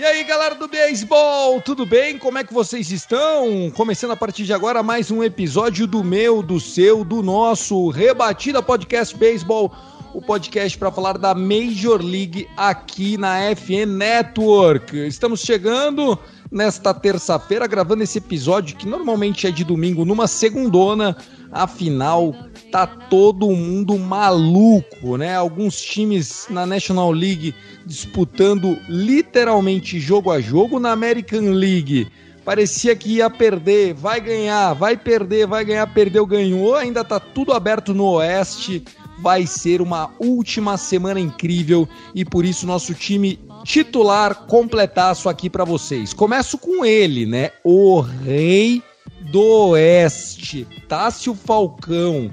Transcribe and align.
E 0.00 0.02
aí, 0.02 0.24
galera 0.24 0.54
do 0.54 0.66
beisebol, 0.66 1.60
tudo 1.60 1.84
bem? 1.84 2.16
Como 2.16 2.38
é 2.38 2.42
que 2.42 2.54
vocês 2.54 2.90
estão? 2.90 3.70
Começando 3.76 4.12
a 4.12 4.16
partir 4.16 4.44
de 4.44 4.52
agora 4.54 4.82
mais 4.82 5.10
um 5.10 5.22
episódio 5.22 5.86
do 5.86 6.02
meu, 6.02 6.42
do 6.42 6.58
seu, 6.58 7.04
do 7.04 7.22
nosso 7.22 7.90
Rebatida 7.90 8.62
Podcast 8.62 9.14
Beisebol, 9.14 9.70
o 10.14 10.22
podcast 10.22 10.78
para 10.78 10.90
falar 10.90 11.18
da 11.18 11.34
Major 11.34 12.02
League 12.02 12.48
aqui 12.56 13.18
na 13.18 13.54
FN 13.54 13.94
Network. 13.94 14.96
Estamos 15.06 15.42
chegando 15.42 16.18
nesta 16.50 16.94
terça-feira 16.94 17.66
gravando 17.66 18.02
esse 18.02 18.16
episódio 18.16 18.78
que 18.78 18.88
normalmente 18.88 19.46
é 19.46 19.50
de 19.50 19.64
domingo 19.64 20.06
numa 20.06 20.26
segundona, 20.26 21.14
afinal 21.52 22.34
tá 22.70 22.86
todo 22.86 23.50
mundo 23.50 23.98
maluco, 23.98 25.16
né? 25.16 25.34
Alguns 25.34 25.80
times 25.80 26.46
na 26.48 26.64
National 26.64 27.10
League 27.10 27.54
disputando 27.84 28.78
literalmente 28.88 29.98
jogo 29.98 30.30
a 30.30 30.40
jogo 30.40 30.78
na 30.78 30.92
American 30.92 31.50
League. 31.50 32.08
Parecia 32.44 32.96
que 32.96 33.16
ia 33.16 33.28
perder, 33.28 33.94
vai 33.94 34.20
ganhar, 34.20 34.72
vai 34.74 34.96
perder, 34.96 35.46
vai 35.46 35.64
ganhar, 35.64 35.86
perdeu, 35.92 36.24
ganhou. 36.24 36.74
Ainda 36.74 37.04
tá 37.04 37.20
tudo 37.20 37.52
aberto 37.52 37.92
no 37.92 38.04
Oeste. 38.12 38.82
Vai 39.20 39.46
ser 39.46 39.82
uma 39.82 40.10
última 40.18 40.78
semana 40.78 41.20
incrível 41.20 41.86
e 42.14 42.24
por 42.24 42.42
isso 42.42 42.66
nosso 42.66 42.94
time 42.94 43.38
titular 43.64 44.46
completaço 44.46 45.28
aqui 45.28 45.50
para 45.50 45.64
vocês. 45.64 46.14
Começo 46.14 46.56
com 46.56 46.84
ele, 46.84 47.26
né? 47.26 47.50
O 47.62 48.00
rei 48.00 48.82
do 49.30 49.68
Oeste, 49.70 50.66
Tássio 50.88 51.34
Falcão 51.34 52.30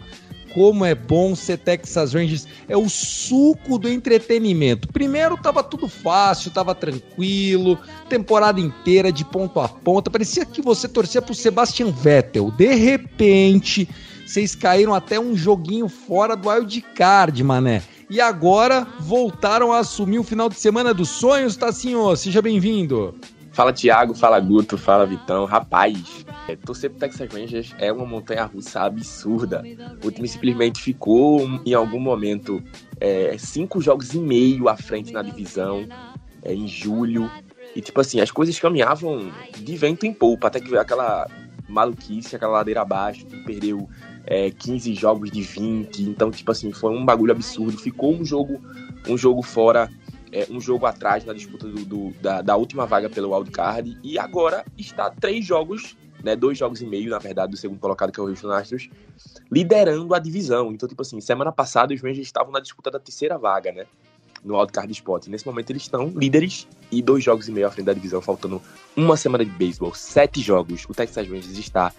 como 0.58 0.84
é 0.84 0.96
bom 0.96 1.36
ser 1.36 1.60
Texas 1.60 2.16
Rangers. 2.16 2.48
É 2.68 2.76
o 2.76 2.90
suco 2.90 3.78
do 3.78 3.88
entretenimento. 3.88 4.88
Primeiro 4.88 5.38
tava 5.38 5.62
tudo 5.62 5.88
fácil, 5.88 6.50
tava 6.50 6.74
tranquilo, 6.74 7.78
temporada 8.10 8.60
inteira 8.60 9.12
de 9.12 9.24
ponto 9.24 9.60
a 9.60 9.70
ponta. 9.70 10.10
Parecia 10.10 10.46
que 10.46 10.60
você 10.60 10.88
torcia 10.88 11.22
pro 11.22 11.36
Sebastian 11.36 11.92
Vettel. 11.92 12.50
De 12.50 12.74
repente, 12.74 13.88
vocês 14.26 14.56
caíram 14.56 14.96
até 14.96 15.20
um 15.20 15.36
joguinho 15.36 15.88
fora 15.88 16.36
do 16.36 16.50
wild 16.50 16.82
card, 16.96 17.44
mané. 17.44 17.84
E 18.10 18.20
agora 18.20 18.88
voltaram 19.00 19.72
a 19.72 19.80
assumir 19.80 20.18
o 20.18 20.24
final 20.24 20.50
de 20.50 20.56
semana 20.56 20.92
dos 20.92 21.10
sonhos, 21.10 21.56
Tassinho. 21.56 22.16
Seja 22.16 22.42
bem-vindo. 22.42 23.14
Fala 23.58 23.74
Thiago, 23.74 24.14
fala 24.14 24.40
Guto, 24.40 24.78
fala 24.78 25.04
Vitão. 25.04 25.46
Rapaz, 25.46 26.24
é, 26.48 26.56
torcer 26.56 26.92
pro 26.92 27.00
Texas 27.00 27.28
Rangers 27.34 27.74
é 27.80 27.92
uma 27.92 28.06
montanha 28.06 28.46
russa 28.46 28.82
absurda. 28.82 29.64
O 30.06 30.12
time 30.12 30.28
simplesmente 30.28 30.80
ficou 30.80 31.42
em 31.66 31.74
algum 31.74 32.00
momento 32.00 32.64
é, 33.00 33.36
cinco 33.40 33.82
jogos 33.82 34.14
e 34.14 34.20
meio 34.20 34.70
à 34.70 34.78
frente 34.78 35.12
na 35.12 35.24
divisão 35.24 35.88
é, 36.44 36.54
em 36.54 36.68
julho. 36.68 37.32
E 37.76 37.82
tipo 37.82 38.00
assim, 38.00 38.20
as 38.20 38.30
coisas 38.30 38.60
caminhavam 38.60 39.32
de 39.58 39.76
vento 39.76 40.06
em 40.06 40.14
polpa, 40.14 40.50
até 40.50 40.60
que 40.60 40.78
aquela 40.78 41.28
maluquice, 41.68 42.36
aquela 42.36 42.52
ladeira 42.52 42.84
abaixo, 42.84 43.26
que 43.26 43.38
perdeu 43.38 43.90
é, 44.28 44.52
15 44.52 44.94
jogos 44.94 45.32
de 45.32 45.42
20. 45.42 46.04
Então, 46.04 46.30
tipo 46.30 46.52
assim, 46.52 46.72
foi 46.72 46.92
um 46.92 47.04
bagulho 47.04 47.32
absurdo. 47.32 47.76
Ficou 47.80 48.14
um 48.14 48.24
jogo, 48.24 48.62
um 49.08 49.18
jogo 49.18 49.42
fora 49.42 49.90
é, 50.32 50.48
um 50.50 50.60
jogo 50.60 50.86
atrás 50.86 51.26
na 51.26 51.34
disputa 51.34 51.68
do, 51.68 51.86
do, 51.86 52.12
da, 52.22 52.42
da, 52.42 52.56
última 52.56 52.86
vaga 52.86 53.10
pelo 53.10 53.34
wildcard 53.36 53.98
e 54.04 54.20
agora 54.20 54.66
está 54.78 55.10
três 55.10 55.46
jogos, 55.46 55.96
né, 56.24 56.36
dois 56.36 56.58
jogos 56.58 56.82
e 56.82 56.86
meio, 56.86 57.10
na 57.10 57.20
verdade, 57.20 57.52
do 57.52 57.58
segundo 57.58 57.80
colocado, 57.80 58.12
que 58.12 58.20
é 58.20 58.24
o 58.24 58.28
Houston 58.28 58.52
Astros, 58.52 58.90
liderando 59.52 60.14
a 60.14 60.20
divisão. 60.20 60.72
Então, 60.72 60.88
tipo 60.88 61.02
assim, 61.02 61.20
semana 61.22 61.52
passada 61.52 61.94
os 61.94 62.02
Rangers 62.02 62.28
estavam 62.28 62.52
na 62.52 62.60
disputa 62.60 62.92
da 62.92 63.00
terceira 63.00 63.38
vaga, 63.38 63.72
né, 63.72 63.86
no 64.44 64.58
wildcard 64.58 64.92
spot. 64.92 65.28
Nesse 65.28 65.46
momento 65.46 65.70
eles 65.70 65.84
estão 65.84 66.08
líderes 66.10 66.68
e 66.92 67.02
dois 67.02 67.24
jogos 67.24 67.48
e 67.48 67.52
meio 67.52 67.68
à 67.68 67.72
frente 67.72 67.86
da 67.86 67.94
divisão, 67.94 68.22
faltando 68.22 68.62
uma 68.96 69.16
semana 69.18 69.46
de 69.46 69.52
beisebol, 69.52 69.94
sete 69.94 70.42
jogos. 70.42 70.86
O 70.90 70.94
Texas 70.94 71.28
Rangers 71.28 71.58
está 71.58 71.94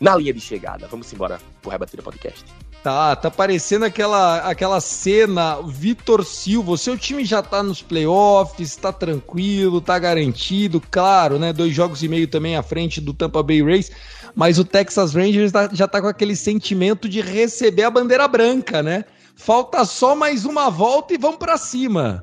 na 0.00 0.16
linha 0.16 0.32
de 0.32 0.40
chegada. 0.40 0.86
Vamos 0.88 1.12
embora 1.12 1.40
pro 1.62 1.70
Rebatida 1.70 2.02
Podcast. 2.02 2.44
Tá, 2.84 3.16
tá 3.16 3.30
parecendo 3.30 3.86
aquela, 3.86 4.40
aquela 4.40 4.78
cena, 4.78 5.58
Vitor 5.62 6.22
Silva, 6.22 6.72
o 6.72 6.76
seu 6.76 6.98
time 6.98 7.24
já 7.24 7.40
tá 7.40 7.62
nos 7.62 7.80
playoffs, 7.80 8.76
tá 8.76 8.92
tranquilo, 8.92 9.80
tá 9.80 9.98
garantido, 9.98 10.82
claro, 10.90 11.38
né? 11.38 11.50
Dois 11.50 11.74
jogos 11.74 12.02
e 12.02 12.08
meio 12.08 12.28
também 12.28 12.56
à 12.56 12.62
frente 12.62 13.00
do 13.00 13.14
Tampa 13.14 13.42
Bay 13.42 13.62
Rays, 13.62 13.90
mas 14.34 14.58
o 14.58 14.66
Texas 14.66 15.14
Rangers 15.14 15.50
tá, 15.50 15.70
já 15.72 15.88
tá 15.88 15.98
com 15.98 16.08
aquele 16.08 16.36
sentimento 16.36 17.08
de 17.08 17.22
receber 17.22 17.84
a 17.84 17.90
bandeira 17.90 18.28
branca, 18.28 18.82
né? 18.82 19.06
Falta 19.34 19.82
só 19.86 20.14
mais 20.14 20.44
uma 20.44 20.68
volta 20.68 21.14
e 21.14 21.16
vamos 21.16 21.38
para 21.38 21.56
cima. 21.56 22.22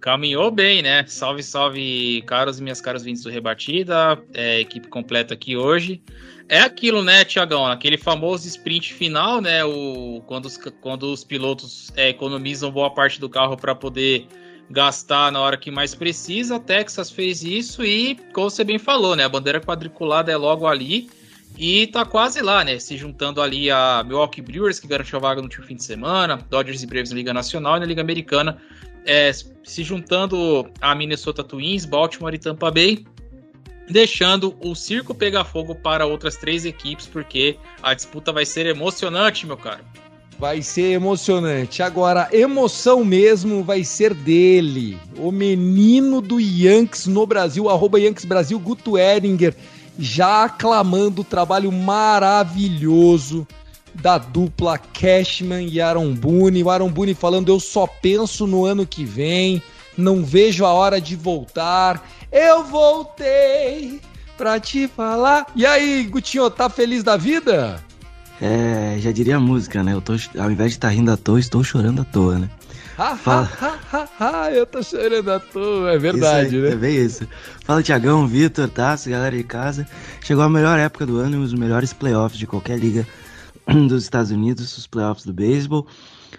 Caminhou 0.00 0.50
bem, 0.50 0.80
né? 0.80 1.04
Salve, 1.06 1.42
salve, 1.42 2.22
caros 2.26 2.58
e 2.58 2.62
minhas 2.62 2.80
caras 2.80 3.02
vindos 3.02 3.22
do 3.22 3.30
Rebatida, 3.30 4.22
é, 4.32 4.60
equipe 4.60 4.86
completa 4.86 5.34
aqui 5.34 5.56
hoje. 5.56 6.00
É 6.48 6.60
aquilo, 6.60 7.02
né, 7.02 7.24
Tiagão? 7.24 7.66
Aquele 7.66 7.96
famoso 7.98 8.46
sprint 8.46 8.94
final, 8.94 9.40
né? 9.40 9.64
O, 9.64 10.22
quando, 10.26 10.46
os, 10.46 10.56
quando 10.80 11.12
os 11.12 11.24
pilotos 11.24 11.90
é, 11.96 12.10
economizam 12.10 12.70
boa 12.70 12.90
parte 12.90 13.20
do 13.20 13.28
carro 13.28 13.56
para 13.56 13.74
poder 13.74 14.28
gastar 14.70 15.32
na 15.32 15.40
hora 15.40 15.56
que 15.56 15.70
mais 15.70 15.94
precisa. 15.94 16.56
A 16.56 16.60
Texas 16.60 17.10
fez 17.10 17.42
isso 17.42 17.84
e, 17.84 18.16
como 18.32 18.50
você 18.50 18.62
bem 18.62 18.78
falou, 18.78 19.16
né? 19.16 19.24
A 19.24 19.28
bandeira 19.28 19.60
quadriculada 19.60 20.30
é 20.30 20.36
logo 20.36 20.66
ali. 20.66 21.10
E 21.58 21.86
tá 21.88 22.04
quase 22.04 22.40
lá, 22.40 22.64
né? 22.64 22.78
Se 22.78 22.96
juntando 22.96 23.42
ali 23.42 23.70
a 23.70 24.02
Milwaukee 24.06 24.40
Brewers, 24.40 24.80
que 24.80 24.86
garantiu 24.86 25.18
a 25.18 25.20
vaga 25.20 25.40
no 25.40 25.46
último 25.46 25.66
fim 25.66 25.74
de 25.74 25.84
semana, 25.84 26.38
Dodgers 26.48 26.82
e 26.82 26.86
Braves 26.86 27.10
na 27.10 27.16
Liga 27.16 27.34
Nacional 27.34 27.76
e 27.76 27.80
na 27.80 27.86
Liga 27.86 28.00
Americana, 28.00 28.58
é, 29.06 29.30
se 29.64 29.82
juntando 29.82 30.70
a 30.80 30.94
Minnesota 30.94 31.42
Twins, 31.42 31.84
Baltimore 31.84 32.34
e 32.34 32.38
Tampa 32.38 32.70
Bay, 32.70 33.04
deixando 33.88 34.56
o 34.60 34.74
circo 34.74 35.14
pegar 35.14 35.44
fogo 35.44 35.74
para 35.74 36.06
outras 36.06 36.36
três 36.36 36.64
equipes, 36.64 37.06
porque 37.06 37.56
a 37.82 37.94
disputa 37.94 38.32
vai 38.32 38.46
ser 38.46 38.66
emocionante, 38.66 39.46
meu 39.46 39.56
caro. 39.56 39.84
Vai 40.38 40.62
ser 40.62 40.92
emocionante. 40.92 41.82
Agora, 41.82 42.28
emoção 42.32 43.04
mesmo 43.04 43.62
vai 43.62 43.84
ser 43.84 44.14
dele, 44.14 44.98
o 45.16 45.30
menino 45.30 46.20
do 46.20 46.40
Yankees 46.40 47.06
no 47.06 47.26
Brasil, 47.26 47.68
arroba 47.68 48.00
Yankees 48.00 48.24
Brasil, 48.24 48.58
Guto 48.58 48.98
Edinger, 48.98 49.54
já 49.98 50.44
aclamando 50.44 51.20
o 51.20 51.24
trabalho 51.24 51.70
maravilhoso 51.70 53.46
da 53.94 54.18
dupla 54.18 54.78
Cashman 54.78 55.66
e 55.66 55.80
Aaron 55.80 56.14
Boone. 56.14 56.62
O 56.62 56.70
Aaron 56.70 56.88
Boone 56.88 57.14
falando: 57.14 57.50
Eu 57.50 57.60
só 57.60 57.86
penso 57.86 58.46
no 58.46 58.64
ano 58.64 58.86
que 58.86 59.04
vem, 59.04 59.62
não 59.96 60.24
vejo 60.24 60.64
a 60.64 60.72
hora 60.72 61.00
de 61.00 61.16
voltar. 61.16 62.06
Eu 62.30 62.64
voltei 62.64 64.00
pra 64.36 64.58
te 64.58 64.88
falar. 64.88 65.46
E 65.54 65.66
aí, 65.66 66.04
Gutinho, 66.04 66.50
tá 66.50 66.68
feliz 66.68 67.02
da 67.02 67.16
vida? 67.16 67.82
É, 68.40 68.96
já 68.98 69.12
diria 69.12 69.36
a 69.36 69.40
música, 69.40 69.82
né? 69.84 69.92
Eu 69.92 70.00
tô, 70.00 70.14
ao 70.36 70.50
invés 70.50 70.72
de 70.72 70.78
estar 70.78 70.88
tá 70.88 70.94
rindo 70.94 71.12
à 71.12 71.16
toa, 71.16 71.38
estou 71.38 71.62
chorando 71.62 72.02
à 72.02 72.04
toa, 72.04 72.38
né? 72.40 72.50
Ha, 72.98 73.16
Fala... 73.16 73.48
ha, 73.60 73.78
ha, 73.92 74.08
ha, 74.20 74.50
eu 74.50 74.66
tô 74.66 74.82
chorando 74.82 75.30
à 75.30 75.40
toa, 75.40 75.92
é 75.92 75.98
verdade, 75.98 76.56
aí, 76.56 76.62
né? 76.62 76.72
É 76.72 76.76
bem 76.76 76.96
isso. 76.96 77.26
Fala, 77.64 77.82
Tiagão, 77.82 78.26
Vitor, 78.26 78.68
Tassi, 78.68 79.10
galera 79.10 79.36
de 79.36 79.44
casa. 79.44 79.86
Chegou 80.20 80.42
a 80.42 80.48
melhor 80.48 80.78
época 80.78 81.06
do 81.06 81.18
ano 81.18 81.36
e 81.36 81.38
os 81.38 81.54
melhores 81.54 81.92
playoffs 81.92 82.38
de 82.38 82.46
qualquer 82.46 82.78
liga 82.78 83.06
dos 83.88 84.02
Estados 84.02 84.30
Unidos, 84.30 84.76
os 84.76 84.86
playoffs 84.86 85.24
do 85.24 85.32
beisebol. 85.32 85.86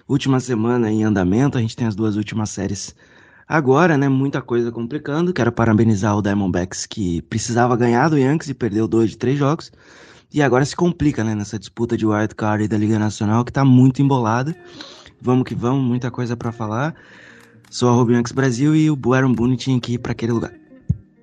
Última 0.08 0.40
semana 0.40 0.90
em 0.90 1.04
andamento, 1.04 1.56
a 1.56 1.60
gente 1.60 1.76
tem 1.76 1.86
as 1.86 1.94
duas 1.94 2.16
últimas 2.16 2.50
séries 2.50 2.94
agora, 3.48 3.96
né? 3.96 4.08
Muita 4.08 4.42
coisa 4.42 4.70
complicando. 4.70 5.32
Quero 5.32 5.52
parabenizar 5.52 6.16
o 6.16 6.22
Diamondbacks 6.22 6.86
que 6.86 7.22
precisava 7.22 7.76
ganhar 7.76 8.08
do 8.08 8.18
Yankees 8.18 8.50
e 8.50 8.54
perdeu 8.54 8.88
dois 8.88 9.10
de 9.10 9.18
três 9.18 9.38
jogos. 9.38 9.72
E 10.32 10.42
agora 10.42 10.64
se 10.64 10.74
complica, 10.74 11.22
né? 11.22 11.34
Nessa 11.34 11.58
disputa 11.58 11.96
de 11.96 12.06
wild 12.06 12.34
card 12.34 12.66
da 12.68 12.76
Liga 12.76 12.98
Nacional 12.98 13.44
que 13.44 13.52
tá 13.52 13.64
muito 13.64 14.02
embolada. 14.02 14.54
Vamos 15.20 15.44
que 15.44 15.54
vamos, 15.54 15.82
muita 15.82 16.10
coisa 16.10 16.36
para 16.36 16.52
falar. 16.52 16.94
Sou 17.70 17.88
a 17.88 18.12
Yankees 18.12 18.32
Brasil 18.32 18.74
e 18.76 18.90
o 18.90 19.14
Aaron 19.14 19.32
Boone 19.32 19.56
tinha 19.56 19.80
que 19.80 19.94
ir 19.94 19.98
para 19.98 20.12
aquele 20.12 20.32
lugar. 20.32 20.63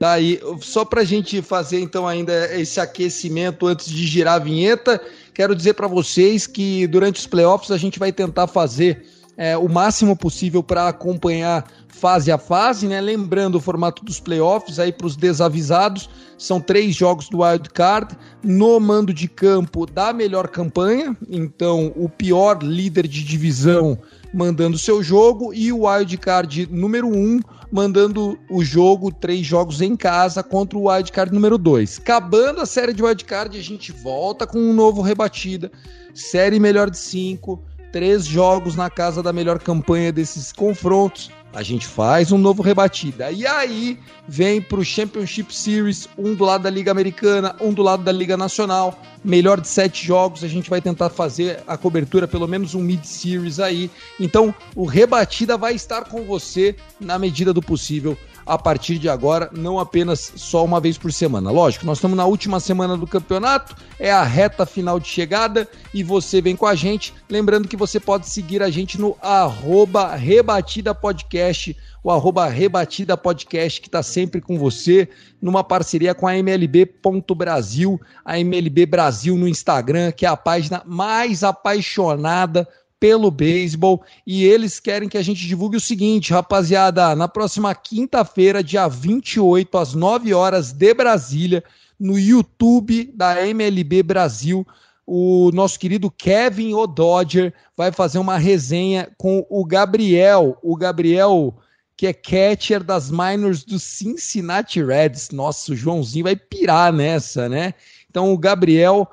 Tá 0.02 0.14
aí, 0.14 0.42
só 0.62 0.84
pra 0.84 1.04
gente 1.04 1.44
fazer 1.44 1.80
então 1.80 2.08
ainda 2.08 2.52
esse 2.60 2.80
aquecimento 2.80 3.68
antes 3.68 3.86
de 3.86 4.08
girar 4.08 4.34
a 4.34 4.40
vinheta, 4.40 5.00
quero 5.32 5.56
dizer 5.56 5.76
para 5.76 5.86
vocês 5.86 6.48
que 6.48 6.88
durante 6.88 7.20
os 7.20 7.28
playoffs 7.28 7.70
a 7.70 7.78
gente 7.78 8.00
vai 8.00 8.12
tentar 8.12 8.48
fazer 8.48 9.06
é, 9.38 9.58
o 9.58 9.68
máximo 9.68 10.16
possível 10.16 10.62
para 10.62 10.88
acompanhar 10.88 11.66
fase 11.88 12.32
a 12.32 12.38
fase, 12.38 12.88
né? 12.88 13.00
Lembrando 13.00 13.56
o 13.56 13.62
formato 13.62 14.04
dos 14.04 14.20
playoffs 14.20 14.80
aí 14.80 14.92
para 14.92 15.06
os 15.06 15.16
desavisados, 15.16 16.10
são 16.38 16.60
três 16.60 16.96
jogos 16.96 17.30
do 17.30 17.44
wild 17.44 17.70
card 17.70 18.18
no 18.44 18.80
mando 18.80 19.14
de 19.14 19.28
campo 19.28 19.86
da 19.86 20.12
melhor 20.12 20.48
campanha. 20.48 21.16
Então, 21.30 21.94
o 21.96 22.10
pior 22.10 22.64
líder 22.64 23.08
de 23.08 23.24
divisão 23.24 23.98
mandando 24.34 24.78
seu 24.78 25.04
jogo 25.04 25.54
e 25.54 25.72
o 25.72 25.86
wild 25.86 26.18
card 26.18 26.68
número 26.72 27.08
um 27.08 27.40
mandando 27.72 28.38
o 28.50 28.64
jogo, 28.64 29.12
três 29.12 29.46
jogos 29.46 29.82
em 29.82 29.96
casa 29.96 30.44
contra 30.44 30.78
o 30.78 30.90
wild 30.90 31.12
card 31.12 31.34
número 31.34 31.58
dois. 31.58 32.00
Acabando 32.00 32.62
a 32.62 32.66
série 32.66 32.94
de 32.94 33.04
wild 33.04 33.24
card, 33.26 33.58
a 33.58 33.64
gente 33.64 33.92
volta 33.92 34.46
com 34.46 34.58
um 34.58 34.74
novo 34.74 35.02
rebatida, 35.02 35.72
série 36.14 36.60
melhor 36.60 36.90
de 36.90 36.98
cinco, 36.98 37.62
três 37.92 38.26
jogos 38.26 38.76
na 38.76 38.90
casa 38.90 39.22
da 39.22 39.34
melhor 39.34 39.60
campanha 39.60 40.12
desses 40.12 40.52
confrontos 40.52 41.32
a 41.54 41.64
gente 41.64 41.86
faz 41.86 42.32
um 42.32 42.38
novo 42.38 42.62
rebatida. 42.62 43.32
E 43.32 43.46
aí 43.46 44.00
vem 44.28 44.62
para 44.62 44.80
o 44.80 44.86
Championship 44.86 45.54
Series, 45.54 46.08
um 46.18 46.34
do 46.34 46.46
lado 46.46 46.64
da 46.64 46.70
Liga 46.70 46.92
Americana, 46.92 47.56
um 47.60 47.74
do 47.74 47.82
lado 47.82 48.04
da 48.04 48.12
Liga 48.12 48.38
Nacional. 48.38 49.00
Melhor 49.24 49.60
de 49.60 49.68
sete 49.68 50.06
jogos, 50.06 50.44
a 50.44 50.48
gente 50.48 50.70
vai 50.70 50.82
tentar 50.82 51.10
fazer 51.10 51.62
a 51.68 51.78
cobertura, 51.78 52.28
pelo 52.28 52.48
menos 52.48 52.74
um 52.74 52.82
mid-series 52.82 53.60
aí. 53.60 53.92
Então, 54.20 54.54
o 54.76 54.86
rebatida 54.86 55.58
vai 55.58 55.76
estar 55.76 56.06
com 56.06 56.24
você 56.24 56.76
na 57.00 57.20
medida 57.20 57.54
do 57.54 57.62
possível 57.62 58.18
a 58.46 58.58
partir 58.58 58.98
de 58.98 59.10
agora, 59.10 59.50
não 59.52 59.80
apenas 59.80 60.34
só 60.36 60.64
uma 60.64 60.80
vez 60.80 60.98
por 60.98 61.12
semana. 61.12 61.52
Lógico, 61.52 61.86
nós 61.86 61.98
estamos 61.98 62.18
na 62.18 62.26
última 62.26 62.60
semana 62.60 62.98
do 62.98 63.08
campeonato, 63.08 63.76
é 64.00 64.12
a 64.12 64.24
reta 64.24 64.66
final 64.66 65.00
de 65.00 65.08
chegada 65.08 65.68
e 65.94 66.04
você 66.04 66.42
vem 66.42 66.56
com 66.56 66.66
a 66.66 66.76
gente. 66.76 67.14
Lembrando 67.30 67.68
que 67.68 67.78
você 67.78 68.00
pode 68.00 68.28
seguir 68.28 68.62
a 68.62 68.70
gente 68.70 69.00
no 69.00 69.18
arroba 69.22 70.16
Rebatida 70.16 70.94
Podcast, 70.94 71.76
o 72.04 72.12
arroba 72.12 72.48
Rebatida 72.48 73.16
Podcast, 73.16 73.80
que 73.80 73.88
está 73.88 74.02
sempre 74.02 74.42
com 74.42 74.58
você, 74.58 75.08
numa 75.42 75.64
parceria 75.64 76.16
com 76.16 76.28
a 76.28 76.36
MLB.Brasil, 76.36 78.02
a 78.26 78.40
MLB 78.40 78.86
Brasil 78.86 79.38
no 79.38 79.48
Instagram, 79.48 80.12
que 80.12 80.26
é 80.26 80.30
a 80.30 80.38
página 80.38 80.82
mais 80.86 81.44
apaixonada 81.44 82.68
pelo 83.02 83.32
beisebol 83.32 84.04
e 84.28 84.46
eles 84.46 84.80
querem 84.80 85.10
que 85.10 85.18
a 85.18 85.24
gente 85.24 85.48
divulgue 85.48 85.76
o 85.76 85.82
seguinte, 85.82 86.32
rapaziada, 86.32 87.16
na 87.16 87.28
próxima 87.28 87.74
quinta-feira, 87.74 88.64
dia 88.64 88.88
28, 88.88 89.76
às 89.76 89.96
9 89.96 90.32
horas 90.36 90.72
de 90.72 90.94
Brasília, 90.94 91.64
no 92.00 92.20
YouTube 92.20 93.12
da 93.16 93.46
MLB 93.48 94.04
Brasil, 94.04 94.66
o 95.06 95.50
nosso 95.52 95.80
querido 95.80 96.12
Kevin 96.12 96.76
O'Dodger 96.76 97.52
vai 97.76 97.92
fazer 97.92 98.20
uma 98.20 98.38
resenha 98.38 99.12
com 99.18 99.48
o 99.50 99.66
Gabriel, 99.66 100.60
o 100.62 100.76
Gabriel 100.76 101.56
que 101.98 102.06
é 102.06 102.14
catcher 102.14 102.84
das 102.84 103.10
minors 103.12 103.64
do 103.64 103.78
Cincinnati 103.78 104.84
Reds. 104.84 105.30
Nossa, 105.32 105.72
o 105.72 105.76
Joãozinho 105.76 106.24
vai 106.26 106.36
pirar 106.36 106.94
nessa, 106.94 107.50
né? 107.50 107.74
Então 108.10 108.32
o 108.34 108.38
Gabriel 108.38 109.08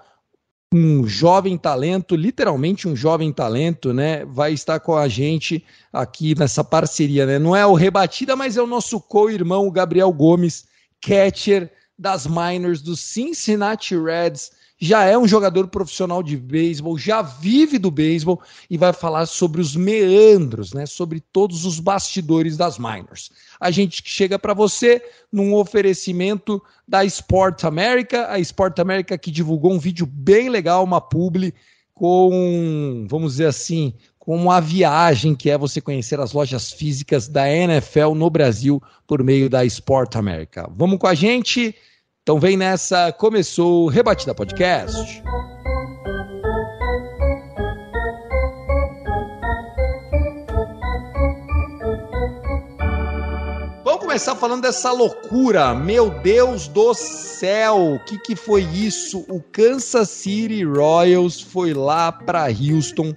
um 0.72 1.06
jovem 1.06 1.56
talento, 1.56 2.14
literalmente 2.14 2.86
um 2.86 2.94
jovem 2.94 3.32
talento, 3.32 3.92
né? 3.92 4.24
Vai 4.26 4.52
estar 4.52 4.78
com 4.80 4.94
a 4.94 5.08
gente 5.08 5.64
aqui 5.92 6.38
nessa 6.38 6.62
parceria, 6.62 7.24
né? 7.24 7.38
Não 7.38 7.56
é 7.56 7.64
o 7.64 7.74
Rebatida, 7.74 8.36
mas 8.36 8.56
é 8.56 8.62
o 8.62 8.66
nosso 8.66 9.00
co-irmão, 9.00 9.70
Gabriel 9.70 10.12
Gomes, 10.12 10.66
catcher 11.00 11.72
das 11.98 12.26
minors 12.26 12.82
do 12.82 12.94
Cincinnati 12.94 13.96
Reds 13.96 14.52
já 14.80 15.04
é 15.04 15.18
um 15.18 15.26
jogador 15.26 15.66
profissional 15.66 16.22
de 16.22 16.36
beisebol, 16.36 16.96
já 16.96 17.20
vive 17.20 17.78
do 17.78 17.90
beisebol 17.90 18.40
e 18.70 18.78
vai 18.78 18.92
falar 18.92 19.26
sobre 19.26 19.60
os 19.60 19.74
meandros, 19.74 20.72
né, 20.72 20.86
sobre 20.86 21.20
todos 21.20 21.64
os 21.64 21.80
bastidores 21.80 22.56
das 22.56 22.78
minors. 22.78 23.30
A 23.58 23.70
gente 23.72 24.02
chega 24.04 24.38
para 24.38 24.54
você 24.54 25.02
num 25.32 25.52
oferecimento 25.54 26.62
da 26.86 27.04
Sport 27.04 27.64
America, 27.64 28.30
a 28.30 28.38
Sport 28.38 28.78
America 28.78 29.18
que 29.18 29.32
divulgou 29.32 29.72
um 29.72 29.78
vídeo 29.78 30.06
bem 30.06 30.48
legal, 30.48 30.84
uma 30.84 31.00
publi 31.00 31.52
com, 31.92 33.04
vamos 33.10 33.32
dizer 33.32 33.46
assim, 33.46 33.92
com 34.28 34.36
uma 34.36 34.60
viagem 34.60 35.34
que 35.34 35.50
é 35.50 35.58
você 35.58 35.80
conhecer 35.80 36.20
as 36.20 36.32
lojas 36.32 36.70
físicas 36.70 37.26
da 37.26 37.50
NFL 37.50 38.14
no 38.14 38.30
Brasil 38.30 38.80
por 39.06 39.24
meio 39.24 39.50
da 39.50 39.64
Sport 39.64 40.14
America. 40.14 40.70
Vamos 40.76 40.98
com 40.98 41.08
a 41.08 41.14
gente. 41.14 41.74
Então 42.28 42.38
vem 42.38 42.58
nessa, 42.58 43.10
começou 43.10 43.84
o 43.84 43.88
Rebatida 43.88 44.34
Podcast. 44.34 45.22
Vamos 53.82 54.00
começar 54.00 54.34
falando 54.34 54.60
dessa 54.60 54.92
loucura. 54.92 55.74
Meu 55.74 56.10
Deus 56.20 56.68
do 56.68 56.92
céu, 56.92 57.94
o 57.94 58.04
que, 58.04 58.18
que 58.18 58.36
foi 58.36 58.60
isso? 58.60 59.24
O 59.30 59.40
Kansas 59.40 60.10
City 60.10 60.62
Royals 60.64 61.40
foi 61.40 61.72
lá 61.72 62.12
para 62.12 62.44
Houston 62.48 63.14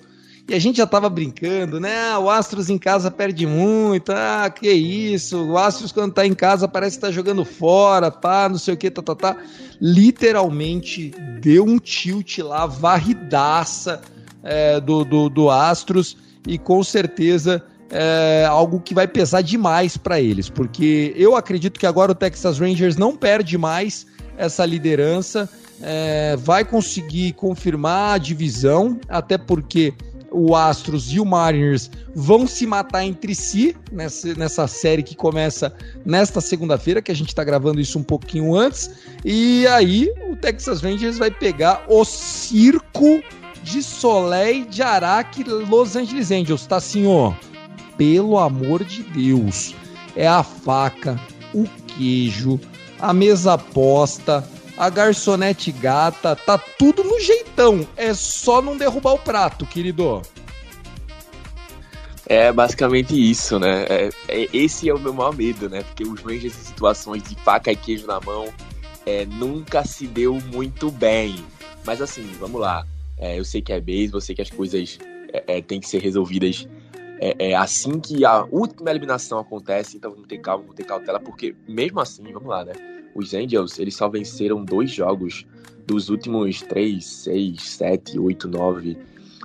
e 0.52 0.54
a 0.54 0.60
gente 0.60 0.76
já 0.76 0.86
tava 0.86 1.10
brincando, 1.10 1.80
né? 1.80 2.18
O 2.18 2.30
Astros 2.30 2.70
em 2.70 2.78
casa 2.78 3.10
perde 3.10 3.48
muito. 3.48 4.12
Ah, 4.12 4.50
que 4.50 4.70
isso. 4.70 5.42
O 5.46 5.58
Astros, 5.58 5.94
quando 5.94 6.14
tá 6.14 6.28
em 6.28 6.34
casa, 6.34 6.68
parece 6.68 6.98
que 6.98 7.02
tá 7.04 7.10
jogando 7.10 7.46
fora, 7.46 8.12
pá, 8.12 8.50
não 8.50 8.58
sei 8.58 8.74
o 8.74 8.78
que, 8.78 8.92
tá, 8.92 9.02
tá, 9.02 9.16
tá. 9.16 9.38
Literalmente 9.80 11.14
deu 11.40 11.64
um 11.64 11.80
tilt 11.80 12.40
lá, 12.40 12.66
varridaça 12.66 14.02
é, 14.44 14.78
do, 14.82 15.06
do, 15.06 15.30
do 15.30 15.50
Astros. 15.50 16.18
E 16.46 16.58
com 16.58 16.84
certeza 16.84 17.64
é 17.90 18.46
algo 18.46 18.82
que 18.82 18.94
vai 18.94 19.08
pesar 19.08 19.40
demais 19.40 19.96
para 19.96 20.20
eles, 20.20 20.50
porque 20.50 21.14
eu 21.16 21.38
acredito 21.38 21.80
que 21.80 21.86
agora 21.86 22.12
o 22.12 22.16
Texas 22.16 22.60
Rangers 22.60 22.98
não 22.98 23.16
perde 23.16 23.58
mais 23.58 24.06
essa 24.38 24.66
liderança, 24.66 25.50
é, 25.82 26.36
vai 26.36 26.66
conseguir 26.66 27.32
confirmar 27.34 28.16
a 28.16 28.18
divisão, 28.18 29.00
até 29.08 29.38
porque 29.38 29.94
o 30.32 30.56
Astros 30.56 31.12
e 31.12 31.20
o 31.20 31.26
Mariners 31.26 31.92
vão 32.16 32.48
se 32.48 32.66
matar 32.66 33.04
entre 33.04 33.36
si 33.36 33.76
nessa, 33.92 34.34
nessa 34.36 34.68
série 34.68 35.04
que 35.04 35.16
começa 35.16 35.74
nesta 36.06 36.40
segunda-feira, 36.40 37.02
que 37.02 37.12
a 37.12 37.16
gente 37.16 37.28
está 37.28 37.44
gravando 37.44 37.82
isso 37.82 38.00
um 38.00 38.04
pouquinho 38.04 38.56
antes. 38.56 38.90
E 39.26 39.68
aí 39.68 40.10
o 40.30 40.36
Texas 40.36 40.82
Rangers 40.82 41.18
vai 41.18 41.30
pegar 41.30 41.84
o 41.88 42.06
circo 42.06 43.22
de 43.62 43.84
Soleil 43.84 44.66
de 44.66 44.82
Araque 44.82 45.44
Los 45.44 45.96
Angeles 45.96 46.32
Angels. 46.32 46.66
Tá 46.66 46.78
assim, 46.78 47.06
ó. 47.06 47.34
Pelo 47.98 48.40
amor 48.40 48.84
de 48.84 49.04
Deus. 49.04 49.76
É 50.16 50.28
a 50.28 50.44
faca, 50.44 51.20
o 51.54 51.66
queijo, 51.88 52.60
a 53.00 53.14
mesa 53.14 53.58
posta 53.58 54.44
a 54.82 54.90
garçonete 54.90 55.72
gata, 55.72 56.36
tá 56.36 56.58
tudo 56.58 57.04
no 57.04 57.20
jeitão. 57.20 57.88
É 57.96 58.16
só 58.16 58.64
não 58.64 58.76
derrubar 58.76 59.14
o 59.14 59.20
prato, 59.20 59.64
querido. 59.64 60.24
É 62.26 62.52
basicamente 62.52 63.14
isso, 63.14 63.60
né? 63.60 63.84
É, 63.84 64.10
é, 64.28 64.48
esse 64.52 64.90
é 64.90 64.94
o 64.96 64.98
meu 64.98 65.14
maior 65.14 65.36
medo, 65.36 65.70
né? 65.70 65.84
Porque 65.84 66.04
os 66.04 66.20
Rangers 66.22 66.56
em 66.56 66.64
situações 66.64 67.22
de 67.22 67.36
faca 67.36 67.72
e 67.72 67.76
queijo 67.76 68.08
na 68.08 68.20
mão 68.22 68.52
é, 69.06 69.24
nunca 69.28 69.86
se 69.86 70.08
deu 70.08 70.40
muito 70.52 70.90
bem. 70.90 71.36
Mas 71.86 72.02
assim, 72.02 72.28
vamos 72.40 72.60
lá. 72.60 72.84
É, 73.20 73.38
eu 73.38 73.46
sei 73.46 73.62
que 73.62 73.72
é 73.72 73.80
beisebol, 73.80 74.18
eu 74.18 74.22
sei 74.22 74.34
que 74.34 74.42
as 74.42 74.50
coisas 74.50 74.98
é, 75.32 75.58
é, 75.58 75.62
têm 75.62 75.80
que 75.80 75.88
ser 75.88 76.02
resolvidas 76.02 76.68
é, 77.20 77.54
assim 77.54 78.00
que 78.00 78.26
a 78.26 78.46
última 78.46 78.90
eliminação 78.90 79.38
acontece, 79.38 79.96
então 79.96 80.10
vamos 80.10 80.26
ter 80.26 80.40
calma, 80.40 80.64
vamos 80.64 80.76
ter 80.76 80.86
cautela, 80.86 81.20
porque 81.20 81.56
mesmo 81.68 82.00
assim, 82.00 82.24
vamos 82.34 82.50
lá, 82.50 82.66
né? 82.66 82.74
Os 83.16 83.34
Angels, 83.34 83.80
eles 83.80 83.96
só 83.96 84.08
venceram 84.10 84.64
dois 84.64 84.92
jogos 84.92 85.46
dos 85.86 86.10
últimos 86.10 86.62
3, 86.62 87.06
6, 87.06 87.62
7, 87.62 88.20
8, 88.20 88.48
9. 88.48 88.98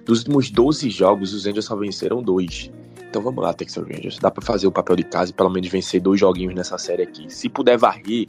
Dos 0.04 0.20
últimos 0.20 0.50
12 0.50 0.90
jogos, 0.90 1.32
os 1.34 1.46
Angels 1.46 1.64
só 1.64 1.76
venceram 1.76 2.22
dois. 2.22 2.70
Então 3.08 3.22
vamos 3.22 3.42
lá, 3.42 3.52
Texas 3.52 3.84
Rangers. 3.86 4.18
Dá 4.18 4.30
para 4.30 4.44
fazer 4.44 4.66
o 4.66 4.72
papel 4.72 4.96
de 4.96 5.04
casa 5.04 5.30
e 5.30 5.34
pelo 5.34 5.50
menos 5.50 5.68
vencer 5.68 6.00
dois 6.00 6.20
joguinhos 6.20 6.54
nessa 6.54 6.78
série 6.78 7.02
aqui. 7.02 7.32
Se 7.32 7.48
puder 7.48 7.76
varrer, 7.78 8.26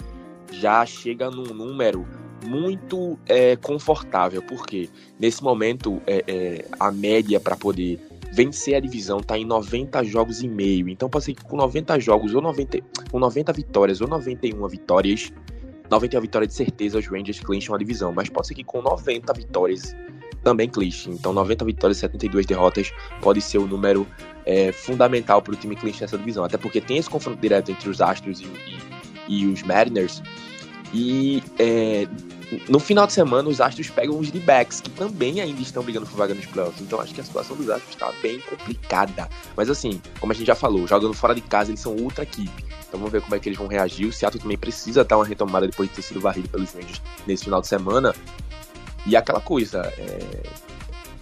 já 0.52 0.86
chega 0.86 1.30
num 1.30 1.54
número 1.54 2.08
muito 2.46 3.18
é, 3.28 3.56
confortável, 3.56 4.42
porque 4.42 4.90
nesse 5.20 5.44
momento 5.44 6.02
é, 6.08 6.24
é, 6.28 6.66
a 6.80 6.92
média 6.92 7.40
para 7.40 7.56
poder 7.56 8.00
vencer 8.32 8.76
a 8.76 8.80
divisão 8.80 9.20
tá 9.20 9.38
em 9.38 9.46
90 9.46 10.04
jogos 10.04 10.42
e 10.42 10.48
meio. 10.48 10.90
Então 10.90 11.10
pode 11.10 11.26
ser 11.26 11.34
que 11.34 11.44
com 11.44 11.58
90 11.58 12.00
jogos, 12.00 12.34
ou 12.34 12.42
90, 12.42 12.80
com 13.12 13.20
90 13.20 13.54
vitórias, 13.54 14.02
ou 14.02 14.08
91 14.08 14.68
vitórias, 14.68 15.32
91 15.90 16.22
vitórias 16.22 16.50
de 16.50 16.56
certeza 16.56 17.00
os 17.00 17.08
Rangers 17.08 17.40
clincham 17.40 17.76
a 17.76 17.78
divisão. 17.78 18.14
Mas 18.14 18.30
pode 18.30 18.48
ser 18.48 18.56
que 18.56 18.64
com 18.64 18.82
90 18.82 19.34
vitórias 19.34 19.96
também 20.44 20.70
clinchem. 20.70 21.14
Então 21.14 21.34
90 21.34 21.66
vitórias 21.66 21.98
e 21.98 22.02
72 22.02 22.46
derrotas 22.46 22.92
pode 23.22 23.42
ser 23.42 23.58
o 23.58 23.68
número 23.68 24.08
é, 24.46 24.72
fundamental 24.72 25.42
para 25.42 25.54
o 25.54 25.56
time 25.56 25.76
clinchar 25.76 26.04
essa 26.04 26.18
divisão. 26.18 26.44
Até 26.44 26.58
porque 26.58 26.80
tem 26.80 26.98
esse 26.98 27.10
confronto 27.10 27.40
direto 27.40 27.72
entre 27.72 27.90
os 27.90 28.02
Astros 28.02 28.42
e, 28.42 28.46
e, 29.28 29.42
e 29.42 29.46
os 29.48 29.64
Mariners. 29.64 30.22
E 30.94 31.44
é, 31.60 32.08
no 32.70 32.80
final 32.80 33.06
de 33.06 33.14
semana, 33.14 33.50
os 33.50 33.60
Astros 33.60 33.90
pegam 33.90 34.18
os 34.18 34.32
D-backs, 34.32 34.80
que 34.80 34.90
também 34.92 35.42
ainda 35.42 35.62
estão 35.62 35.84
brigando 35.84 36.06
por 36.06 36.16
vaga 36.16 36.34
nos 36.34 36.46
playoffs. 36.46 36.82
Então 36.82 37.00
acho 37.00 37.14
que 37.14 37.20
a 37.20 37.24
situação 37.24 37.56
dos 37.58 37.70
Astros 37.70 37.94
está 37.94 38.12
bem 38.22 38.40
complicada. 38.40 39.30
Mas 39.56 39.70
assim, 39.70 40.02
como 40.20 40.32
a 40.32 40.36
gente 40.36 40.48
já 40.48 40.56
falou, 40.56 40.88
jogando 40.88 41.14
fora 41.14 41.36
de 41.36 41.42
casa, 41.42 41.72
eles 41.72 41.82
são 41.82 41.96
outra 41.96 42.24
equipe. 42.24 42.66
Então 42.88 43.00
vamos 43.00 43.12
ver 43.12 43.22
como 43.22 43.36
é 43.36 43.40
que 43.40 43.50
eles 43.50 43.58
vão 43.58 43.68
reagir. 43.68 44.08
O 44.08 44.14
Seattle 44.14 44.42
também 44.42 44.58
precisa 44.58 45.04
dar 45.04 45.18
uma 45.18 45.26
retomada 45.26 45.68
depois 45.68 45.90
de 45.90 45.96
ter 45.96 46.02
sido 46.02 46.22
varrido 46.22 46.48
pelos 46.48 46.72
Rangers 46.74 47.02
nesse 47.26 47.44
final 47.44 47.60
de 47.60 47.68
semana. 47.68 48.16
E 49.06 49.16
aquela 49.16 49.42
coisa, 49.42 49.82
é... 49.98 50.44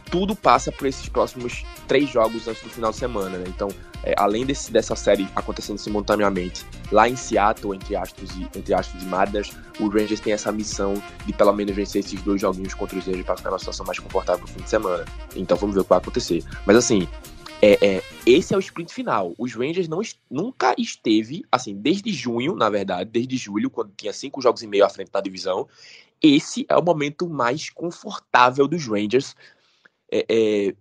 tudo 0.09 0.35
passa 0.35 0.71
por 0.71 0.87
esses 0.87 1.09
próximos 1.09 1.65
três 1.87 2.09
jogos 2.09 2.47
antes 2.47 2.61
do 2.61 2.69
final 2.69 2.91
de 2.91 2.97
semana, 2.97 3.37
né? 3.37 3.45
Então, 3.47 3.67
é, 4.03 4.13
além 4.17 4.45
desse, 4.45 4.71
dessa 4.71 4.95
série 4.95 5.27
acontecendo 5.35 5.77
simultaneamente 5.77 6.63
lá 6.91 7.09
em 7.09 7.15
Seattle, 7.15 7.75
entre 7.75 7.95
Astros 7.95 8.29
e, 8.35 8.43
entre 8.57 8.73
Astros 8.73 9.01
e 9.01 9.05
Mariners, 9.05 9.51
o 9.79 9.87
Rangers 9.87 10.19
tem 10.19 10.33
essa 10.33 10.51
missão 10.51 11.01
de 11.25 11.33
pelo 11.33 11.53
menos 11.53 11.75
vencer 11.75 12.03
esses 12.03 12.21
dois 12.21 12.39
joguinhos 12.39 12.73
contra 12.73 12.97
os 12.97 13.05
Rangers 13.05 13.25
para 13.25 13.37
ficar 13.37 13.49
numa 13.49 13.59
situação 13.59 13.85
mais 13.85 13.99
confortável 13.99 14.41
no 14.41 14.47
fim 14.47 14.61
de 14.61 14.69
semana. 14.69 15.05
Então 15.35 15.57
vamos 15.57 15.75
ver 15.75 15.81
o 15.81 15.83
que 15.83 15.89
vai 15.89 15.97
acontecer. 15.97 16.43
Mas 16.65 16.77
assim, 16.77 17.07
é, 17.61 17.77
é, 17.81 18.03
esse 18.25 18.53
é 18.53 18.57
o 18.57 18.59
sprint 18.59 18.93
final. 18.93 19.33
Os 19.37 19.55
Rangers 19.55 19.87
não, 19.87 20.01
nunca 20.29 20.75
esteve, 20.77 21.43
assim, 21.51 21.75
desde 21.75 22.11
junho, 22.11 22.55
na 22.55 22.69
verdade, 22.69 23.09
desde 23.09 23.37
julho, 23.37 23.71
quando 23.71 23.91
tinha 23.97 24.13
cinco 24.13 24.41
jogos 24.41 24.61
e 24.61 24.67
meio 24.67 24.85
à 24.85 24.89
frente 24.89 25.11
da 25.11 25.19
divisão. 25.19 25.67
Esse 26.21 26.65
é 26.69 26.75
o 26.77 26.83
momento 26.83 27.29
mais 27.29 27.69
confortável 27.69 28.67
dos 28.67 28.87
Rangers, 28.87 29.35
é, 30.19 30.25
é 30.29 30.75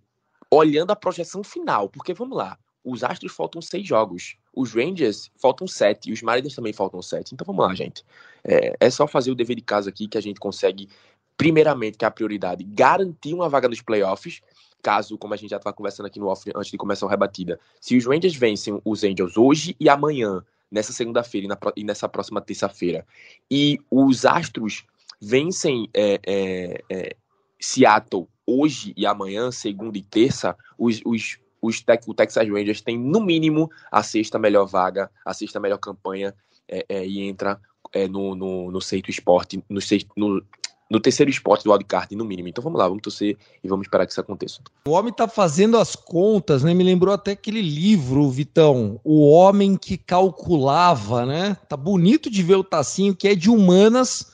olhando 0.49 0.91
a 0.91 0.95
projeção 0.95 1.43
final. 1.43 1.89
Porque 1.89 2.13
vamos 2.13 2.37
lá, 2.37 2.57
os 2.83 3.03
Astros 3.03 3.33
faltam 3.33 3.61
seis 3.61 3.87
jogos, 3.87 4.37
os 4.53 4.73
Rangers 4.73 5.31
faltam 5.37 5.67
sete, 5.67 6.09
e 6.09 6.13
os 6.13 6.21
Mariners 6.21 6.55
também 6.55 6.73
faltam 6.73 7.01
sete. 7.01 7.33
Então 7.33 7.45
vamos 7.45 7.65
lá, 7.65 7.73
gente. 7.73 8.03
É, 8.43 8.75
é 8.79 8.89
só 8.89 9.07
fazer 9.07 9.31
o 9.31 9.35
dever 9.35 9.55
de 9.55 9.61
casa 9.61 9.89
aqui 9.89 10.07
que 10.07 10.17
a 10.17 10.21
gente 10.21 10.39
consegue, 10.39 10.87
primeiramente, 11.35 11.97
que 11.97 12.05
é 12.05 12.07
a 12.07 12.11
prioridade, 12.11 12.63
garantir 12.63 13.33
uma 13.33 13.49
vaga 13.49 13.67
nos 13.67 13.81
playoffs 13.81 14.41
caso, 14.85 15.17
como 15.17 15.33
a 15.33 15.37
gente 15.37 15.49
já 15.49 15.57
estava 15.57 15.75
conversando 15.75 16.05
aqui 16.05 16.19
no 16.19 16.27
off 16.27 16.47
antes 16.55 16.69
de 16.69 16.77
começar 16.77 17.07
a 17.07 17.09
rebatida, 17.09 17.59
se 17.81 17.97
os 17.97 18.05
Rangers 18.05 18.35
vencem 18.35 18.79
os 18.85 19.03
Angels 19.03 19.35
hoje 19.35 19.75
e 19.79 19.89
amanhã, 19.89 20.45
nessa 20.69 20.93
segunda-feira 20.93 21.57
e, 21.75 21.81
e, 21.81 21.83
nessa 21.83 22.07
próxima 22.07 22.39
terça-feira, 22.39 23.03
e 23.49 23.79
os 23.89 24.25
Astros 24.25 24.85
vencem 25.19 25.89
é, 25.91 26.19
é, 26.23 26.83
é, 26.87 27.15
Seattle 27.59 28.27
hoje 28.45 28.93
e 28.95 29.05
amanhã, 29.05 29.51
segunda 29.51 29.97
e 29.97 30.03
terça, 30.03 30.55
os, 30.77 31.01
os, 31.05 31.37
os 31.61 31.83
o 32.07 32.13
Texas 32.13 32.47
Rangers 32.47 32.81
tem 32.81 32.97
no 32.97 33.19
mínimo 33.19 33.69
a 33.91 34.03
sexta 34.03 34.37
melhor 34.37 34.65
vaga, 34.65 35.09
a 35.25 35.33
sexta 35.33 35.59
melhor 35.59 35.77
campanha 35.77 36.33
é, 36.67 36.85
é, 36.87 37.07
e 37.07 37.21
entra 37.21 37.59
é, 37.93 38.07
no, 38.07 38.35
no, 38.35 38.71
no 38.71 38.81
Seito 38.81 39.09
Esporte, 39.09 39.63
no, 39.69 39.79
no, 40.15 40.43
no 40.89 40.99
terceiro 40.99 41.29
esporte 41.29 41.63
do 41.63 41.71
wildcard, 41.71 42.15
no 42.15 42.25
mínimo. 42.25 42.47
Então 42.47 42.63
vamos 42.63 42.79
lá, 42.79 42.87
vamos 42.87 43.01
torcer 43.01 43.37
e 43.63 43.67
vamos 43.67 43.85
esperar 43.85 44.05
que 44.05 44.11
isso 44.11 44.21
aconteça. 44.21 44.59
O 44.87 44.91
homem 44.91 45.13
tá 45.13 45.27
fazendo 45.27 45.77
as 45.77 45.95
contas, 45.95 46.63
né? 46.63 46.73
Me 46.73 46.83
lembrou 46.83 47.13
até 47.13 47.31
aquele 47.31 47.61
livro, 47.61 48.29
Vitão, 48.29 48.99
O 49.03 49.27
Homem 49.29 49.75
que 49.75 49.97
Calculava, 49.97 51.25
né? 51.25 51.57
Tá 51.67 51.75
bonito 51.75 52.29
de 52.29 52.43
ver 52.43 52.55
o 52.55 52.63
Tacinho, 52.63 53.15
que 53.15 53.27
é 53.27 53.35
de 53.35 53.49
humanas, 53.49 54.31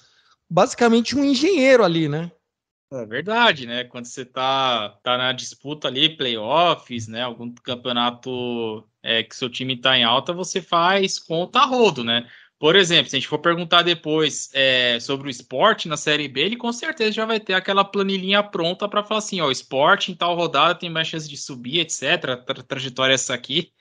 basicamente 0.50 1.16
um 1.16 1.24
engenheiro 1.24 1.84
ali, 1.84 2.10
né? 2.10 2.32
É 2.94 3.06
verdade, 3.06 3.66
né? 3.66 3.86
Quando 3.86 4.06
você 4.06 4.26
tá, 4.26 4.90
tá 5.02 5.18
na 5.18 5.32
disputa 5.32 5.88
ali, 5.88 6.10
playoffs, 6.18 7.08
né? 7.08 7.22
Algum 7.22 7.54
campeonato 7.56 8.86
é, 9.02 9.24
que 9.24 9.34
seu 9.34 9.50
time 9.50 9.78
tá 9.80 9.98
em 9.98 10.04
alta, 10.04 10.34
você 10.34 10.62
faz 10.62 11.18
conta 11.18 11.62
rodo, 11.66 12.04
né? 12.04 12.30
Por 12.60 12.76
exemplo, 12.76 13.10
se 13.10 13.16
a 13.16 13.20
gente 13.20 13.30
for 13.30 13.40
perguntar 13.40 13.82
depois 13.82 14.50
é, 14.54 15.00
sobre 15.00 15.28
o 15.28 15.32
esporte 15.32 15.88
na 15.88 15.96
Série 15.96 16.28
B, 16.28 16.42
ele 16.42 16.58
com 16.58 16.72
certeza 16.74 17.14
já 17.14 17.26
vai 17.26 17.40
ter 17.40 17.54
aquela 17.54 17.86
planilhinha 17.86 18.44
pronta 18.44 18.90
para 18.90 19.04
falar 19.04 19.20
assim: 19.20 19.40
ó, 19.40 19.50
esporte 19.50 20.12
em 20.12 20.16
tal 20.16 20.36
rodada 20.36 20.76
tem 20.76 20.90
mais 20.90 21.08
chance 21.08 21.30
de 21.30 21.38
subir, 21.38 21.80
etc. 21.80 22.20
Tra 22.46 22.62
trajetória 22.64 23.14
é 23.14 23.16
essa 23.16 23.34
aqui. 23.34 23.72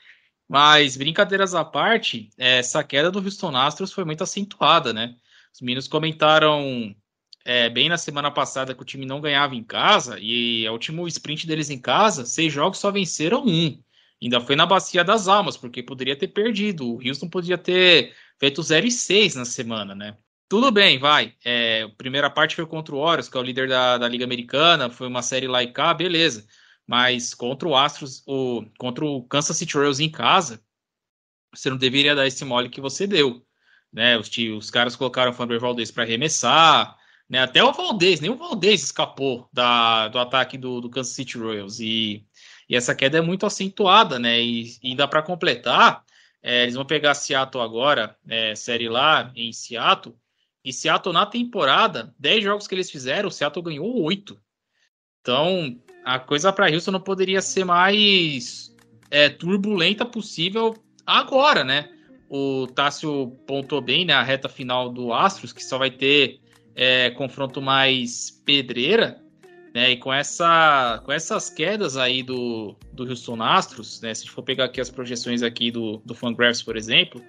Mas, 0.48 0.96
brincadeiras 0.96 1.54
à 1.54 1.64
parte, 1.64 2.30
essa 2.38 2.82
queda 2.84 3.10
do 3.10 3.20
Houston 3.20 3.56
Astros 3.56 3.92
foi 3.92 4.04
muito 4.04 4.22
acentuada, 4.22 4.92
né? 4.92 5.16
Os 5.52 5.60
meninos 5.60 5.88
comentaram 5.88 6.94
é, 7.44 7.68
bem 7.68 7.88
na 7.88 7.98
semana 7.98 8.30
passada 8.30 8.74
que 8.74 8.82
o 8.82 8.84
time 8.84 9.06
não 9.06 9.20
ganhava 9.20 9.54
em 9.54 9.64
casa, 9.64 10.18
e 10.20 10.64
é 10.64 10.70
o 10.70 10.74
último 10.74 11.06
sprint 11.08 11.46
deles 11.46 11.70
em 11.70 11.78
casa, 11.78 12.24
seis 12.26 12.52
jogos 12.52 12.78
só 12.78 12.90
venceram 12.90 13.44
um. 13.46 13.82
Ainda 14.22 14.40
foi 14.40 14.54
na 14.54 14.66
bacia 14.66 15.02
das 15.02 15.28
almas, 15.28 15.56
porque 15.56 15.82
poderia 15.82 16.14
ter 16.16 16.28
perdido. 16.28 16.86
O 16.86 17.00
Houston 17.06 17.28
podia 17.28 17.56
ter 17.56 18.14
feito 18.38 18.62
0 18.62 18.86
e 18.86 18.90
6 18.90 19.34
na 19.36 19.44
semana, 19.46 19.94
né? 19.94 20.16
Tudo 20.48 20.70
bem, 20.70 20.98
vai. 20.98 21.34
É, 21.44 21.82
a 21.82 21.88
primeira 21.90 22.28
parte 22.28 22.56
foi 22.56 22.66
contra 22.66 22.94
o 22.94 22.98
Orioles, 22.98 23.28
que 23.28 23.36
é 23.36 23.40
o 23.40 23.42
líder 23.42 23.68
da, 23.68 23.96
da 23.98 24.08
Liga 24.08 24.24
Americana, 24.24 24.90
foi 24.90 25.06
uma 25.06 25.22
série 25.22 25.46
lá 25.46 25.62
e 25.62 25.72
cá, 25.72 25.94
beleza. 25.94 26.46
Mas 26.86 27.32
contra 27.34 27.68
o 27.68 27.76
Astros, 27.76 28.22
o, 28.26 28.64
contra 28.78 29.04
o 29.04 29.22
Kansas 29.24 29.56
City 29.56 29.76
Royals 29.76 30.00
em 30.00 30.10
casa, 30.10 30.62
você 31.54 31.70
não 31.70 31.76
deveria 31.76 32.14
dar 32.14 32.26
esse 32.26 32.44
mole 32.44 32.68
que 32.68 32.80
você 32.80 33.06
deu. 33.06 33.46
Né? 33.92 34.18
Os, 34.18 34.30
os 34.56 34.70
caras 34.70 34.96
colocaram 34.96 35.30
o 35.30 35.34
Framber 35.34 35.60
Valdez 35.60 35.90
para 35.90 36.02
arremessar, 36.02 36.96
né? 37.30 37.40
até 37.40 37.64
o 37.64 37.72
Valdez, 37.72 38.20
nem 38.20 38.30
o 38.30 38.36
Valdez 38.36 38.82
escapou 38.82 39.48
da, 39.52 40.08
do 40.08 40.18
ataque 40.18 40.58
do, 40.58 40.80
do 40.82 40.90
Kansas 40.90 41.14
City 41.14 41.38
Royals. 41.38 41.80
E 41.80 42.26
e 42.70 42.76
essa 42.76 42.94
queda 42.94 43.18
é 43.18 43.20
muito 43.20 43.44
acentuada, 43.44 44.16
né? 44.16 44.40
E, 44.40 44.76
e 44.80 44.94
dá 44.94 45.08
para 45.08 45.22
completar, 45.22 46.04
é, 46.40 46.62
eles 46.62 46.76
vão 46.76 46.84
pegar 46.84 47.14
Seattle 47.14 47.64
agora, 47.64 48.16
é, 48.28 48.54
série 48.54 48.88
lá 48.88 49.32
em 49.34 49.52
Seattle, 49.52 50.14
e 50.64 50.72
Seattle 50.72 51.12
na 51.12 51.26
temporada, 51.26 52.14
10 52.16 52.44
jogos 52.44 52.68
que 52.68 52.74
eles 52.76 52.88
fizeram, 52.88 53.28
o 53.28 53.32
Seattle 53.32 53.64
ganhou 53.64 54.00
8. 54.00 54.40
Então, 55.20 55.76
a 56.04 56.20
coisa 56.20 56.52
para 56.52 56.72
Houston 56.72 56.92
não 56.92 57.00
poderia 57.00 57.42
ser 57.42 57.64
mais 57.64 58.72
é, 59.10 59.28
turbulenta 59.28 60.06
possível 60.06 60.76
agora, 61.04 61.64
né? 61.64 61.90
O 62.28 62.68
Tássio 62.68 63.32
pontou 63.48 63.80
bem 63.80 64.04
né, 64.04 64.22
reta 64.22 64.48
final 64.48 64.88
do 64.88 65.12
Astros, 65.12 65.52
que 65.52 65.64
só 65.64 65.76
vai 65.76 65.90
ter 65.90 66.38
é, 66.74 67.10
confronto 67.10 67.60
mais 67.60 68.30
pedreira. 68.44 69.20
Né, 69.72 69.92
e 69.92 69.96
com, 69.98 70.12
essa, 70.12 71.00
com 71.04 71.12
essas 71.12 71.48
quedas 71.48 71.96
aí 71.96 72.24
do, 72.24 72.74
do 72.92 73.08
Houston 73.08 73.40
Astros, 73.40 74.00
né, 74.00 74.12
se 74.12 74.22
a 74.22 74.24
gente 74.24 74.34
for 74.34 74.42
pegar 74.42 74.64
aqui 74.64 74.80
as 74.80 74.90
projeções 74.90 75.44
aqui 75.44 75.70
do, 75.70 76.02
do 76.04 76.12
Fangraphs, 76.12 76.60
por 76.60 76.76
exemplo, 76.76 77.22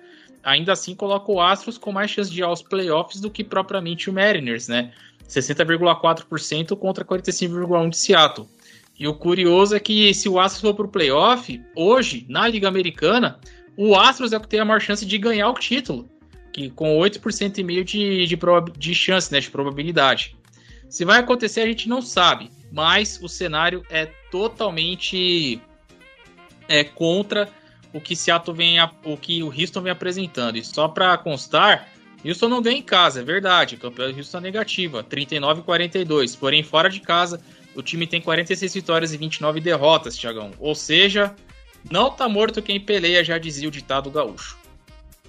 ainda 0.43 0.73
assim 0.73 0.95
coloca 0.95 1.31
o 1.31 1.39
Astros 1.39 1.77
com 1.77 1.91
mais 1.91 2.09
chance 2.09 2.31
de 2.31 2.39
ir 2.39 2.43
aos 2.43 2.63
playoffs 2.63 3.21
do 3.21 3.29
que 3.29 3.43
propriamente 3.43 4.09
o 4.09 4.13
Mariners, 4.13 4.67
né? 4.67 4.91
60,4% 5.29 6.75
contra 6.75 7.05
45,1% 7.05 7.89
de 7.89 7.97
Seattle. 7.97 8.47
E 8.99 9.07
o 9.07 9.13
curioso 9.13 9.75
é 9.75 9.79
que 9.79 10.13
se 10.13 10.27
o 10.27 10.39
Astros 10.39 10.61
for 10.61 10.75
para 10.75 10.85
o 10.85 10.89
playoff, 10.89 11.61
hoje, 11.75 12.25
na 12.27 12.47
Liga 12.47 12.67
Americana, 12.67 13.39
o 13.77 13.95
Astros 13.95 14.33
é 14.33 14.37
o 14.37 14.41
que 14.41 14.47
tem 14.47 14.59
a 14.59 14.65
maior 14.65 14.81
chance 14.81 15.05
de 15.05 15.17
ganhar 15.17 15.49
o 15.49 15.53
título, 15.53 16.09
que 16.51 16.69
com 16.69 16.97
8% 16.97 17.57
e 17.57 17.63
meio 17.63 17.83
de, 17.83 18.25
de, 18.25 18.37
de 18.77 18.95
chance, 18.95 19.31
né, 19.31 19.39
de 19.39 19.49
probabilidade. 19.49 20.35
Se 20.89 21.05
vai 21.05 21.19
acontecer, 21.19 21.61
a 21.61 21.65
gente 21.65 21.87
não 21.87 22.01
sabe, 22.01 22.51
mas 22.71 23.19
o 23.21 23.29
cenário 23.29 23.85
é 23.89 24.07
totalmente 24.29 25.61
é, 26.67 26.83
contra 26.83 27.49
o 27.93 27.99
que 27.99 28.15
Seattle 28.15 28.55
vem, 28.55 28.77
o 29.03 29.17
que 29.17 29.43
o 29.43 29.47
Houston 29.47 29.81
vem 29.81 29.91
apresentando. 29.91 30.57
E 30.57 30.63
só 30.63 30.87
para 30.87 31.17
constar, 31.17 31.89
Houston 32.25 32.47
não 32.47 32.61
ganha 32.61 32.77
em 32.77 32.83
casa, 32.83 33.21
é 33.21 33.23
verdade. 33.23 33.77
Campeão 33.77 34.15
Houston 34.15 34.37
é 34.37 34.41
negativa, 34.41 35.03
39 35.03 35.61
42. 35.63 36.35
Porém, 36.35 36.63
fora 36.63 36.89
de 36.89 36.99
casa, 36.99 37.41
o 37.75 37.81
time 37.81 38.05
tem 38.05 38.21
46 38.21 38.73
vitórias 38.73 39.13
e 39.13 39.17
29 39.17 39.59
derrotas, 39.59 40.17
Tiagão. 40.17 40.51
Ou 40.59 40.75
seja, 40.75 41.35
não 41.89 42.09
tá 42.09 42.29
morto 42.29 42.61
quem 42.61 42.79
peleia, 42.79 43.23
já 43.23 43.37
dizia 43.37 43.67
o 43.67 43.71
ditado 43.71 44.09
gaúcho. 44.11 44.60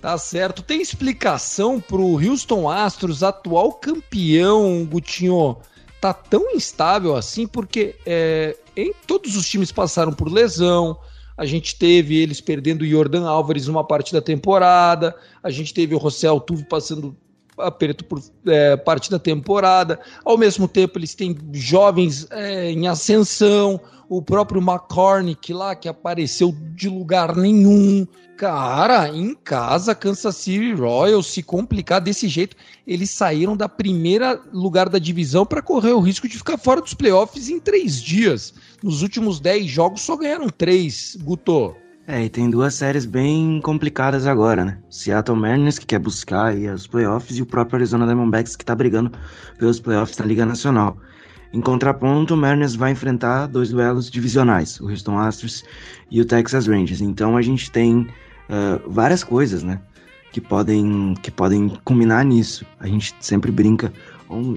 Tá 0.02 0.18
certo. 0.18 0.64
Tem 0.64 0.82
explicação 0.82 1.80
pro 1.80 2.02
Houston 2.02 2.68
Astros, 2.68 3.22
atual 3.22 3.74
campeão, 3.74 4.84
Gutinho, 4.84 5.56
tá 6.00 6.12
tão 6.12 6.50
instável 6.50 7.14
assim, 7.14 7.46
porque 7.46 7.94
é, 8.04 8.58
em 8.76 8.92
todos 9.06 9.36
os 9.36 9.48
times 9.48 9.70
passaram 9.70 10.12
por 10.12 10.28
lesão. 10.28 10.98
A 11.36 11.46
gente 11.46 11.76
teve 11.76 12.16
eles 12.20 12.40
perdendo 12.40 12.82
o 12.82 12.86
Jordan 12.86 13.28
Álvares 13.28 13.68
numa 13.68 13.86
parte 13.86 14.12
da 14.12 14.20
temporada. 14.20 15.14
A 15.40 15.50
gente 15.50 15.72
teve 15.72 15.94
o 15.94 16.00
José 16.00 16.26
Altuve 16.26 16.64
passando 16.64 17.16
aperto 17.58 18.04
por 18.04 18.22
é, 18.46 18.76
parte 18.76 19.10
da 19.10 19.18
temporada. 19.18 20.00
Ao 20.24 20.38
mesmo 20.38 20.66
tempo, 20.66 20.98
eles 20.98 21.14
têm 21.14 21.36
jovens 21.52 22.26
é, 22.30 22.70
em 22.70 22.88
ascensão. 22.88 23.80
O 24.08 24.20
próprio 24.20 24.60
McCormick 24.60 25.52
lá, 25.54 25.74
que 25.74 25.88
apareceu 25.88 26.54
de 26.74 26.88
lugar 26.88 27.34
nenhum. 27.34 28.06
Cara, 28.36 29.08
em 29.08 29.34
casa, 29.34 29.94
Kansas 29.94 30.36
City 30.36 30.74
Royals, 30.74 31.28
se 31.28 31.42
complicar 31.42 32.00
desse 32.00 32.28
jeito, 32.28 32.56
eles 32.86 33.08
saíram 33.10 33.56
da 33.56 33.68
primeira 33.68 34.38
lugar 34.52 34.88
da 34.88 34.98
divisão 34.98 35.46
para 35.46 35.62
correr 35.62 35.92
o 35.92 36.00
risco 36.00 36.28
de 36.28 36.36
ficar 36.36 36.58
fora 36.58 36.80
dos 36.80 36.92
playoffs 36.92 37.48
em 37.48 37.60
três 37.60 38.02
dias. 38.02 38.52
Nos 38.82 39.00
últimos 39.00 39.38
dez 39.40 39.66
jogos 39.66 40.02
só 40.02 40.16
ganharam 40.16 40.48
três, 40.48 41.16
Guto. 41.22 41.74
É, 42.06 42.24
e 42.24 42.28
tem 42.28 42.50
duas 42.50 42.74
séries 42.74 43.06
bem 43.06 43.60
complicadas 43.62 44.26
agora, 44.26 44.64
né? 44.64 44.78
Seattle 44.90 45.38
Mariners, 45.38 45.78
que 45.78 45.86
quer 45.86 46.00
buscar 46.00 46.46
aí 46.46 46.68
os 46.68 46.86
playoffs, 46.86 47.38
e 47.38 47.42
o 47.42 47.46
próprio 47.46 47.76
Arizona 47.76 48.06
Diamondbacks, 48.06 48.56
que 48.56 48.64
tá 48.64 48.74
brigando 48.74 49.12
pelos 49.56 49.78
playoffs 49.78 50.16
da 50.16 50.24
Liga 50.24 50.44
Nacional. 50.44 50.98
Em 51.52 51.60
contraponto, 51.60 52.34
o 52.34 52.36
Mariners 52.36 52.74
vai 52.74 52.90
enfrentar 52.90 53.46
dois 53.46 53.70
duelos 53.70 54.10
divisionais, 54.10 54.80
o 54.80 54.88
Houston 54.88 55.16
Astros 55.16 55.62
e 56.10 56.20
o 56.20 56.24
Texas 56.24 56.66
Rangers. 56.66 57.00
Então 57.00 57.36
a 57.36 57.42
gente 57.42 57.70
tem 57.70 58.00
uh, 58.00 58.90
várias 58.90 59.22
coisas, 59.22 59.62
né? 59.62 59.80
Que 60.32 60.40
podem, 60.40 61.14
que 61.22 61.30
podem 61.30 61.68
combinar 61.84 62.24
nisso. 62.24 62.66
A 62.80 62.86
gente 62.88 63.14
sempre 63.20 63.52
brinca, 63.52 63.92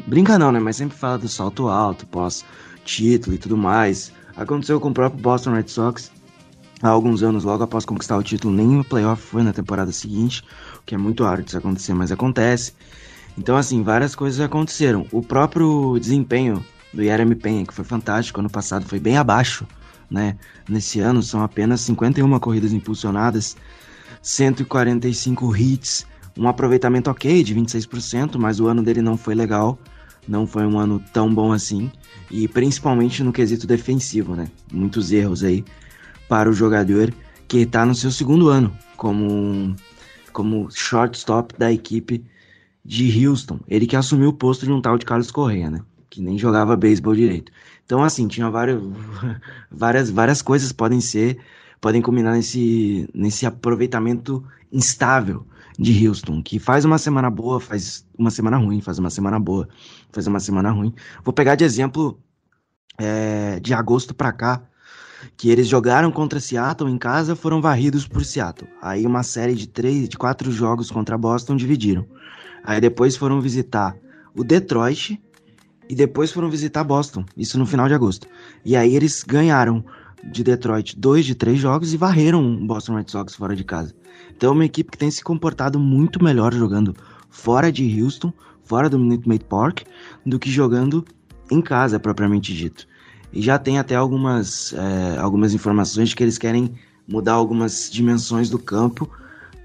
brinca 0.07 0.39
não, 0.39 0.51
né? 0.51 0.59
Mas 0.59 0.77
sempre 0.77 0.97
fala 0.97 1.19
do 1.19 1.27
salto 1.27 1.67
alto, 1.67 2.07
pós-título 2.07 3.35
e 3.35 3.37
tudo 3.37 3.57
mais. 3.57 4.11
Aconteceu 4.35 4.79
com 4.79 4.89
o 4.89 4.93
próprio 4.93 5.21
Boston 5.21 5.53
Red 5.53 5.67
Sox, 5.67 6.11
há 6.85 6.91
alguns 6.91 7.23
anos, 7.23 7.43
logo 7.43 7.63
após 7.63 7.83
conquistar 7.83 8.15
o 8.17 8.23
título, 8.23 8.53
nenhum 8.53 8.83
playoff 8.83 9.21
foi 9.21 9.41
na 9.41 9.51
temporada 9.51 9.91
seguinte, 9.91 10.43
o 10.77 10.83
que 10.85 10.93
é 10.93 10.97
muito 10.97 11.23
raro 11.23 11.41
disso 11.41 11.57
acontecer, 11.57 11.93
mas 11.93 12.11
acontece. 12.11 12.73
Então, 13.37 13.57
assim, 13.57 13.81
várias 13.81 14.15
coisas 14.15 14.39
aconteceram. 14.39 15.07
O 15.11 15.21
próprio 15.21 15.97
desempenho 15.99 16.63
do 16.93 17.03
Jeremy 17.03 17.35
Penha, 17.35 17.65
que 17.65 17.73
foi 17.73 17.83
fantástico, 17.83 18.39
ano 18.39 18.49
passado 18.49 18.85
foi 18.85 18.99
bem 18.99 19.17
abaixo, 19.17 19.67
né? 20.09 20.37
Nesse 20.69 20.99
ano 20.99 21.23
são 21.23 21.41
apenas 21.41 21.81
51 21.81 22.39
corridas 22.39 22.71
impulsionadas, 22.71 23.57
145 24.21 25.55
hits, 25.55 26.05
um 26.37 26.47
aproveitamento 26.47 27.09
ok 27.09 27.43
de 27.43 27.55
26%, 27.55 28.37
mas 28.37 28.59
o 28.59 28.67
ano 28.67 28.83
dele 28.83 29.01
não 29.01 29.17
foi 29.17 29.33
legal, 29.33 29.77
não 30.27 30.45
foi 30.45 30.65
um 30.65 30.77
ano 30.77 31.01
tão 31.11 31.33
bom 31.33 31.51
assim, 31.51 31.91
e 32.29 32.47
principalmente 32.47 33.23
no 33.23 33.33
quesito 33.33 33.65
defensivo, 33.65 34.35
né? 34.35 34.47
Muitos 34.71 35.11
erros 35.11 35.43
aí 35.43 35.65
para 36.27 36.49
o 36.49 36.53
jogador 36.53 37.13
que 37.47 37.59
está 37.59 37.85
no 37.85 37.95
seu 37.95 38.11
segundo 38.11 38.49
ano 38.49 38.75
como, 38.97 39.75
como 40.33 40.69
shortstop 40.71 41.57
da 41.57 41.71
equipe 41.71 42.23
de 42.83 43.27
Houston. 43.27 43.59
Ele 43.67 43.87
que 43.87 43.95
assumiu 43.95 44.29
o 44.29 44.33
posto 44.33 44.65
de 44.65 44.71
um 44.71 44.81
tal 44.81 44.97
de 44.97 45.05
Carlos 45.05 45.31
Correa, 45.31 45.69
né? 45.69 45.81
Que 46.09 46.21
nem 46.21 46.37
jogava 46.37 46.75
beisebol 46.75 47.15
direito. 47.15 47.51
Então, 47.85 48.03
assim, 48.03 48.27
tinha 48.27 48.49
várias, 48.49 48.81
várias, 49.69 50.09
várias 50.09 50.41
coisas 50.41 50.71
podem 50.71 51.01
ser, 51.01 51.37
podem 51.81 52.01
combinar 52.01 52.33
nesse, 52.33 53.09
nesse 53.13 53.45
aproveitamento 53.45 54.43
instável 54.71 55.45
de 55.77 56.07
Houston, 56.07 56.41
que 56.41 56.57
faz 56.57 56.85
uma 56.85 56.97
semana 56.97 57.29
boa, 57.29 57.59
faz 57.59 58.05
uma 58.17 58.31
semana 58.31 58.57
ruim, 58.57 58.81
faz 58.81 58.97
uma 58.97 59.09
semana 59.09 59.39
boa, 59.39 59.67
faz 60.11 60.25
uma 60.25 60.39
semana 60.39 60.71
ruim. 60.71 60.93
Vou 61.23 61.33
pegar 61.33 61.55
de 61.55 61.63
exemplo 61.63 62.19
é, 62.97 63.59
de 63.59 63.73
agosto 63.73 64.13
para 64.13 64.31
cá, 64.31 64.63
que 65.37 65.49
eles 65.49 65.67
jogaram 65.67 66.11
contra 66.11 66.39
Seattle 66.39 66.89
em 66.89 66.97
casa, 66.97 67.35
foram 67.35 67.61
varridos 67.61 68.07
por 68.07 68.23
Seattle. 68.23 68.69
Aí 68.81 69.05
uma 69.05 69.23
série 69.23 69.55
de 69.55 69.67
três, 69.67 70.07
de 70.09 70.17
quatro 70.17 70.51
jogos 70.51 70.91
contra 70.91 71.17
Boston 71.17 71.55
dividiram. 71.55 72.05
Aí 72.63 72.81
depois 72.81 73.15
foram 73.15 73.39
visitar 73.41 73.95
o 74.35 74.43
Detroit 74.43 75.21
e 75.87 75.95
depois 75.95 76.31
foram 76.31 76.49
visitar 76.49 76.83
Boston, 76.83 77.23
isso 77.37 77.59
no 77.59 77.65
final 77.65 77.87
de 77.87 77.93
agosto. 77.93 78.27
E 78.63 78.75
aí 78.75 78.95
eles 78.95 79.23
ganharam 79.23 79.83
de 80.23 80.43
Detroit 80.43 80.97
dois 80.97 81.25
de 81.25 81.35
três 81.35 81.59
jogos 81.59 81.93
e 81.93 81.97
varreram 81.97 82.43
o 82.43 82.65
Boston 82.65 82.95
Red 82.95 83.05
Sox 83.07 83.35
fora 83.35 83.55
de 83.55 83.63
casa. 83.63 83.93
Então 84.35 84.49
é 84.49 84.53
uma 84.53 84.65
equipe 84.65 84.91
que 84.91 84.97
tem 84.97 85.11
se 85.11 85.23
comportado 85.23 85.79
muito 85.79 86.23
melhor 86.23 86.53
jogando 86.53 86.95
fora 87.29 87.71
de 87.71 88.01
Houston, 88.01 88.33
fora 88.63 88.89
do 88.89 88.97
Minute 88.97 89.27
Maid 89.27 89.45
Park, 89.45 89.81
do 90.25 90.39
que 90.39 90.49
jogando 90.49 91.05
em 91.51 91.61
casa 91.61 91.99
propriamente 91.99 92.53
dito. 92.53 92.87
E 93.35 93.41
já 93.41 93.59
tem 93.59 93.77
até 93.77 93.95
algumas, 93.95 94.73
é, 94.73 95.17
algumas 95.19 95.53
informações 95.53 96.09
de 96.09 96.15
que 96.15 96.23
eles 96.23 96.37
querem 96.37 96.71
mudar 97.05 97.33
algumas 97.33 97.89
dimensões 97.91 98.49
do 98.49 98.57
campo 98.57 99.11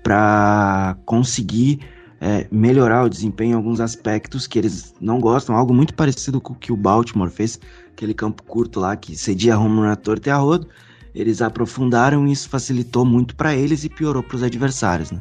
para 0.03 0.97
conseguir 1.07 1.79
é, 2.21 2.47
melhorar 2.51 3.05
o 3.05 3.09
desempenho 3.09 3.53
em 3.53 3.55
alguns 3.55 3.81
aspectos 3.81 4.47
que 4.47 4.59
eles 4.59 4.93
não 5.01 5.21
gostam, 5.21 5.57
algo 5.57 5.73
muito 5.73 5.95
parecido 5.95 6.41
com 6.41 6.53
o 6.53 6.57
que 6.57 6.73
o 6.73 6.77
Baltimore 6.77 7.31
fez, 7.31 7.61
aquele 7.93 8.13
campo 8.13 8.43
curto 8.43 8.81
lá 8.81 8.97
que 8.97 9.17
cedia 9.17 9.59
home 9.59 9.77
run 9.77 9.89
a 9.89 9.97
torto 9.97 10.29
e 10.29 10.31
a 10.31 10.37
rodo. 10.37 10.67
Eles 11.15 11.41
aprofundaram 11.41 12.27
e 12.27 12.33
isso 12.33 12.49
facilitou 12.49 13.05
muito 13.05 13.35
para 13.35 13.55
eles 13.55 13.85
e 13.85 13.89
piorou 13.89 14.23
para 14.23 14.37
os 14.37 14.43
adversários, 14.43 15.11
né? 15.11 15.21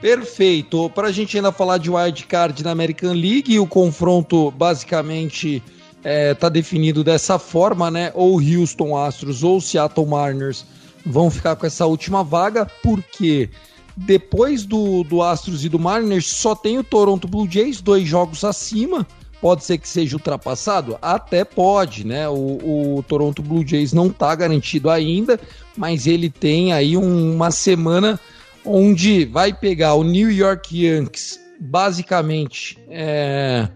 Perfeito. 0.00 0.90
Para 0.90 1.08
a 1.08 1.12
gente 1.12 1.36
ainda 1.36 1.50
falar 1.50 1.78
de 1.78 1.90
wild 1.90 2.26
card 2.26 2.62
na 2.62 2.70
American 2.70 3.12
League, 3.12 3.58
o 3.58 3.66
confronto 3.66 4.50
basicamente 4.50 5.62
é, 6.04 6.34
tá 6.34 6.50
definido 6.50 7.02
dessa 7.02 7.38
forma, 7.38 7.90
né? 7.90 8.12
Ou 8.14 8.38
Houston 8.38 8.96
Astros 8.96 9.42
ou 9.42 9.60
Seattle 9.60 10.06
Mariners 10.06 10.64
vão 11.04 11.30
ficar 11.30 11.56
com 11.56 11.66
essa 11.66 11.86
última 11.86 12.22
vaga, 12.22 12.70
porque 12.82 13.48
depois 13.96 14.64
do, 14.64 15.02
do 15.04 15.22
Astros 15.22 15.64
e 15.64 15.68
do 15.68 15.78
Mariners 15.78 16.26
só 16.26 16.54
tem 16.54 16.78
o 16.78 16.84
Toronto 16.84 17.26
Blue 17.26 17.50
Jays, 17.50 17.80
dois 17.80 18.06
jogos 18.06 18.44
acima. 18.44 19.06
Pode 19.40 19.64
ser 19.64 19.76
que 19.76 19.88
seja 19.88 20.16
ultrapassado? 20.16 20.96
Até 21.02 21.44
pode, 21.44 22.06
né? 22.06 22.28
O, 22.28 22.96
o 22.96 23.04
Toronto 23.06 23.42
Blue 23.42 23.66
Jays 23.66 23.92
não 23.92 24.08
tá 24.08 24.34
garantido 24.34 24.88
ainda, 24.88 25.38
mas 25.76 26.06
ele 26.06 26.30
tem 26.30 26.72
aí 26.72 26.96
um, 26.96 27.34
uma 27.34 27.50
semana 27.50 28.18
onde 28.64 29.26
vai 29.26 29.52
pegar 29.52 29.94
o 29.94 30.02
New 30.02 30.30
York 30.30 30.86
Yankees, 30.86 31.38
basicamente. 31.60 32.78
É, 32.88 33.68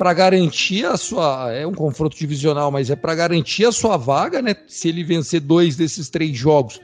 para 0.00 0.14
garantir 0.14 0.86
a 0.86 0.96
sua. 0.96 1.52
É 1.52 1.66
um 1.66 1.74
confronto 1.74 2.16
divisional, 2.16 2.70
mas 2.70 2.88
é 2.88 2.96
para 2.96 3.14
garantir 3.14 3.66
a 3.66 3.72
sua 3.72 3.98
vaga, 3.98 4.40
né? 4.40 4.56
Se 4.66 4.88
ele 4.88 5.04
vencer 5.04 5.42
dois 5.42 5.76
desses 5.76 6.08
três 6.08 6.34
jogos, 6.34 6.80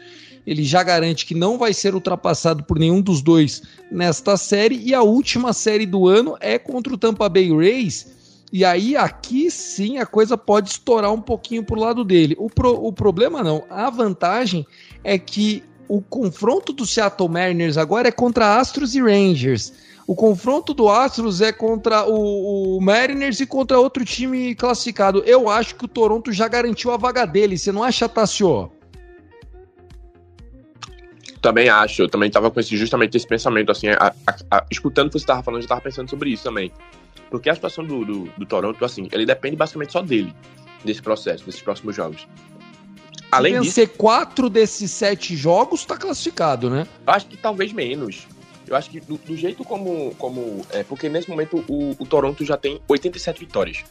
ele 0.46 0.62
já 0.62 0.82
garante 0.82 1.24
que 1.24 1.34
não 1.34 1.56
vai 1.56 1.72
ser 1.72 1.94
ultrapassado 1.94 2.64
por 2.64 2.78
nenhum 2.78 3.00
dos 3.00 3.22
dois 3.22 3.62
nesta 3.90 4.36
série. 4.36 4.76
E 4.84 4.94
a 4.94 5.00
última 5.00 5.54
série 5.54 5.86
do 5.86 6.06
ano 6.06 6.36
é 6.40 6.58
contra 6.58 6.92
o 6.92 6.98
Tampa 6.98 7.26
Bay 7.26 7.50
Rays. 7.50 8.06
E 8.52 8.66
aí, 8.66 8.94
aqui 8.94 9.50
sim, 9.50 9.96
a 9.96 10.04
coisa 10.04 10.36
pode 10.36 10.68
estourar 10.68 11.10
um 11.10 11.22
pouquinho 11.22 11.64
pro 11.64 11.80
lado 11.80 12.04
dele. 12.04 12.36
O, 12.38 12.50
pro, 12.50 12.84
o 12.86 12.92
problema 12.92 13.42
não, 13.42 13.64
a 13.70 13.88
vantagem 13.88 14.66
é 15.02 15.18
que 15.18 15.64
o 15.88 16.02
confronto 16.02 16.70
do 16.70 16.84
Seattle 16.84 17.30
Mariners 17.30 17.78
agora 17.78 18.08
é 18.08 18.12
contra 18.12 18.58
Astros 18.58 18.94
e 18.94 19.00
Rangers. 19.00 19.72
O 20.06 20.14
confronto 20.14 20.72
do 20.72 20.88
Astros 20.88 21.40
é 21.40 21.52
contra 21.52 22.06
o, 22.08 22.76
o, 22.76 22.80
Mariners 22.80 23.40
e 23.40 23.46
contra 23.46 23.78
outro 23.78 24.04
time 24.04 24.54
classificado. 24.54 25.22
Eu 25.26 25.50
acho 25.50 25.74
que 25.74 25.84
o 25.84 25.88
Toronto 25.88 26.32
já 26.32 26.46
garantiu 26.46 26.92
a 26.92 26.96
vaga 26.96 27.26
dele. 27.26 27.58
Você 27.58 27.72
não 27.72 27.82
acha, 27.82 28.08
Tassio? 28.08 28.70
Também 31.42 31.68
acho. 31.68 32.02
Eu 32.02 32.08
também 32.08 32.28
estava 32.28 32.52
com 32.52 32.60
esse, 32.60 32.76
justamente 32.76 33.16
esse 33.16 33.26
pensamento. 33.26 33.72
assim, 33.72 33.88
a, 33.88 34.14
a, 34.26 34.58
a, 34.58 34.66
Escutando 34.70 35.08
o 35.08 35.10
que 35.10 35.18
você 35.18 35.24
estava 35.24 35.42
falando, 35.42 35.60
eu 35.60 35.64
estava 35.64 35.80
pensando 35.80 36.08
sobre 36.08 36.30
isso 36.30 36.44
também. 36.44 36.70
Porque 37.28 37.50
a 37.50 37.54
situação 37.56 37.84
do, 37.84 38.04
do, 38.04 38.24
do, 38.38 38.46
Toronto, 38.46 38.84
assim, 38.84 39.08
ele 39.10 39.26
depende 39.26 39.56
basicamente 39.56 39.92
só 39.92 40.02
dele, 40.02 40.32
desse 40.84 41.02
processo, 41.02 41.44
desses 41.44 41.60
próximos 41.60 41.96
jogos. 41.96 42.28
Além 43.32 43.54
Se 43.54 43.58
vencer 43.58 43.86
disso, 43.86 43.98
quatro 43.98 44.48
desses 44.48 44.88
sete 44.92 45.36
jogos, 45.36 45.80
está 45.80 45.96
classificado, 45.96 46.70
né? 46.70 46.86
Acho 47.04 47.26
que 47.26 47.36
talvez 47.36 47.72
menos. 47.72 48.28
Eu 48.66 48.76
acho 48.76 48.90
que 48.90 49.00
do, 49.00 49.16
do 49.16 49.36
jeito 49.36 49.64
como. 49.64 50.14
como 50.16 50.64
é, 50.70 50.82
porque 50.82 51.08
nesse 51.08 51.28
momento 51.28 51.64
o, 51.68 51.94
o, 51.98 52.06
Toronto 52.06 52.44
já 52.44 52.56
tem 52.56 52.80
87 52.88 53.40
vitórias. 53.40 53.84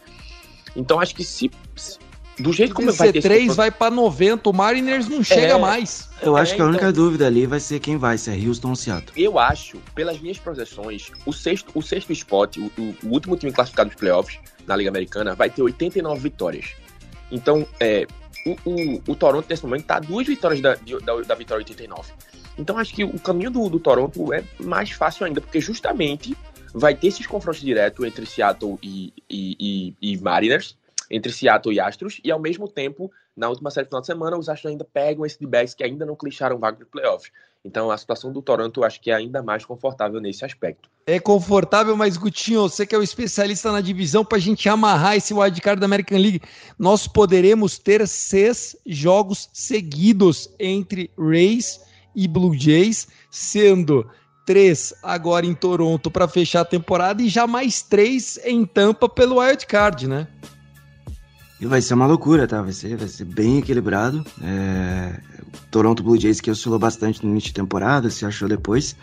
Então 0.75 0.99
acho 0.99 1.15
que 1.15 1.23
se. 1.23 1.49
Do 2.37 2.51
jeito 2.51 2.73
como 2.73 2.91
vai 2.91 3.13
ter. 3.13 3.21
3 3.21 3.55
vai 3.55 3.71
para 3.71 3.89
90, 3.89 4.49
o 4.49 4.53
Mariners 4.53 5.07
não 5.07 5.23
chega 5.23 5.53
é, 5.53 5.57
mais. 5.57 6.09
Eu 6.21 6.35
acho 6.35 6.51
é, 6.51 6.55
que 6.57 6.61
a 6.61 6.65
única 6.65 6.89
então, 6.89 7.05
dúvida 7.05 7.25
ali 7.27 7.45
vai 7.45 7.61
ser 7.61 7.79
quem 7.79 7.95
vai, 7.95 8.17
se 8.17 8.29
é 8.29 8.47
Houston 8.47 8.69
ou 8.69 8.75
Seattle. 8.75 9.11
Eu 9.15 9.39
acho, 9.39 9.77
pelas 9.93 10.19
minhas 10.19 10.37
projeções, 10.37 11.11
o 11.25 11.31
sexto, 11.31 11.71
o 11.73 11.81
sexto 11.81 12.11
spot, 12.11 12.57
o, 12.57 12.65
o, 12.77 12.95
o 13.03 13.07
último 13.07 13.37
time 13.37 13.53
classificado 13.53 13.89
nos 13.89 13.97
playoffs 13.97 14.37
na 14.67 14.75
Liga 14.75 14.89
Americana, 14.89 15.33
vai 15.33 15.49
ter 15.49 15.61
89 15.61 16.19
vitórias. 16.19 16.73
Então, 17.31 17.65
é, 17.79 18.05
o, 18.45 18.55
o, 18.65 19.01
o 19.07 19.15
Toronto 19.15 19.45
nesse 19.49 19.63
momento 19.63 19.81
está 19.81 19.99
duas 19.99 20.27
vitórias 20.27 20.61
da, 20.61 20.75
da, 20.75 21.21
da 21.21 21.35
vitória 21.35 21.61
89. 21.61 22.11
Então 22.57 22.77
acho 22.77 22.93
que 22.93 23.03
o 23.03 23.19
caminho 23.19 23.51
do, 23.51 23.69
do 23.69 23.79
Toronto 23.79 24.33
é 24.33 24.43
mais 24.59 24.91
fácil 24.91 25.25
ainda, 25.25 25.41
porque 25.41 25.59
justamente 25.59 26.35
vai 26.73 26.93
ter 26.93 27.07
esses 27.07 27.25
confrontos 27.25 27.61
diretos 27.61 28.05
entre 28.05 28.25
Seattle 28.25 28.77
e, 28.81 29.13
e, 29.29 29.95
e, 30.01 30.13
e, 30.13 30.17
Mariners, 30.17 30.77
entre 31.09 31.31
Seattle 31.31 31.73
e 31.73 31.79
Astros, 31.79 32.19
e 32.23 32.31
ao 32.31 32.39
mesmo 32.39 32.67
tempo, 32.67 33.11
na 33.35 33.47
última 33.47 33.69
série 33.71 33.87
final 33.87 34.01
de 34.01 34.07
semana, 34.07 34.37
os 34.37 34.49
Astros 34.49 34.71
ainda 34.71 34.83
pegam 34.83 35.25
esse 35.25 35.39
de 35.39 35.75
que 35.75 35.83
ainda 35.83 36.05
não 36.05 36.15
clicharam 36.15 36.57
vaga 36.57 36.77
de 36.77 36.85
playoffs. 36.85 37.31
Então 37.63 37.89
a 37.89 37.97
situação 37.97 38.31
do 38.31 38.43
Toronto 38.43 38.83
acho 38.83 39.01
que 39.01 39.09
é 39.09 39.15
ainda 39.15 39.41
mais 39.41 39.65
confortável 39.65 40.21
nesse 40.21 40.45
aspecto. 40.45 40.87
É 41.07 41.19
confortável, 41.19 41.95
mas 41.95 42.15
Gutinho, 42.15 42.61
você 42.61 42.85
que 42.85 42.93
é 42.93 42.97
o 42.97 43.03
especialista 43.03 43.71
na 43.71 43.81
divisão, 43.81 44.23
para 44.23 44.37
a 44.37 44.41
gente 44.41 44.69
amarrar 44.69 45.15
esse 45.15 45.33
wildcard 45.33 45.79
da 45.79 45.85
American 45.85 46.19
League, 46.19 46.41
nós 46.77 47.07
poderemos 47.07 47.79
ter 47.79 48.07
seis 48.07 48.77
jogos 48.85 49.49
seguidos 49.51 50.49
entre 50.59 51.09
Rays 51.17 51.79
e 52.15 52.27
Blue 52.27 52.57
Jays, 52.57 53.07
sendo 53.29 54.07
três 54.45 54.93
agora 55.01 55.45
em 55.45 55.53
Toronto 55.53 56.11
para 56.11 56.27
fechar 56.27 56.61
a 56.61 56.65
temporada 56.65 57.21
e 57.21 57.27
já 57.27 57.47
mais 57.47 57.81
três 57.81 58.39
em 58.45 58.65
Tampa 58.65 59.09
pelo 59.09 59.39
wild 59.39 59.65
card, 59.65 60.07
né? 60.07 60.27
E 61.59 61.65
vai 61.65 61.81
ser 61.81 61.93
uma 61.93 62.05
loucura, 62.05 62.47
tá? 62.47 62.61
Vai 62.61 62.73
ser, 62.73 62.95
vai 62.97 63.07
ser 63.07 63.25
bem 63.25 63.59
equilibrado. 63.59 64.25
É... 64.41 65.19
Toronto 65.71 66.03
Blue 66.03 66.19
Jays 66.19 66.41
que 66.41 66.51
oscilou 66.51 66.77
bastante 66.77 67.23
no 67.23 67.31
início 67.31 67.47
de 67.47 67.53
temporada, 67.53 68.09
se 68.09 68.25
achou 68.25 68.47
depois. 68.47 68.95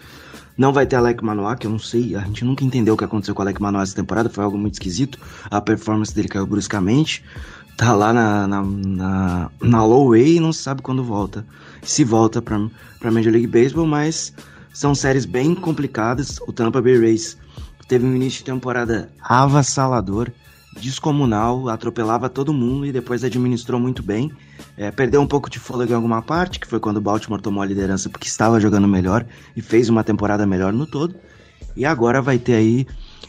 Não 0.57 0.73
vai 0.73 0.87
ter 0.87 0.97
Alec 0.97 1.25
Manoa, 1.25 1.57
que 1.57 1.67
eu 1.67 1.71
não 1.71 1.79
sei, 1.79 2.15
a 2.15 2.21
gente 2.21 2.45
nunca 2.45 2.63
entendeu 2.63 2.95
o 2.95 2.97
que 2.97 3.05
aconteceu 3.05 3.35
com 3.35 3.41
o 3.41 3.45
Alec 3.45 3.61
Manoa 3.61 3.83
essa 3.83 3.95
temporada, 3.95 4.29
foi 4.29 4.45
algo 4.45 4.59
muito 4.59 4.75
esquisito. 4.75 5.19
A 5.51 5.61
performance 5.61 6.15
dele 6.15 6.29
caiu 6.29 6.47
bruscamente. 6.47 7.25
Tá 7.77 7.95
lá 7.95 8.13
na, 8.13 8.47
na, 8.47 8.63
na, 8.63 9.51
na 9.61 9.85
low 9.85 10.11
way 10.11 10.37
e 10.37 10.41
não 10.41 10.53
sabe 10.53 10.83
quando 10.83 11.03
volta. 11.03 11.45
Se 11.83 12.05
volta 12.05 12.41
pra, 12.41 12.59
pra 13.01 13.11
Major 13.11 13.33
League 13.33 13.47
Baseball, 13.47 13.87
mas 13.87 14.33
são 14.73 14.95
séries 14.95 15.25
bem 15.25 15.55
complicadas. 15.55 16.39
O 16.47 16.53
Tampa 16.53 16.81
Bay 16.81 16.99
Rays 16.99 17.37
teve 17.89 18.07
um 18.07 18.15
início 18.15 18.39
de 18.39 18.45
temporada 18.45 19.11
avassalador, 19.21 20.31
descomunal, 20.81 21.69
atropelava 21.69 22.29
todo 22.29 22.55
mundo 22.55 22.87
e 22.87 22.93
depois 22.93 23.25
administrou 23.25 23.81
muito 23.81 24.03
bem. 24.03 24.31
É, 24.77 24.91
perdeu 24.91 25.21
um 25.21 25.27
pouco 25.27 25.51
de 25.51 25.59
fôlego 25.59 25.93
em 25.93 25.97
alguma 25.97 26.23
parte, 26.23 26.59
que 26.59 26.67
foi 26.67 26.81
quando 26.81 26.97
o 26.99 27.01
Baltimore 27.01 27.41
tomou 27.41 27.63
a 27.63 27.67
liderança 27.67 28.09
porque 28.09 28.29
estava 28.29 28.61
jogando 28.61 28.89
melhor 28.89 29.27
e 29.57 29.61
fez 29.61 29.89
uma 29.89 30.05
temporada 30.05 30.47
melhor 30.47 30.73
no 30.73 30.87
todo. 30.87 31.15
E 31.77 31.85
agora 31.85 32.23
vai 32.23 32.39
ter 32.39 32.55
aí, 32.55 32.87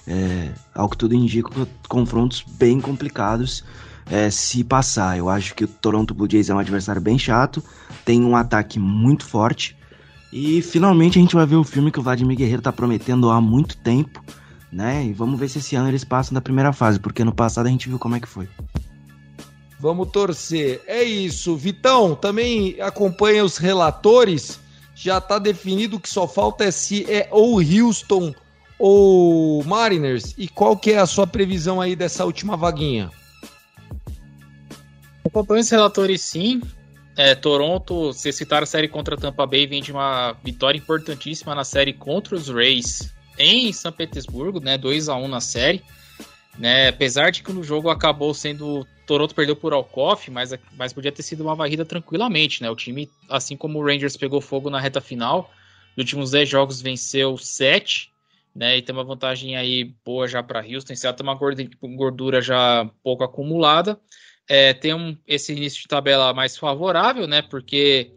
é, 0.08 0.52
ao 0.74 0.88
que 0.88 0.98
tudo 0.98 1.16
indica, 1.16 1.50
confrontos 1.90 2.46
bem 2.58 2.80
complicados 2.80 3.64
é, 4.10 4.30
se 4.30 4.64
passar. 4.64 5.18
Eu 5.18 5.30
acho 5.30 5.56
que 5.56 5.64
o 5.64 5.68
Toronto 5.68 6.14
Blue 6.14 6.30
Jays 6.30 6.50
é 6.50 6.54
um 6.54 6.60
adversário 6.60 7.02
bem 7.02 7.18
chato, 7.18 7.64
tem 8.06 8.24
um 8.24 8.36
ataque 8.36 8.80
muito 8.80 9.26
forte. 9.26 9.76
E 10.32 10.62
finalmente 10.62 11.20
a 11.20 11.22
gente 11.22 11.36
vai 11.36 11.46
ver 11.46 11.58
o 11.58 11.64
filme 11.64 11.92
que 11.92 12.00
o 12.00 12.04
Vladimir 12.04 12.38
Guerreiro 12.38 12.60
está 12.60 12.72
prometendo 12.72 13.30
há 13.30 13.40
muito 13.40 13.78
tempo, 13.78 14.24
né? 14.72 15.06
E 15.06 15.14
vamos 15.14 15.40
ver 15.40 15.48
se 15.48 15.60
esse 15.60 15.76
ano 15.76 15.90
eles 15.90 16.04
passam 16.04 16.34
da 16.34 16.42
primeira 16.42 16.74
fase, 16.74 17.00
porque 17.00 17.24
no 17.24 17.34
passado 17.34 17.68
a 17.68 17.70
gente 17.70 17.88
viu 17.88 18.00
como 18.00 18.16
é 18.16 18.20
que 18.20 18.28
foi. 18.28 18.50
Vamos 19.80 20.10
torcer. 20.12 20.82
É 20.88 21.04
isso. 21.04 21.56
Vitão, 21.58 22.16
também 22.16 22.80
acompanha 22.80 23.44
os 23.44 23.58
relatores. 23.58 24.60
Já 24.96 25.18
está 25.18 25.38
definido 25.38 26.00
que 26.00 26.10
só 26.10 26.28
falta 26.28 26.64
é 26.64 26.72
se 26.72 27.04
é 27.12 27.28
ou 27.30 27.60
Houston 27.60 28.34
ou 28.80 29.64
Mariners. 29.66 30.34
E 30.38 30.48
qual 30.48 30.78
que 30.78 30.92
é 30.92 31.00
a 31.00 31.06
sua 31.06 31.28
previsão 31.28 31.82
aí 31.82 31.96
dessa 31.96 32.26
última 32.26 32.56
vaguinha? 32.56 33.12
Acompanho 35.34 35.62
os 35.62 35.70
relatores 35.72 36.22
sim. 36.22 36.62
É, 37.18 37.34
Toronto, 37.34 38.14
se 38.14 38.32
citar 38.32 38.62
a 38.62 38.68
série 38.68 38.88
contra 38.88 39.18
Tampa 39.18 39.48
Bay, 39.48 39.66
vem 39.66 39.82
de 39.82 39.92
uma 39.92 40.34
vitória 40.44 40.78
importantíssima 40.78 41.56
na 41.56 41.64
série 41.64 41.92
contra 41.92 42.36
os 42.36 42.50
Rays 42.50 43.12
em 43.40 43.74
São 43.74 43.92
Petersburgo, 43.92 44.60
né? 44.60 44.78
2 44.78 45.10
a 45.10 45.16
1 45.16 45.28
na 45.28 45.42
série. 45.42 45.82
Né, 46.60 46.90
apesar 46.90 47.32
de 47.32 47.42
que 47.42 47.52
no 47.52 47.64
jogo 47.64 47.90
acabou 47.90 48.32
sendo 48.32 48.86
Toronto 49.08 49.34
perdeu 49.34 49.56
por 49.56 49.74
Alcoff, 49.74 50.30
mas, 50.30 50.54
mas 50.78 50.94
podia 50.94 51.12
ter 51.12 51.24
sido 51.24 51.42
uma 51.42 51.56
varrida 51.56 51.84
tranquilamente, 51.84 52.62
né? 52.62 52.70
O 52.70 52.76
time, 52.76 53.10
assim 53.28 53.58
como 53.58 53.80
o 53.80 53.84
Rangers 53.84 54.16
pegou 54.16 54.40
fogo 54.40 54.70
na 54.70 54.80
reta 54.80 55.02
final, 55.02 55.50
nos 55.98 56.06
últimos 56.06 56.30
10 56.30 56.48
jogos 56.48 56.80
venceu 56.80 57.36
7, 57.40 58.14
né? 58.56 58.78
E 58.78 58.84
tem 58.84 58.94
uma 58.94 59.04
vantagem 59.04 59.58
aí 59.58 59.96
boa 60.06 60.28
já 60.28 60.44
para 60.44 60.64
Houston, 60.64 60.96
certo? 60.96 61.22
Uma 61.22 61.34
gordura 61.34 62.40
já 62.40 62.88
pouco 63.04 63.24
acumulada. 63.24 64.00
É, 64.48 64.74
tem 64.74 64.94
um, 64.94 65.18
esse 65.28 65.54
início 65.54 65.82
de 65.82 65.88
tabela 65.88 66.34
mais 66.34 66.58
favorável, 66.58 67.28
né? 67.28 67.42
Porque 67.42 68.12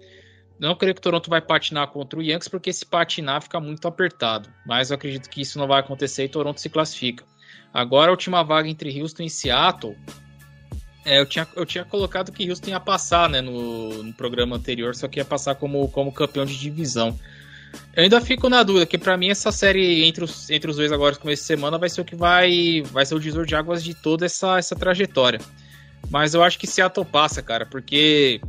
não 0.59 0.75
creio 0.75 0.95
que 0.95 0.99
o 0.99 1.03
Toronto 1.03 1.31
vai 1.31 1.41
patinar 1.41 1.89
contra 1.89 2.19
o 2.19 2.23
Yankees, 2.23 2.49
porque 2.49 2.73
se 2.73 2.85
patinar 2.85 3.43
fica 3.43 3.61
muito 3.61 3.87
apertado. 3.87 4.49
Mas 4.67 4.91
eu 4.91 4.97
acredito 4.97 5.31
que 5.31 5.41
isso 5.41 5.59
não 5.59 5.67
vai 5.67 5.81
acontecer 5.81 6.25
e 6.25 6.29
Toronto 6.29 6.61
se 6.61 6.69
classifica. 6.69 7.25
Agora 7.73 8.09
a 8.09 8.13
última 8.13 8.43
vaga 8.43 8.69
entre 8.69 9.01
Houston 9.01 9.25
e 9.25 9.31
Seattle 9.31 9.97
é, 11.07 11.21
eu, 11.21 11.27
tinha, 11.27 11.47
eu 11.55 11.65
tinha 11.65 11.85
colocado 11.85 12.33
que 12.33 12.51
Houston 12.51 12.71
ia 12.71 12.81
passar, 12.81 13.29
né, 13.29 13.41
no, 13.41 14.03
no, 14.03 14.13
programa 14.13 14.57
anterior, 14.57 14.93
só 14.93 15.07
que 15.07 15.21
ia 15.21 15.25
passar 15.25 15.55
como, 15.55 15.89
como 15.91 16.11
campeão 16.11 16.45
de 16.45 16.59
divisão. 16.59 17.17
Eu 17.95 18.03
ainda 18.03 18.21
fico 18.21 18.49
na 18.49 18.65
dúvida, 18.65 18.87
que 18.87 18.99
para 18.99 19.17
mim 19.17 19.29
essa 19.29 19.53
série 19.53 20.05
entre 20.05 20.25
os, 20.25 20.51
entre 20.51 20.69
os 20.69 20.77
dois 20.77 20.91
agora 20.91 21.15
no 21.15 21.21
começo 21.21 21.43
de 21.43 21.47
semana 21.47 21.79
vai 21.79 21.89
ser 21.89 22.01
o 22.01 22.05
que 22.05 22.17
vai, 22.17 22.83
vai 22.91 23.07
ser 23.07 23.15
o 23.15 23.21
divisor 23.21 23.47
de 23.47 23.55
águas 23.55 23.85
de 23.85 23.95
toda 23.95 24.27
essa, 24.27 24.59
essa 24.59 24.75
trajetória. 24.75 25.39
Mas 26.11 26.35
eu 26.35 26.43
acho 26.43 26.59
que 26.59 26.67
Seattle 26.67 27.05
passa, 27.05 27.43
cara, 27.43 27.67
porque 27.67 28.41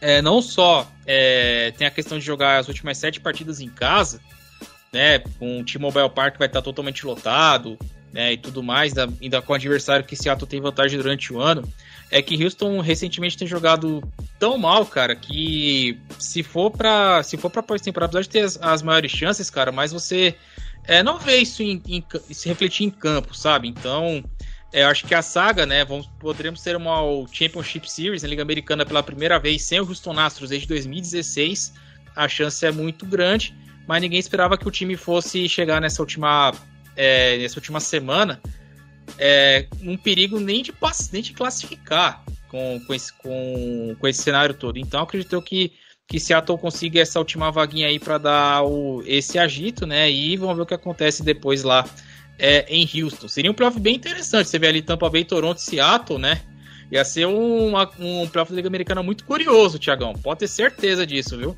é, 0.00 0.20
não 0.20 0.42
só 0.42 0.90
é, 1.06 1.72
tem 1.78 1.86
a 1.86 1.90
questão 1.90 2.18
de 2.18 2.24
jogar 2.24 2.58
as 2.58 2.68
últimas 2.68 2.98
sete 2.98 3.20
partidas 3.20 3.60
em 3.60 3.68
casa, 3.68 4.20
né, 4.92 5.18
com 5.18 5.60
o 5.60 5.64
T-Mobile 5.64 6.10
Park 6.10 6.38
vai 6.38 6.46
estar 6.46 6.62
totalmente 6.62 7.06
lotado, 7.06 7.78
né, 8.12 8.32
e 8.32 8.36
tudo 8.36 8.62
mais, 8.62 8.92
ainda 8.96 9.42
com 9.42 9.52
o 9.52 9.56
adversário 9.56 10.04
que 10.04 10.14
Seattle 10.14 10.46
tem 10.46 10.60
vantagem 10.60 10.96
durante 10.96 11.32
o 11.32 11.40
ano, 11.40 11.66
é 12.10 12.22
que 12.22 12.42
Houston 12.42 12.80
recentemente 12.80 13.36
tem 13.36 13.48
jogado 13.48 14.02
tão 14.38 14.56
mal, 14.56 14.86
cara, 14.86 15.16
que 15.16 15.98
se 16.18 16.42
for 16.42 16.70
para 16.70 17.22
se 17.24 17.36
for 17.36 17.50
para 17.50 17.62
pós-temporada, 17.62 18.10
apesar 18.10 18.22
de 18.22 18.28
ter 18.28 18.40
as, 18.40 18.56
as, 18.62 18.82
maiores 18.82 19.10
chances, 19.10 19.50
cara, 19.50 19.72
mas 19.72 19.90
você 19.90 20.36
é, 20.86 21.02
não 21.02 21.18
vê 21.18 21.38
isso 21.38 21.62
em, 21.62 21.82
em, 21.88 22.04
se 22.30 22.48
refletir 22.48 22.84
em 22.84 22.90
campo, 22.90 23.34
sabe? 23.34 23.66
Então, 23.66 24.22
eu 24.82 24.88
acho 24.88 25.06
que 25.06 25.14
a 25.14 25.22
saga, 25.22 25.64
né, 25.64 25.84
vamos, 25.84 26.06
poderemos 26.18 26.62
ter 26.62 26.76
uma 26.76 27.00
Championship 27.32 27.90
Series 27.90 28.22
na 28.22 28.28
Liga 28.28 28.42
Americana 28.42 28.84
pela 28.84 29.02
primeira 29.02 29.38
vez 29.38 29.62
sem 29.62 29.80
o 29.80 29.88
Houston 29.88 30.18
Astros 30.18 30.50
desde 30.50 30.68
2016. 30.68 31.74
A 32.16 32.28
chance 32.28 32.64
é 32.64 32.70
muito 32.70 33.06
grande, 33.06 33.54
mas 33.86 34.00
ninguém 34.00 34.18
esperava 34.18 34.58
que 34.58 34.66
o 34.66 34.70
time 34.70 34.96
fosse 34.96 35.48
chegar 35.48 35.80
nessa 35.80 36.02
última 36.02 36.52
é, 36.96 37.38
nessa 37.38 37.58
última 37.58 37.80
semana 37.80 38.40
é, 39.18 39.66
um 39.82 39.96
perigo 39.96 40.40
nem 40.40 40.62
de, 40.62 40.72
nem 41.12 41.22
de 41.22 41.32
classificar 41.32 42.24
com, 42.48 42.80
com, 42.86 42.94
esse, 42.94 43.12
com, 43.12 43.96
com 43.98 44.08
esse 44.08 44.22
cenário 44.22 44.54
todo. 44.54 44.78
Então 44.78 45.02
acredito 45.02 45.40
que, 45.42 45.72
que 46.06 46.18
Seattle 46.18 46.58
consiga 46.58 47.00
essa 47.00 47.18
última 47.18 47.50
vaguinha 47.50 47.88
aí 47.88 47.98
para 47.98 48.18
dar 48.18 48.64
o, 48.64 49.02
esse 49.06 49.38
agito, 49.38 49.86
né? 49.86 50.10
E 50.10 50.36
vamos 50.36 50.56
ver 50.56 50.62
o 50.62 50.66
que 50.66 50.74
acontece 50.74 51.22
depois 51.22 51.62
lá 51.62 51.84
é, 52.38 52.66
em 52.68 52.88
Houston. 53.02 53.28
Seria 53.28 53.50
um 53.50 53.54
playoff 53.54 53.78
bem 53.78 53.96
interessante. 53.96 54.48
Você 54.48 54.58
vê 54.58 54.68
ali 54.68 54.82
Tampa 54.82 55.08
Bay, 55.08 55.24
Toronto 55.24 55.60
Seattle, 55.60 56.18
né? 56.18 56.40
Ia 56.90 57.04
ser 57.04 57.26
um, 57.26 57.76
um 57.98 58.28
playoff 58.28 58.52
da 58.52 58.56
Liga 58.56 58.68
Americana 58.68 59.02
muito 59.02 59.24
curioso, 59.24 59.78
Tiagão. 59.78 60.12
Pode 60.14 60.40
ter 60.40 60.48
certeza 60.48 61.06
disso, 61.06 61.36
viu? 61.36 61.56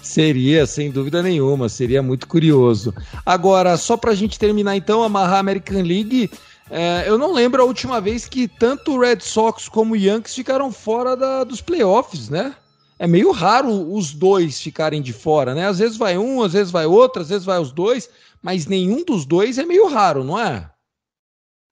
Seria, 0.00 0.66
sem 0.66 0.90
dúvida 0.90 1.22
nenhuma, 1.22 1.68
seria 1.68 2.02
muito 2.02 2.26
curioso. 2.26 2.94
Agora, 3.24 3.76
só 3.76 3.96
para 3.96 4.12
a 4.12 4.14
gente 4.14 4.38
terminar 4.38 4.74
então, 4.74 5.02
amarrar 5.02 5.36
a 5.36 5.40
American 5.40 5.82
League, 5.82 6.30
é, 6.70 7.04
eu 7.06 7.18
não 7.18 7.32
lembro 7.32 7.62
a 7.62 7.66
última 7.66 8.00
vez 8.00 8.26
que 8.26 8.48
tanto 8.48 8.92
o 8.92 9.00
Red 9.00 9.20
Sox 9.20 9.68
como 9.68 9.92
o 9.92 9.96
Yankees 9.96 10.34
ficaram 10.34 10.72
fora 10.72 11.14
da, 11.14 11.44
dos 11.44 11.60
playoffs, 11.60 12.30
né? 12.30 12.54
É 12.98 13.06
meio 13.06 13.30
raro 13.32 13.94
os 13.94 14.12
dois 14.12 14.60
ficarem 14.60 15.02
de 15.02 15.12
fora, 15.12 15.54
né? 15.54 15.66
Às 15.66 15.78
vezes 15.78 15.96
vai 15.96 16.16
um, 16.16 16.42
às 16.42 16.52
vezes 16.52 16.72
vai 16.72 16.86
outro, 16.86 17.20
às 17.20 17.28
vezes 17.28 17.44
vai 17.44 17.58
os 17.58 17.72
dois, 17.72 18.08
mas 18.42 18.66
nenhum 18.66 19.04
dos 19.04 19.24
dois 19.24 19.56
é 19.58 19.64
meio 19.64 19.86
raro, 19.86 20.24
não 20.24 20.38
é? 20.38 20.72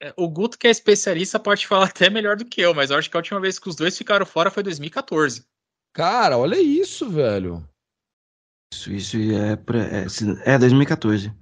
é 0.01 0.15
o 0.17 0.29
Guto, 0.29 0.59
que 0.59 0.67
é 0.67 0.71
especialista, 0.71 1.39
pode 1.39 1.67
falar 1.67 1.87
até 1.87 2.09
melhor 2.09 2.37
do 2.37 2.45
que 2.45 2.61
eu, 2.61 2.75
mas 2.75 2.91
eu 2.91 2.97
acho 2.97 3.11
que 3.11 3.17
a 3.17 3.21
última 3.21 3.41
vez 3.41 3.59
que 3.59 3.69
os 3.69 3.77
dois 3.77 3.97
ficaram 3.97 4.25
fora 4.25 4.51
foi 4.51 4.63
2014. 4.63 5.45
Cara, 5.93 6.39
olha 6.39 6.61
isso, 6.61 7.09
velho. 7.11 7.67
Isso, 8.73 8.93
isso 8.93 9.17
é, 9.17 9.59
é, 10.47 10.55
é 10.55 10.59
2014. 10.59 11.33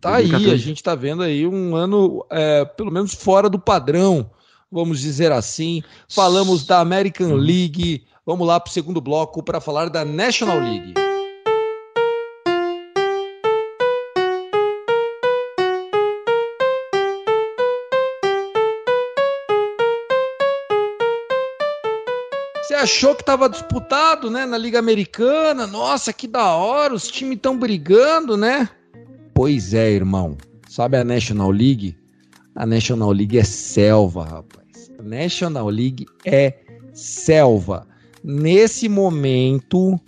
Tá 0.00 0.12
2014. 0.16 0.46
aí, 0.46 0.52
a 0.52 0.56
gente 0.56 0.82
tá 0.82 0.94
vendo 0.94 1.22
aí 1.22 1.46
um 1.46 1.74
ano, 1.74 2.26
é, 2.30 2.64
pelo 2.64 2.90
menos 2.90 3.14
fora 3.14 3.48
do 3.48 3.58
padrão, 3.58 4.30
vamos 4.70 5.00
dizer 5.00 5.32
assim. 5.32 5.82
Falamos 6.08 6.66
da 6.66 6.80
American. 6.80 7.34
League. 7.34 8.04
Vamos 8.26 8.46
lá 8.46 8.58
para 8.58 8.68
o 8.68 8.72
segundo 8.72 9.00
bloco 9.00 9.42
para 9.42 9.60
falar 9.60 9.88
da 9.88 10.04
National 10.04 10.58
League. 10.58 10.94
Achou 22.76 23.14
que 23.14 23.22
estava 23.22 23.48
disputado, 23.48 24.30
né, 24.30 24.46
na 24.46 24.56
Liga 24.56 24.78
Americana. 24.78 25.66
Nossa, 25.66 26.12
que 26.12 26.26
da 26.26 26.54
hora, 26.54 26.94
os 26.94 27.08
times 27.08 27.36
estão 27.36 27.58
brigando, 27.58 28.36
né? 28.36 28.68
Pois 29.34 29.74
é, 29.74 29.90
irmão. 29.90 30.36
Sabe 30.68 30.96
a 30.96 31.04
National 31.04 31.50
League? 31.50 31.96
A 32.54 32.64
National 32.64 33.12
League 33.12 33.38
é 33.38 33.44
selva, 33.44 34.24
rapaz. 34.24 34.90
A 34.98 35.02
National 35.02 35.68
League 35.68 36.06
é 36.24 36.58
selva. 36.92 37.86
Nesse 38.24 38.88
momento, 38.88 40.00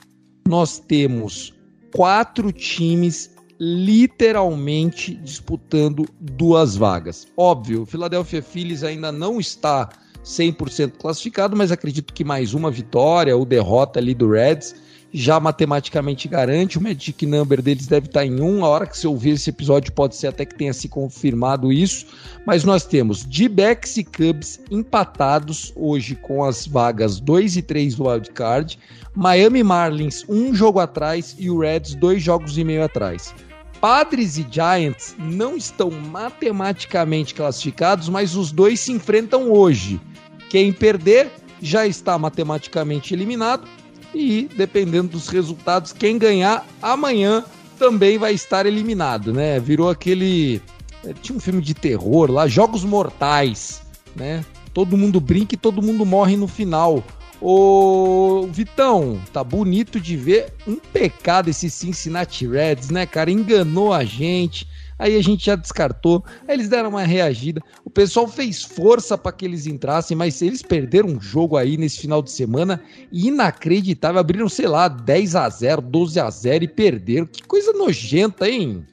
nós 0.46 0.78
temos 0.78 1.54
quatro 1.94 2.50
times 2.50 3.31
literalmente 3.61 5.14
disputando 5.14 6.09
duas 6.20 6.76
vagas. 6.76 7.26
Óbvio, 7.37 7.83
o 7.83 7.87
Philadelphia 7.87 8.42
Phillies 8.42 8.83
ainda 8.83 9.11
não 9.11 9.40
está 9.40 9.88
100% 10.28 10.92
classificado, 10.98 11.56
mas 11.56 11.72
acredito 11.72 12.12
que 12.12 12.22
mais 12.22 12.52
uma 12.52 12.70
vitória 12.70 13.36
ou 13.36 13.44
derrota 13.44 13.98
ali 13.98 14.14
do 14.14 14.30
Reds 14.30 14.74
já 15.12 15.40
matematicamente 15.40 16.28
garante. 16.28 16.78
O 16.78 16.82
Magic 16.82 17.24
Number 17.24 17.62
deles 17.62 17.86
deve 17.86 18.06
estar 18.06 18.24
em 18.24 18.40
1. 18.40 18.64
A 18.64 18.68
hora 18.68 18.86
que 18.86 18.96
você 18.96 19.06
ouvir 19.06 19.30
esse 19.30 19.50
episódio, 19.50 19.92
pode 19.92 20.16
ser 20.16 20.28
até 20.28 20.44
que 20.44 20.54
tenha 20.54 20.72
se 20.72 20.88
confirmado 20.88 21.72
isso. 21.72 22.06
Mas 22.46 22.64
nós 22.64 22.84
temos 22.84 23.24
D-Backs 23.24 23.96
e 23.96 24.04
Cubs 24.04 24.60
empatados 24.70 25.72
hoje 25.74 26.14
com 26.14 26.44
as 26.44 26.66
vagas 26.66 27.20
2 27.20 27.56
e 27.56 27.62
3 27.62 27.94
do 27.94 28.06
wildcard. 28.06 28.78
Miami 29.14 29.62
Marlins, 29.62 30.24
um 30.28 30.54
jogo 30.54 30.78
atrás, 30.78 31.34
e 31.38 31.50
o 31.50 31.58
Reds, 31.60 31.94
dois 31.94 32.22
jogos 32.22 32.58
e 32.58 32.64
meio 32.64 32.84
atrás. 32.84 33.34
Padres 33.80 34.36
e 34.36 34.46
Giants 34.50 35.14
não 35.18 35.56
estão 35.56 35.90
matematicamente 35.90 37.34
classificados, 37.34 38.08
mas 38.08 38.34
os 38.34 38.50
dois 38.50 38.80
se 38.80 38.92
enfrentam 38.92 39.52
hoje. 39.52 40.00
Quem 40.48 40.72
perder 40.72 41.30
já 41.61 41.87
está 41.87 42.18
matematicamente 42.18 43.14
eliminado 43.14 43.68
e, 44.14 44.48
dependendo 44.56 45.08
dos 45.08 45.28
resultados, 45.28 45.92
quem 45.92 46.18
ganhar 46.18 46.66
amanhã 46.80 47.44
também 47.78 48.18
vai 48.18 48.32
estar 48.32 48.66
eliminado, 48.66 49.32
né? 49.32 49.61
Virou 49.61 49.88
aquele. 49.88 50.61
Eh, 51.04 51.14
tinha 51.22 51.37
um 51.37 51.40
filme 51.40 51.62
de 51.62 51.74
terror 51.74 52.30
lá, 52.30 52.48
Jogos 52.48 52.84
Mortais, 52.84 53.82
né? 54.16 54.44
Todo 54.74 54.96
mundo 54.96 55.20
brinca 55.20 55.54
e 55.54 55.58
todo 55.58 55.82
mundo 55.82 56.04
morre 56.04 56.37
no 56.37 56.48
final. 56.48 57.04
Ô, 57.40 58.48
Vitão, 58.50 59.20
tá 59.32 59.44
bonito 59.44 60.00
de 60.00 60.16
ver 60.16 60.52
um 60.66 60.76
pecado 60.76 61.48
esse 61.48 61.70
Cincinnati 61.70 62.46
Reds, 62.46 62.90
né, 62.90 63.06
cara? 63.06 63.30
Enganou 63.30 63.92
a 63.92 64.04
gente. 64.04 64.66
Aí 64.98 65.16
a 65.16 65.22
gente 65.22 65.46
já 65.46 65.54
descartou. 65.54 66.24
Aí 66.46 66.54
eles 66.54 66.68
deram 66.68 66.90
uma 66.90 67.02
reagida. 67.02 67.62
O 67.84 67.90
pessoal 67.90 68.26
fez 68.26 68.62
força 68.62 69.16
para 69.16 69.32
que 69.32 69.44
eles 69.44 69.66
entrassem, 69.66 70.16
mas 70.16 70.42
eles 70.42 70.62
perderam 70.62 71.11
um 71.11 71.20
jogo 71.20 71.56
aí 71.56 71.76
nesse 71.76 72.00
final 72.00 72.22
de 72.22 72.30
semana 72.30 72.82
inacreditável. 73.12 74.20
Abriram, 74.20 74.48
sei 74.48 74.66
lá, 74.66 74.88
10 74.88 75.37
a 75.37 75.48
0, 75.48 75.82
12 75.82 76.20
a 76.20 76.28
0 76.28 76.64
e 76.64 76.68
perderam. 76.68 77.26
Que 77.26 77.42
coisa 77.42 77.72
nojenta, 77.72 78.48
hein? 78.48 78.84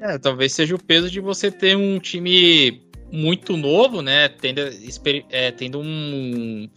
É, 0.00 0.18
talvez 0.18 0.52
seja 0.52 0.74
o 0.74 0.82
peso 0.82 1.10
de 1.10 1.20
você 1.20 1.50
ter 1.50 1.76
um 1.76 1.98
time 1.98 2.82
muito 3.12 3.56
novo, 3.56 4.02
né? 4.02 4.28
Tendo, 4.28 4.60
é, 5.30 5.50
tendo 5.52 5.78
um, 5.78 6.68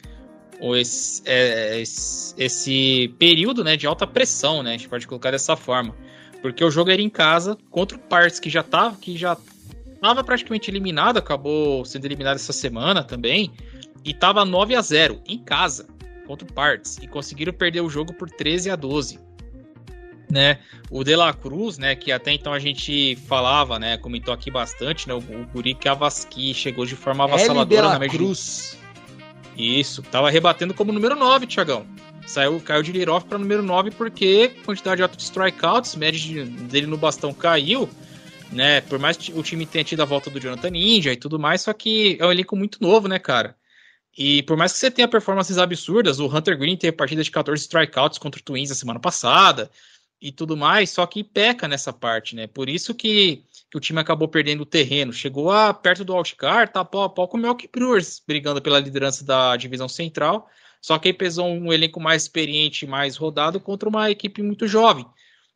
esse, 0.75 1.23
é, 1.25 1.81
esse, 1.81 3.13
período 3.17 3.63
né, 3.63 3.77
de 3.77 3.88
alta 3.88 4.05
pressão, 4.05 4.62
né? 4.62 4.71
A 4.71 4.73
gente 4.73 4.89
pode 4.89 5.08
colocar 5.08 5.31
dessa 5.31 5.55
forma. 5.55 5.95
Porque 6.45 6.63
o 6.63 6.69
jogo 6.69 6.91
era 6.91 7.01
em 7.01 7.10
casa 7.10 7.58
contra 7.71 7.97
o 7.97 7.99
Parts, 7.99 8.39
que 8.39 8.51
já 8.51 8.62
tava, 8.62 8.95
que 8.97 9.17
já 9.17 9.36
tava 9.99 10.23
praticamente 10.23 10.69
eliminado, 10.69 11.17
acabou 11.17 11.84
sendo 11.84 12.05
eliminado 12.05 12.36
essa 12.36 12.53
semana 12.53 13.03
também. 13.03 13.51
E 14.03 14.13
tava 14.13 14.45
9 14.45 14.75
a 14.75 14.81
0 14.81 15.23
em 15.27 15.39
casa 15.39 15.88
contra 16.27 16.47
o 16.47 16.53
Parts. 16.53 16.99
E 17.01 17.08
conseguiram 17.08 17.51
perder 17.51 17.81
o 17.81 17.89
jogo 17.89 18.13
por 18.13 18.29
13 18.29 18.69
a 18.69 18.75
12 18.75 19.19
né? 20.29 20.60
O 20.91 21.03
De 21.03 21.15
La 21.15 21.34
Cruz, 21.34 21.79
né? 21.79 21.95
Que 21.95 22.12
até 22.12 22.31
então 22.31 22.53
a 22.53 22.60
gente 22.60 23.15
falava, 23.27 23.79
né? 23.79 23.97
Comentou 23.97 24.31
aqui 24.31 24.51
bastante, 24.51 25.08
né? 25.08 25.15
O, 25.15 25.17
o 25.17 25.47
Guri 25.51 25.75
chegou 26.53 26.86
de 26.86 26.95
forma 26.95 27.23
avassaladora 27.23 27.89
na 27.89 27.97
média. 27.97 28.19
Cruz. 28.19 28.77
Isso, 29.58 30.03
tava 30.03 30.29
rebatendo 30.29 30.75
como 30.75 30.91
número 30.91 31.15
9, 31.15 31.47
Tiagão. 31.47 31.88
Saiu, 32.25 32.59
caiu 32.59 32.81
de 32.81 32.91
lead-off 32.91 33.27
para 33.27 33.38
número 33.38 33.61
9 33.61 33.91
porque 33.91 34.49
quantidade 34.65 35.01
alta 35.01 35.15
de 35.15 35.23
strikeouts, 35.23 35.95
média 35.95 36.45
dele 36.45 36.88
no 36.88 36.97
bastão 36.97 37.33
caiu, 37.33 37.88
né? 38.51 38.81
Por 38.81 38.97
mais 38.97 39.15
que 39.15 39.31
o 39.31 39.43
time 39.43 39.65
tenha 39.65 39.83
tido 39.83 40.01
a 40.01 40.05
volta 40.05 40.29
do 40.29 40.39
Jonathan 40.39 40.71
Ninja 40.71 41.13
e 41.13 41.17
tudo 41.17 41.38
mais, 41.38 41.61
só 41.61 41.73
que 41.73 42.17
é 42.19 42.25
um 42.25 42.31
elenco 42.31 42.55
muito 42.55 42.81
novo, 42.81 43.07
né, 43.07 43.19
cara? 43.19 43.55
E 44.17 44.43
por 44.43 44.57
mais 44.57 44.71
que 44.71 44.79
você 44.79 44.89
tenha 44.89 45.07
performances 45.07 45.57
absurdas, 45.57 46.19
o 46.19 46.25
Hunter 46.25 46.57
Green 46.57 46.77
teve 46.77 46.93
partida 46.93 47.21
de 47.21 47.29
14 47.29 47.61
strikeouts 47.61 48.17
contra 48.17 48.39
o 48.39 48.43
Twins 48.43 48.69
na 48.69 48.75
semana 48.75 48.99
passada 48.99 49.69
e 50.21 50.31
tudo 50.31 50.55
mais, 50.55 50.89
só 50.89 51.05
que 51.05 51.23
peca 51.23 51.67
nessa 51.67 51.91
parte, 51.93 52.35
né? 52.35 52.47
Por 52.47 52.69
isso 52.69 52.95
que, 52.95 53.43
que 53.69 53.77
o 53.77 53.79
time 53.79 53.99
acabou 53.99 54.27
perdendo 54.27 54.61
o 54.61 54.65
terreno. 54.65 55.13
Chegou 55.13 55.51
a 55.51 55.73
perto 55.73 56.05
do 56.05 56.15
Outcar, 56.15 56.71
tá 56.71 56.83
pau 56.83 57.03
a 57.03 57.09
pau 57.09 57.27
com 57.27 57.38
o 57.38 57.39
Milk 57.39 57.69
Brewers, 57.71 58.21
brigando 58.25 58.61
pela 58.61 58.79
liderança 58.79 59.23
da 59.23 59.55
divisão 59.57 59.88
central. 59.89 60.49
Só 60.86 61.00
que 61.00 61.08
aí 61.08 61.13
pesou 61.15 61.48
um 61.48 61.74
elenco 61.74 62.00
mais 62.00 62.21
experiente, 62.21 62.86
mais 62.86 63.17
rodado, 63.17 63.60
contra 63.60 63.89
uma 63.89 64.12
equipe 64.12 64.43
muito 64.43 64.67
jovem. 64.67 65.04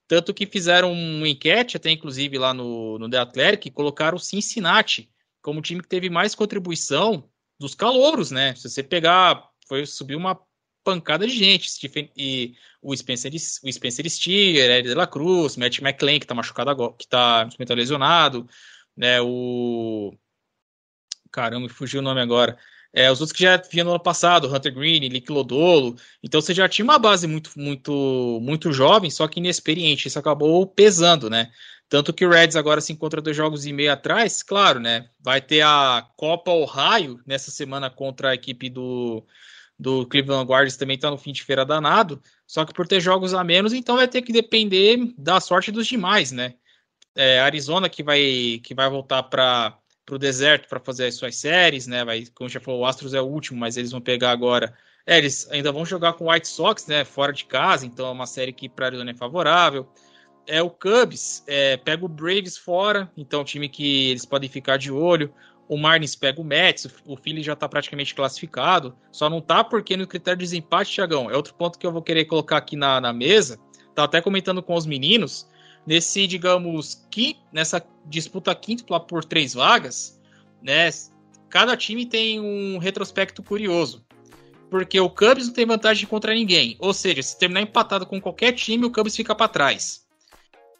Tanto 0.07 0.33
que 0.33 0.47
fizeram 0.47 0.91
uma 0.91 1.29
enquete, 1.29 1.77
até 1.77 1.91
inclusive 1.91 2.35
lá 2.39 2.51
no, 2.51 2.97
no 2.97 3.07
The 3.07 3.19
Athletic, 3.19 3.67
e 3.67 3.71
colocaram 3.71 4.17
o 4.17 4.19
Cincinnati 4.19 5.07
como 5.39 5.59
o 5.59 5.61
time 5.61 5.83
que 5.83 5.87
teve 5.87 6.09
mais 6.09 6.33
contribuição 6.33 7.29
dos 7.59 7.75
calouros, 7.75 8.31
né? 8.31 8.55
Se 8.55 8.67
você 8.67 8.81
pegar, 8.81 9.47
foi 9.67 9.85
subir 9.85 10.15
uma 10.15 10.35
pancada 10.83 11.27
de 11.27 11.35
gente. 11.35 11.69
Stephen, 11.69 12.11
e 12.17 12.55
o 12.81 12.97
Spencer, 12.97 13.31
o 13.31 13.71
Spencer 13.71 14.09
Steer, 14.09 14.79
Ed 14.79 14.89
de 14.89 14.95
la 14.95 15.05
Cruz, 15.05 15.57
Matt 15.57 15.77
McClain, 15.77 16.19
que 16.19 16.25
tá 16.25 16.33
machucado 16.33 16.71
agora, 16.71 16.95
que 16.97 17.07
tá, 17.07 17.47
tá 17.47 17.73
lesionado, 17.75 18.49
né? 18.97 19.21
O. 19.21 20.11
Caramba, 21.31 21.69
fugiu 21.69 21.99
o 21.99 22.03
nome 22.03 22.19
agora. 22.19 22.57
É, 22.91 23.11
os 23.11 23.21
outros 23.21 23.35
que 23.35 23.43
já 23.43 23.57
vinham 23.57 23.85
no 23.85 23.91
ano 23.91 23.99
passado, 23.99 24.53
Hunter 24.53 24.73
Green, 24.73 25.07
Lick 25.09 25.31
Lodolo. 25.31 25.95
Então 26.23 26.41
você 26.41 26.53
já 26.53 26.67
tinha 26.67 26.83
uma 26.83 26.97
base 26.97 27.27
muito, 27.27 27.51
muito, 27.55 28.39
muito 28.41 28.71
jovem, 28.71 29.11
só 29.11 29.27
que 29.27 29.39
inexperiente. 29.39 30.07
Isso 30.07 30.17
acabou 30.17 30.65
pesando, 30.65 31.29
né? 31.29 31.51
Tanto 31.87 32.13
que 32.13 32.25
o 32.25 32.29
Reds 32.29 32.55
agora 32.55 32.81
se 32.81 32.93
encontra 32.93 33.21
dois 33.21 33.35
jogos 33.35 33.65
e 33.65 33.73
meio 33.73 33.91
atrás, 33.91 34.43
claro, 34.43 34.79
né? 34.79 35.09
Vai 35.19 35.41
ter 35.41 35.61
a 35.61 36.07
Copa 36.15 36.51
Ohio 36.51 37.19
nessa 37.25 37.51
semana 37.51 37.89
contra 37.89 38.29
a 38.29 38.35
equipe 38.35 38.69
do, 38.69 39.25
do 39.77 40.05
Cleveland 40.05 40.47
Guardians 40.47 40.77
também 40.77 40.95
está 40.95 41.09
no 41.09 41.17
fim 41.17 41.31
de 41.31 41.43
feira 41.43 41.65
danado, 41.65 42.21
só 42.45 42.65
que 42.65 42.73
por 42.73 42.87
ter 42.87 42.99
jogos 42.99 43.33
a 43.33 43.43
menos, 43.43 43.73
então 43.73 43.95
vai 43.95 44.07
ter 44.07 44.21
que 44.21 44.33
depender 44.33 45.13
da 45.17 45.39
sorte 45.39 45.71
dos 45.71 45.87
demais, 45.87 46.31
né? 46.31 46.55
É, 47.15 47.39
Arizona 47.39 47.89
que 47.89 48.03
vai, 48.03 48.61
que 48.63 48.75
vai 48.75 48.89
voltar 48.89 49.23
para 49.23 49.77
o 50.15 50.19
deserto 50.19 50.67
para 50.67 50.79
fazer 50.79 51.07
as 51.07 51.15
suas 51.15 51.35
séries, 51.35 51.87
né? 51.87 52.03
Vai, 52.03 52.25
como 52.33 52.49
já 52.49 52.59
falou, 52.59 52.81
o 52.81 52.85
Astros 52.85 53.13
é 53.13 53.21
o 53.21 53.25
último, 53.25 53.59
mas 53.59 53.77
eles 53.77 53.91
vão 53.91 54.01
pegar 54.01 54.31
agora. 54.31 54.73
É, 55.05 55.17
eles 55.17 55.49
ainda 55.51 55.71
vão 55.71 55.85
jogar 55.85 56.13
com 56.13 56.25
o 56.25 56.31
White 56.31 56.47
Sox, 56.47 56.87
né? 56.87 57.03
Fora 57.03 57.33
de 57.33 57.45
casa, 57.45 57.85
então 57.85 58.07
é 58.07 58.11
uma 58.11 58.27
série 58.27 58.53
que 58.53 58.69
para 58.69 58.87
Arizona 58.87 59.11
é 59.11 59.15
favorável. 59.15 59.87
É 60.47 60.61
o 60.61 60.69
Cubs, 60.69 61.43
é, 61.47 61.77
pega 61.77 62.03
o 62.03 62.07
Braves 62.07 62.57
fora, 62.57 63.11
então 63.15 63.41
é 63.41 63.43
time 63.43 63.69
que 63.69 64.09
eles 64.09 64.25
podem 64.25 64.49
ficar 64.49 64.77
de 64.77 64.91
olho 64.91 65.33
o 65.69 65.77
Marlins 65.77 66.15
pega 66.15 66.41
o 66.41 66.43
Mets, 66.43 66.87
o 67.05 67.15
Philly 67.15 67.43
já 67.43 67.53
está 67.53 67.69
praticamente 67.69 68.15
classificado, 68.15 68.97
só 69.11 69.29
não 69.29 69.39
tá 69.39 69.63
porque 69.63 69.95
no 69.95 70.07
critério 70.07 70.39
de 70.39 70.43
desempate, 70.43 70.95
Thiagão, 70.95 71.29
é 71.29 71.37
outro 71.37 71.53
ponto 71.53 71.77
que 71.77 71.85
eu 71.85 71.91
vou 71.91 72.01
querer 72.01 72.25
colocar 72.25 72.57
aqui 72.57 72.75
na, 72.75 72.99
na 72.99 73.13
mesa, 73.13 73.59
tá 73.93 74.03
até 74.03 74.19
comentando 74.19 74.63
com 74.63 74.73
os 74.73 74.87
meninos, 74.87 75.47
nesse, 75.85 76.27
digamos, 76.27 77.05
que 77.09 77.37
nessa 77.51 77.85
disputa 78.05 78.53
quíntupla 78.53 78.99
por 78.99 79.23
três 79.23 79.53
vagas, 79.53 80.19
né, 80.61 80.89
cada 81.49 81.75
time 81.75 82.05
tem 82.05 82.39
um 82.39 82.77
retrospecto 82.77 83.41
curioso, 83.41 84.05
porque 84.69 84.99
o 84.99 85.09
Cubs 85.09 85.47
não 85.47 85.53
tem 85.53 85.65
vantagem 85.65 86.07
contra 86.07 86.33
ninguém, 86.33 86.75
ou 86.79 86.93
seja, 86.93 87.23
se 87.23 87.37
terminar 87.37 87.61
empatado 87.61 88.05
com 88.05 88.21
qualquer 88.21 88.53
time, 88.53 88.85
o 88.85 88.91
Cubs 88.91 89.15
fica 89.15 89.33
para 89.33 89.47
trás. 89.47 90.05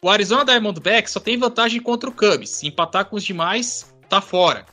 O 0.02 0.08
Arizona 0.08 0.44
Diamondbacks 0.44 1.12
só 1.12 1.20
tem 1.20 1.36
vantagem 1.36 1.80
contra 1.80 2.08
o 2.08 2.14
Cubs, 2.14 2.50
se 2.50 2.66
empatar 2.66 3.04
com 3.06 3.16
os 3.16 3.24
demais, 3.24 3.94
tá 4.08 4.20
fora. 4.20 4.64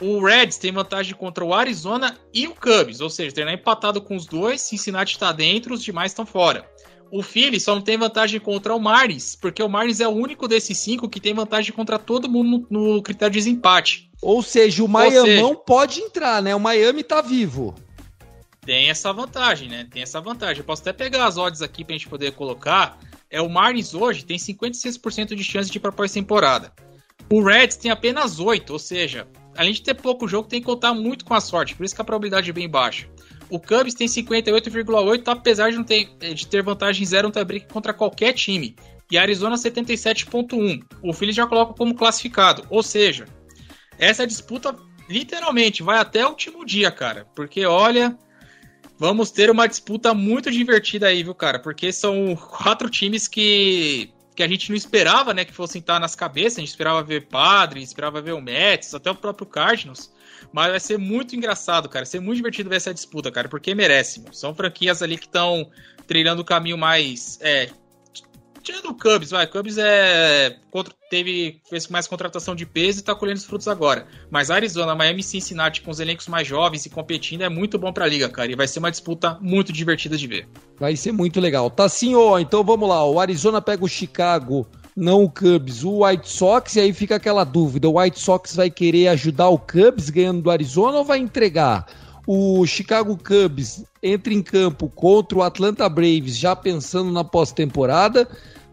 O 0.00 0.22
Reds 0.24 0.58
tem 0.58 0.70
vantagem 0.70 1.14
contra 1.14 1.44
o 1.44 1.54
Arizona 1.54 2.18
e 2.32 2.46
o 2.46 2.54
Cubs, 2.54 3.00
ou 3.00 3.08
seja, 3.08 3.34
terminar 3.34 3.58
empatado 3.58 4.00
com 4.00 4.14
os 4.14 4.26
dois, 4.26 4.60
Cincinnati 4.60 5.14
está 5.14 5.32
dentro, 5.32 5.74
os 5.74 5.82
demais 5.82 6.12
estão 6.12 6.26
fora. 6.26 6.70
O 7.10 7.22
Philly 7.22 7.60
só 7.60 7.74
não 7.74 7.82
tem 7.82 7.96
vantagem 7.96 8.40
contra 8.40 8.74
o 8.74 8.80
Marlins, 8.80 9.36
porque 9.36 9.62
o 9.62 9.68
Marlins 9.68 10.00
é 10.00 10.08
o 10.08 10.12
único 10.12 10.48
desses 10.48 10.78
cinco 10.78 11.08
que 11.08 11.20
tem 11.20 11.34
vantagem 11.34 11.72
contra 11.72 11.98
todo 11.98 12.28
mundo 12.28 12.66
no, 12.68 12.94
no 12.94 13.02
critério 13.02 13.32
de 13.32 13.38
desempate. 13.38 14.10
Ou 14.20 14.42
seja, 14.42 14.82
o 14.82 14.88
Miami 14.88 15.40
não 15.40 15.54
pode 15.54 16.00
entrar, 16.00 16.42
né? 16.42 16.54
O 16.54 16.60
Miami 16.60 17.02
tá 17.02 17.20
vivo. 17.20 17.74
Tem 18.64 18.90
essa 18.90 19.12
vantagem, 19.12 19.68
né? 19.68 19.86
Tem 19.90 20.02
essa 20.02 20.20
vantagem. 20.20 20.58
Eu 20.58 20.64
posso 20.64 20.82
até 20.82 20.92
pegar 20.92 21.26
as 21.26 21.36
odds 21.36 21.62
aqui 21.62 21.84
pra 21.84 21.92
gente 21.92 22.08
poder 22.08 22.32
colocar. 22.32 22.98
É 23.30 23.40
o 23.40 23.48
Marlins 23.48 23.94
hoje 23.94 24.24
tem 24.24 24.36
56% 24.36 25.34
de 25.34 25.44
chance 25.44 25.70
de 25.70 25.78
ir 25.78 25.80
pra 25.80 25.92
pós-temporada. 25.92 26.72
O 27.30 27.42
Reds 27.42 27.76
tem 27.76 27.90
apenas 27.90 28.38
8, 28.38 28.72
ou 28.72 28.78
seja, 28.78 29.26
além 29.56 29.72
de 29.72 29.82
ter 29.82 29.94
pouco 29.94 30.28
jogo, 30.28 30.48
tem 30.48 30.60
que 30.60 30.66
contar 30.66 30.94
muito 30.94 31.24
com 31.24 31.34
a 31.34 31.40
sorte, 31.40 31.74
por 31.74 31.84
isso 31.84 31.94
que 31.94 32.00
a 32.00 32.04
probabilidade 32.04 32.50
é 32.50 32.52
bem 32.52 32.68
baixa. 32.68 33.08
O 33.48 33.60
Cubs 33.60 33.94
tem 33.94 34.06
58,8, 34.06 35.22
apesar 35.26 35.70
de, 35.70 35.76
não 35.76 35.84
ter, 35.84 36.06
de 36.18 36.46
ter 36.46 36.62
vantagem 36.62 37.06
zero 37.06 37.28
no 37.28 37.32
tie-break 37.32 37.72
contra 37.72 37.94
qualquer 37.94 38.32
time. 38.32 38.74
E 39.10 39.16
Arizona 39.16 39.56
77,1. 39.56 40.82
O 41.02 41.12
Phillies 41.12 41.36
já 41.36 41.46
coloca 41.46 41.74
como 41.74 41.94
classificado. 41.94 42.64
Ou 42.68 42.82
seja, 42.82 43.26
essa 43.98 44.26
disputa 44.26 44.74
literalmente 45.08 45.82
vai 45.82 45.98
até 45.98 46.26
o 46.26 46.30
último 46.30 46.64
dia, 46.64 46.90
cara. 46.90 47.26
Porque 47.36 47.64
olha, 47.64 48.18
vamos 48.98 49.30
ter 49.30 49.50
uma 49.50 49.68
disputa 49.68 50.12
muito 50.12 50.50
divertida 50.50 51.06
aí, 51.06 51.22
viu, 51.22 51.34
cara? 51.34 51.60
Porque 51.60 51.92
são 51.92 52.34
quatro 52.34 52.90
times 52.90 53.28
que 53.28 54.12
que 54.36 54.42
a 54.42 54.48
gente 54.48 54.68
não 54.68 54.76
esperava, 54.76 55.32
né, 55.32 55.46
que 55.46 55.52
fossem 55.52 55.80
estar 55.80 55.98
nas 55.98 56.14
cabeças, 56.14 56.58
a 56.58 56.60
gente 56.60 56.68
esperava 56.68 57.02
ver 57.02 57.26
Padre, 57.26 57.82
esperava 57.82 58.20
ver 58.20 58.32
o 58.32 58.40
Mets, 58.40 58.94
até 58.94 59.10
o 59.10 59.14
próprio 59.14 59.46
Cardinals, 59.46 60.12
Mas 60.52 60.70
vai 60.70 60.80
ser 60.80 60.98
muito 60.98 61.34
engraçado, 61.36 61.88
cara. 61.88 62.04
Vai 62.04 62.10
ser 62.10 62.20
muito 62.20 62.36
divertido 62.36 62.70
ver 62.70 62.76
essa 62.76 62.94
disputa, 62.94 63.30
cara, 63.30 63.48
porque 63.48 63.74
merece. 63.74 64.20
Mano. 64.20 64.34
São 64.34 64.54
franquias 64.54 65.02
ali 65.02 65.16
que 65.16 65.26
estão 65.26 65.70
trilhando 66.06 66.42
o 66.42 66.44
caminho 66.44 66.78
mais. 66.78 67.38
É, 67.40 67.68
tirando 68.66 68.86
o 68.86 68.94
Cubs, 68.94 69.30
vai. 69.30 69.46
Cubs 69.46 69.78
é. 69.78 70.56
Teve, 71.08 71.60
fez 71.70 71.86
mais 71.86 72.08
contratação 72.08 72.54
de 72.54 72.66
peso 72.66 72.98
e 72.98 73.02
tá 73.02 73.14
colhendo 73.14 73.38
os 73.38 73.44
frutos 73.44 73.68
agora. 73.68 74.08
Mas 74.28 74.50
Arizona, 74.50 74.94
Miami 74.94 75.20
e 75.20 75.22
Cincinnati 75.22 75.80
com 75.80 75.90
os 75.90 76.00
elencos 76.00 76.26
mais 76.26 76.48
jovens 76.48 76.84
e 76.84 76.90
competindo 76.90 77.42
é 77.42 77.48
muito 77.48 77.78
bom 77.78 77.92
pra 77.92 78.08
liga, 78.08 78.28
cara. 78.28 78.50
E 78.50 78.56
vai 78.56 78.66
ser 78.66 78.80
uma 78.80 78.90
disputa 78.90 79.38
muito 79.40 79.72
divertida 79.72 80.16
de 80.16 80.26
ver. 80.26 80.48
Vai 80.78 80.96
ser 80.96 81.12
muito 81.12 81.38
legal. 81.38 81.70
Tá 81.70 81.88
sim, 81.88 82.16
ó. 82.16 82.40
Então 82.40 82.64
vamos 82.64 82.88
lá. 82.88 83.04
O 83.06 83.20
Arizona 83.20 83.62
pega 83.62 83.84
o 83.84 83.88
Chicago 83.88 84.66
não 84.96 85.24
o 85.24 85.30
Cubs, 85.30 85.84
o 85.84 86.04
White 86.04 86.28
Sox, 86.28 86.74
e 86.76 86.80
aí 86.80 86.92
fica 86.92 87.16
aquela 87.16 87.44
dúvida: 87.44 87.88
o 87.88 88.00
White 88.00 88.18
Sox 88.18 88.56
vai 88.56 88.70
querer 88.70 89.08
ajudar 89.08 89.48
o 89.48 89.58
Cubs 89.58 90.08
ganhando 90.08 90.40
do 90.40 90.50
Arizona 90.50 90.98
ou 90.98 91.04
vai 91.04 91.18
entregar? 91.18 91.86
O 92.26 92.66
Chicago 92.66 93.16
Cubs 93.16 93.84
entra 94.02 94.32
em 94.32 94.42
campo 94.42 94.88
contra 94.88 95.38
o 95.38 95.42
Atlanta 95.42 95.88
Braves 95.88 96.36
já 96.36 96.56
pensando 96.56 97.12
na 97.12 97.22
pós-temporada, 97.22 98.26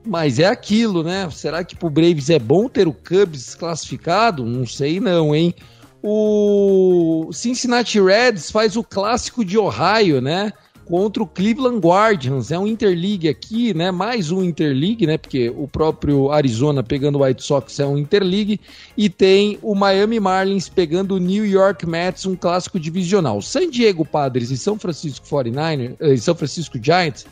mas 0.04 0.40
é 0.40 0.46
aquilo, 0.46 1.04
né? 1.04 1.30
Será 1.30 1.64
que 1.64 1.76
pro 1.76 1.90
Braves 1.90 2.30
é 2.30 2.40
bom 2.40 2.68
ter 2.68 2.88
o 2.88 2.94
Cubs 2.94 3.54
classificado? 3.54 4.46
Não 4.46 4.66
sei 4.66 5.00
não, 5.00 5.36
hein? 5.36 5.54
O 6.02 7.30
Cincinnati 7.32 8.02
Reds 8.02 8.50
faz 8.50 8.76
o 8.76 8.84
clássico 8.84 9.46
de 9.46 9.58
Ohio, 9.58 10.20
né? 10.20 10.52
Contra 10.86 11.24
o 11.24 11.28
Cleveland 11.28 11.80
Guardians. 11.80 12.52
É 12.52 12.60
um 12.60 12.68
Interleague 12.68 13.30
aqui, 13.30 13.74
né? 13.74 13.92
Mais 13.92 14.32
um 14.32 14.44
Interleague, 14.44 15.08
né? 15.08 15.18
Porque 15.18 15.50
o 15.50 15.68
próprio 15.68 16.32
Arizona 16.32 16.84
pegando 16.84 17.20
o 17.20 17.24
White 17.24 17.44
Sox 17.44 17.80
é 17.80 17.86
um 17.86 17.98
Interleague. 17.98 18.60
E 18.98 19.10
tem 19.10 19.58
o 19.62 19.76
Miami 19.76 20.20
Marlins 20.20 20.70
pegando 20.70 21.16
o 21.16 21.20
New 21.20 21.46
York 21.46 21.86
Mets, 21.86 22.26
um 22.26 22.36
clássico 22.36 22.80
divisional. 22.80 23.42
San 23.42 23.70
Diego 23.70 24.06
Padres 24.06 24.52
e 24.52 24.58
São 24.58 24.78
Francisco 24.78 25.26
49ers, 25.26 25.96
e 26.00 26.14
eh, 26.14 26.18
São 26.18 26.36
Francisco 26.36 26.78
Giants, 26.82 27.26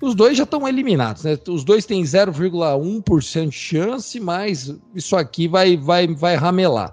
os 0.00 0.14
dois 0.14 0.36
já 0.36 0.44
estão 0.44 0.68
eliminados, 0.68 1.24
né? 1.24 1.38
Os 1.48 1.64
dois 1.64 1.86
têm 1.86 2.02
0,1% 2.02 3.48
de 3.48 3.52
chance, 3.52 4.20
mas 4.20 4.74
isso 4.94 5.16
aqui 5.16 5.48
vai, 5.48 5.76
vai, 5.76 6.06
vai 6.06 6.36
ramelar. 6.36 6.92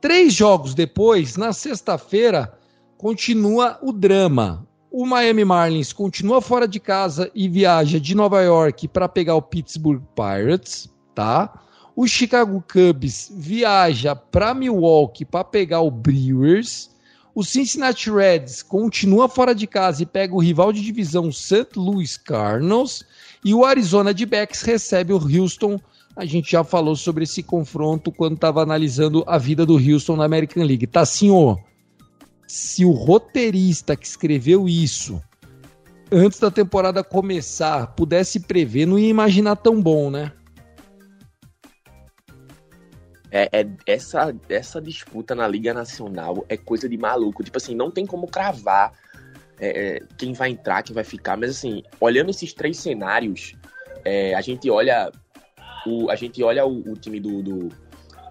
Três 0.00 0.32
jogos 0.32 0.74
depois, 0.74 1.36
na 1.36 1.52
sexta-feira, 1.52 2.52
continua 2.96 3.78
o 3.82 3.92
drama. 3.92 4.66
O 4.92 5.06
Miami 5.06 5.44
Marlins 5.44 5.92
continua 5.92 6.40
fora 6.40 6.66
de 6.66 6.80
casa 6.80 7.30
e 7.32 7.48
viaja 7.48 8.00
de 8.00 8.12
Nova 8.12 8.42
York 8.42 8.88
para 8.88 9.08
pegar 9.08 9.36
o 9.36 9.42
Pittsburgh 9.42 10.02
Pirates, 10.16 10.90
tá? 11.14 11.62
O 11.94 12.08
Chicago 12.08 12.64
Cubs 12.68 13.30
viaja 13.32 14.16
para 14.16 14.52
Milwaukee 14.52 15.24
para 15.24 15.44
pegar 15.44 15.80
o 15.82 15.92
Brewers. 15.92 16.90
O 17.32 17.44
Cincinnati 17.44 18.10
Reds 18.10 18.64
continua 18.64 19.28
fora 19.28 19.54
de 19.54 19.64
casa 19.68 20.02
e 20.02 20.06
pega 20.06 20.34
o 20.34 20.40
rival 20.40 20.72
de 20.72 20.82
divisão 20.82 21.30
St. 21.30 21.68
Louis 21.76 22.16
Cardinals. 22.16 23.04
E 23.44 23.54
o 23.54 23.64
Arizona 23.64 24.12
de 24.12 24.26
Becks 24.26 24.62
recebe 24.62 25.12
o 25.12 25.18
Houston. 25.18 25.78
A 26.16 26.24
gente 26.24 26.50
já 26.50 26.64
falou 26.64 26.96
sobre 26.96 27.22
esse 27.22 27.44
confronto 27.44 28.10
quando 28.10 28.34
estava 28.34 28.60
analisando 28.60 29.22
a 29.24 29.38
vida 29.38 29.64
do 29.64 29.74
Houston 29.76 30.16
na 30.16 30.24
American 30.24 30.64
League. 30.64 30.88
Tá 30.88 31.04
ó 31.30 31.69
se 32.50 32.84
o 32.84 32.90
roteirista 32.90 33.94
que 33.94 34.04
escreveu 34.04 34.68
isso 34.68 35.22
antes 36.10 36.40
da 36.40 36.50
temporada 36.50 37.04
começar 37.04 37.86
pudesse 37.94 38.40
prever, 38.40 38.86
não 38.86 38.98
ia 38.98 39.08
imaginar 39.08 39.54
tão 39.54 39.80
bom, 39.80 40.10
né? 40.10 40.32
É, 43.30 43.48
é, 43.52 43.66
essa, 43.86 44.34
essa 44.48 44.82
disputa 44.82 45.32
na 45.32 45.46
Liga 45.46 45.72
Nacional 45.72 46.44
é 46.48 46.56
coisa 46.56 46.88
de 46.88 46.98
maluco. 46.98 47.44
Tipo 47.44 47.56
assim, 47.56 47.76
não 47.76 47.88
tem 47.88 48.04
como 48.04 48.26
cravar 48.26 48.94
é, 49.60 49.98
é 49.98 50.02
quem 50.18 50.32
vai 50.32 50.50
entrar, 50.50 50.82
quem 50.82 50.92
vai 50.92 51.04
ficar. 51.04 51.36
Mas 51.36 51.50
assim, 51.50 51.84
olhando 52.00 52.30
esses 52.30 52.52
três 52.52 52.78
cenários, 52.78 53.54
é, 54.04 54.34
a 54.34 54.40
gente 54.40 54.68
olha 54.68 55.12
o, 55.86 56.10
a 56.10 56.16
gente 56.16 56.42
olha 56.42 56.66
o, 56.66 56.80
o 56.80 56.96
time 56.96 57.20
do, 57.20 57.44
do 57.44 57.68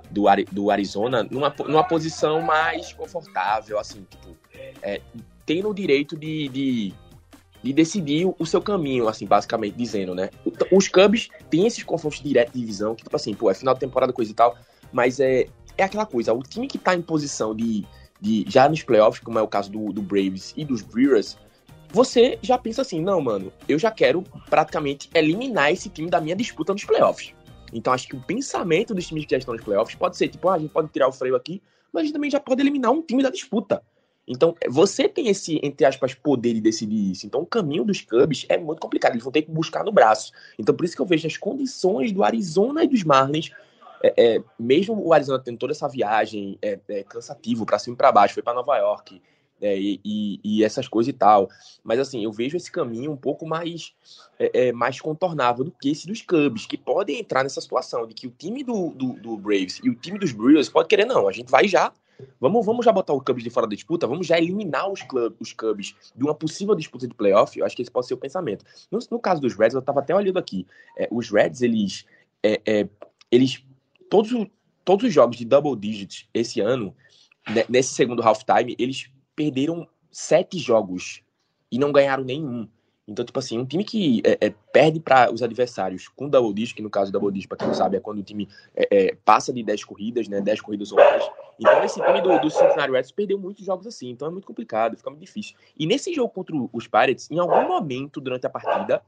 do, 0.09 0.23
do 0.51 0.71
Arizona 0.71 1.23
numa, 1.23 1.53
numa 1.65 1.83
posição 1.83 2.41
mais 2.41 2.93
confortável, 2.93 3.79
assim, 3.79 4.05
tipo, 4.09 4.35
é, 4.81 5.01
tendo 5.45 5.69
o 5.69 5.73
direito 5.73 6.17
de, 6.17 6.47
de, 6.49 6.93
de, 7.63 7.73
decidir 7.73 8.31
o 8.37 8.45
seu 8.45 8.61
caminho, 8.61 9.07
assim, 9.07 9.25
basicamente 9.25 9.75
dizendo, 9.75 10.15
né? 10.15 10.29
Os 10.71 10.87
Cubs 10.87 11.29
têm 11.49 11.67
esses 11.67 11.83
confrontos 11.83 12.21
diretos 12.21 12.53
de 12.53 12.59
divisão, 12.59 12.95
que, 12.95 13.03
tipo 13.03 13.15
assim, 13.15 13.33
pô, 13.33 13.49
é 13.49 13.53
final 13.53 13.73
de 13.73 13.79
temporada, 13.79 14.13
coisa 14.13 14.31
e 14.31 14.35
tal, 14.35 14.55
mas 14.91 15.19
é, 15.19 15.45
é 15.77 15.83
aquela 15.83 16.05
coisa, 16.05 16.33
o 16.33 16.41
time 16.41 16.67
que 16.67 16.77
tá 16.77 16.95
em 16.95 17.01
posição 17.01 17.55
de, 17.55 17.85
de 18.19 18.45
já 18.47 18.67
nos 18.67 18.83
playoffs, 18.83 19.23
como 19.23 19.39
é 19.39 19.41
o 19.41 19.47
caso 19.47 19.71
do, 19.71 19.91
do 19.91 20.01
Braves 20.01 20.53
e 20.57 20.65
dos 20.65 20.81
Brewers, 20.81 21.37
você 21.91 22.37
já 22.41 22.57
pensa 22.57 22.83
assim, 22.83 23.01
não, 23.01 23.19
mano, 23.19 23.51
eu 23.67 23.79
já 23.79 23.89
quero 23.89 24.23
praticamente 24.49 25.09
eliminar 25.13 25.71
esse 25.71 25.89
time 25.89 26.09
da 26.09 26.21
minha 26.21 26.35
disputa 26.35 26.71
nos 26.71 26.85
playoffs. 26.85 27.33
Então 27.73 27.93
acho 27.93 28.07
que 28.07 28.15
o 28.15 28.21
pensamento 28.21 28.93
dos 28.93 29.07
times 29.07 29.25
que 29.25 29.31
já 29.31 29.37
estão 29.37 29.53
nos 29.53 29.63
playoffs 29.63 29.95
pode 29.95 30.17
ser 30.17 30.27
tipo, 30.27 30.47
ah, 30.49 30.55
a 30.55 30.59
gente 30.59 30.71
pode 30.71 30.89
tirar 30.89 31.07
o 31.07 31.11
freio 31.11 31.35
aqui, 31.35 31.61
mas 31.91 32.01
a 32.01 32.05
gente 32.05 32.13
também 32.13 32.29
já 32.29 32.39
pode 32.39 32.61
eliminar 32.61 32.91
um 32.91 33.01
time 33.01 33.23
da 33.23 33.29
disputa. 33.29 33.81
Então, 34.29 34.55
você 34.67 35.09
tem 35.09 35.27
esse, 35.27 35.59
entre 35.63 35.87
aspas, 35.87 36.13
poder 36.13 36.53
de 36.53 36.61
decidir 36.61 37.11
isso. 37.11 37.25
Então, 37.25 37.41
o 37.41 37.45
caminho 37.47 37.83
dos 37.83 38.01
Cubs 38.01 38.45
é 38.47 38.59
muito 38.59 38.79
complicado. 38.79 39.13
Eles 39.13 39.23
vão 39.23 39.31
ter 39.31 39.41
que 39.41 39.49
buscar 39.49 39.83
no 39.83 39.91
braço. 39.91 40.31
Então, 40.59 40.75
por 40.75 40.85
isso 40.85 40.95
que 40.95 41.01
eu 41.01 41.05
vejo 41.05 41.25
as 41.25 41.35
condições 41.35 42.11
do 42.11 42.23
Arizona 42.23 42.83
e 42.83 42.87
dos 42.87 43.03
Marlins. 43.03 43.49
É, 44.03 44.35
é, 44.35 44.43
mesmo 44.57 45.03
o 45.03 45.11
Arizona 45.11 45.39
tendo 45.43 45.57
toda 45.57 45.73
essa 45.73 45.87
viagem 45.89 46.59
é, 46.61 46.79
é 46.87 47.03
cansativo 47.03 47.65
para 47.65 47.79
cima 47.79 47.95
e 47.95 47.97
para 47.97 48.11
baixo, 48.11 48.35
foi 48.35 48.43
para 48.43 48.53
Nova 48.53 48.77
York, 48.77 49.19
é, 49.61 49.77
e, 49.77 49.99
e, 50.03 50.39
e, 50.43 50.63
essas 50.63 50.87
coisas 50.87 51.09
e 51.09 51.17
tal. 51.17 51.49
Mas 51.83 51.99
assim, 51.99 52.23
eu 52.23 52.31
vejo 52.31 52.57
esse 52.57 52.71
caminho 52.71 53.11
um 53.11 53.17
pouco 53.17 53.45
mais, 53.47 53.93
é, 54.37 54.67
é, 54.67 54.71
mais 54.71 54.99
contornável 54.99 55.63
do 55.63 55.71
que 55.71 55.89
esse 55.89 56.07
dos 56.07 56.21
Cubs, 56.21 56.65
que 56.65 56.77
podem 56.77 57.19
entrar 57.19 57.43
nessa 57.43 57.61
situação 57.61 58.07
de 58.07 58.13
que 58.13 58.27
o 58.27 58.31
time 58.31 58.63
do, 58.63 58.89
do, 58.91 59.13
do, 59.13 59.37
Braves 59.37 59.79
e 59.83 59.89
o 59.89 59.95
time 59.95 60.19
dos 60.19 60.31
Brewers 60.31 60.69
pode 60.69 60.87
querer, 60.87 61.05
não, 61.05 61.27
a 61.27 61.31
gente 61.31 61.49
vai 61.49 61.67
já. 61.67 61.91
Vamos, 62.39 62.65
vamos 62.65 62.83
já 62.83 62.91
botar 62.91 63.13
o 63.13 63.21
Cubs 63.21 63.43
de 63.43 63.49
fora 63.49 63.65
da 63.65 63.73
disputa, 63.73 64.05
vamos 64.05 64.27
já 64.27 64.37
eliminar 64.37 64.91
os, 64.91 65.01
club, 65.01 65.33
os 65.39 65.53
Cubs 65.53 65.95
de 66.13 66.23
uma 66.23 66.35
possível 66.35 66.75
disputa 66.75 67.07
de 67.07 67.13
playoff. 67.13 67.57
Eu 67.57 67.65
acho 67.65 67.75
que 67.75 67.81
esse 67.81 67.91
pode 67.91 68.07
ser 68.07 68.13
o 68.13 68.17
pensamento. 68.17 68.65
No, 68.91 68.99
no 69.09 69.19
caso 69.19 69.39
dos 69.39 69.55
Reds, 69.55 69.73
eu 69.73 69.79
estava 69.79 70.01
até 70.01 70.13
olhando 70.13 70.37
aqui. 70.37 70.67
É, 70.97 71.07
os 71.11 71.29
Reds, 71.31 71.61
eles. 71.61 72.05
É, 72.43 72.61
é, 72.65 72.89
eles 73.31 73.63
todos, 74.09 74.31
todos 74.83 75.05
os 75.05 75.13
jogos 75.13 75.37
de 75.37 75.45
double 75.45 75.75
digits 75.77 76.27
esse 76.33 76.59
ano, 76.59 76.93
né, 77.49 77.63
nesse 77.69 77.93
segundo 77.93 78.21
halftime, 78.21 78.75
eles 78.77 79.09
perderam 79.39 79.87
sete 80.11 80.59
jogos 80.59 81.23
e 81.71 81.79
não 81.79 81.93
ganharam 81.93 82.25
nenhum. 82.25 82.67
Então, 83.07 83.23
tipo 83.23 83.39
assim, 83.39 83.57
um 83.57 83.65
time 83.65 83.85
que 83.85 84.21
é, 84.25 84.47
é, 84.47 84.53
perde 84.73 84.99
para 84.99 85.31
os 85.31 85.41
adversários 85.41 86.09
com 86.09 86.27
double 86.27 86.53
digit, 86.53 86.75
que 86.75 86.81
no 86.81 86.89
caso 86.89 87.09
double 87.09 87.31
digit, 87.31 87.47
para 87.47 87.57
quem 87.57 87.67
não 87.67 87.73
sabe, 87.73 87.95
é 87.95 88.01
quando 88.01 88.19
o 88.19 88.23
time 88.23 88.49
é, 88.75 88.87
é 88.91 89.15
passa 89.23 89.53
de 89.53 89.63
10 89.63 89.85
corridas, 89.85 90.27
né, 90.27 90.41
10 90.41 90.59
corridas 90.59 90.91
ou 90.91 90.97
mais. 90.97 91.23
Então, 91.57 91.81
esse 91.85 92.01
time 92.01 92.21
do, 92.21 92.37
do 92.37 92.49
Cincinnati 92.49 92.91
Reds 92.91 93.13
perdeu 93.13 93.39
muitos 93.39 93.65
jogos 93.65 93.87
assim, 93.87 94.09
então 94.09 94.27
é 94.27 94.31
muito 94.31 94.45
complicado, 94.45 94.97
fica 94.97 95.09
muito 95.09 95.23
difícil. 95.23 95.55
E 95.77 95.87
nesse 95.87 96.13
jogo 96.13 96.33
contra 96.33 96.53
os 96.73 96.85
Pirates, 96.85 97.31
em 97.31 97.39
algum 97.39 97.65
momento 97.65 98.19
durante 98.19 98.45
a 98.45 98.49
partida, 98.49 99.01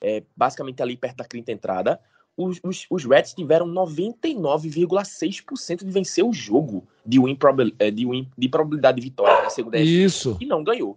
é, 0.00 0.22
basicamente 0.34 0.82
ali 0.82 0.96
perto 0.96 1.18
da 1.18 1.24
quinta 1.26 1.52
entrada, 1.52 2.00
os, 2.38 2.60
os, 2.62 2.86
os 2.88 3.04
Reds 3.04 3.34
tiveram 3.34 3.66
99,6% 3.66 5.84
de 5.84 5.90
vencer 5.90 6.24
o 6.24 6.32
jogo 6.32 6.86
de, 7.04 7.18
win 7.18 7.34
prob 7.34 7.74
é, 7.78 7.90
de, 7.90 8.06
win, 8.06 8.30
de 8.38 8.48
probabilidade 8.48 9.00
de 9.00 9.02
vitória 9.02 9.42
na 9.42 9.50
segunda 9.50 9.76
Isso. 9.78 10.36
e 10.40 10.46
não 10.46 10.62
ganhou. 10.62 10.96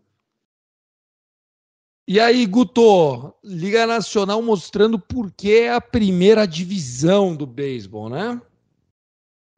E 2.08 2.19
aí, 2.19 2.45
Guto, 2.45 3.34
Liga 3.43 3.88
Nacional 3.88 4.39
mostrando 4.41 4.99
por 4.99 5.32
que 5.32 5.62
é 5.62 5.73
a 5.73 5.82
primeira 5.82 6.45
divisão 6.45 7.36
do 7.36 7.47
beisebol, 7.47 8.10
né? 8.10 8.41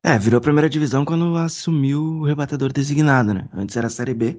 É, 0.06 0.20
virou 0.20 0.38
a 0.38 0.42
primeira 0.42 0.70
divisão 0.70 1.06
quando 1.06 1.38
assumiu 1.38 2.02
o 2.02 2.24
rebatedor 2.24 2.72
designado, 2.72 3.34
né? 3.34 3.50
Antes 3.54 3.76
era 3.76 3.88
a 3.88 3.90
Série 3.90 4.14
B. 4.14 4.38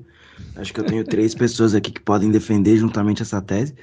Acho 0.56 0.72
que 0.72 0.80
eu 0.80 0.84
tenho 0.84 1.04
três 1.04 1.34
pessoas 1.34 1.74
aqui 1.74 1.90
que 1.90 2.00
podem 2.00 2.30
defender 2.30 2.76
juntamente 2.76 3.22
essa 3.22 3.40
tese. 3.40 3.74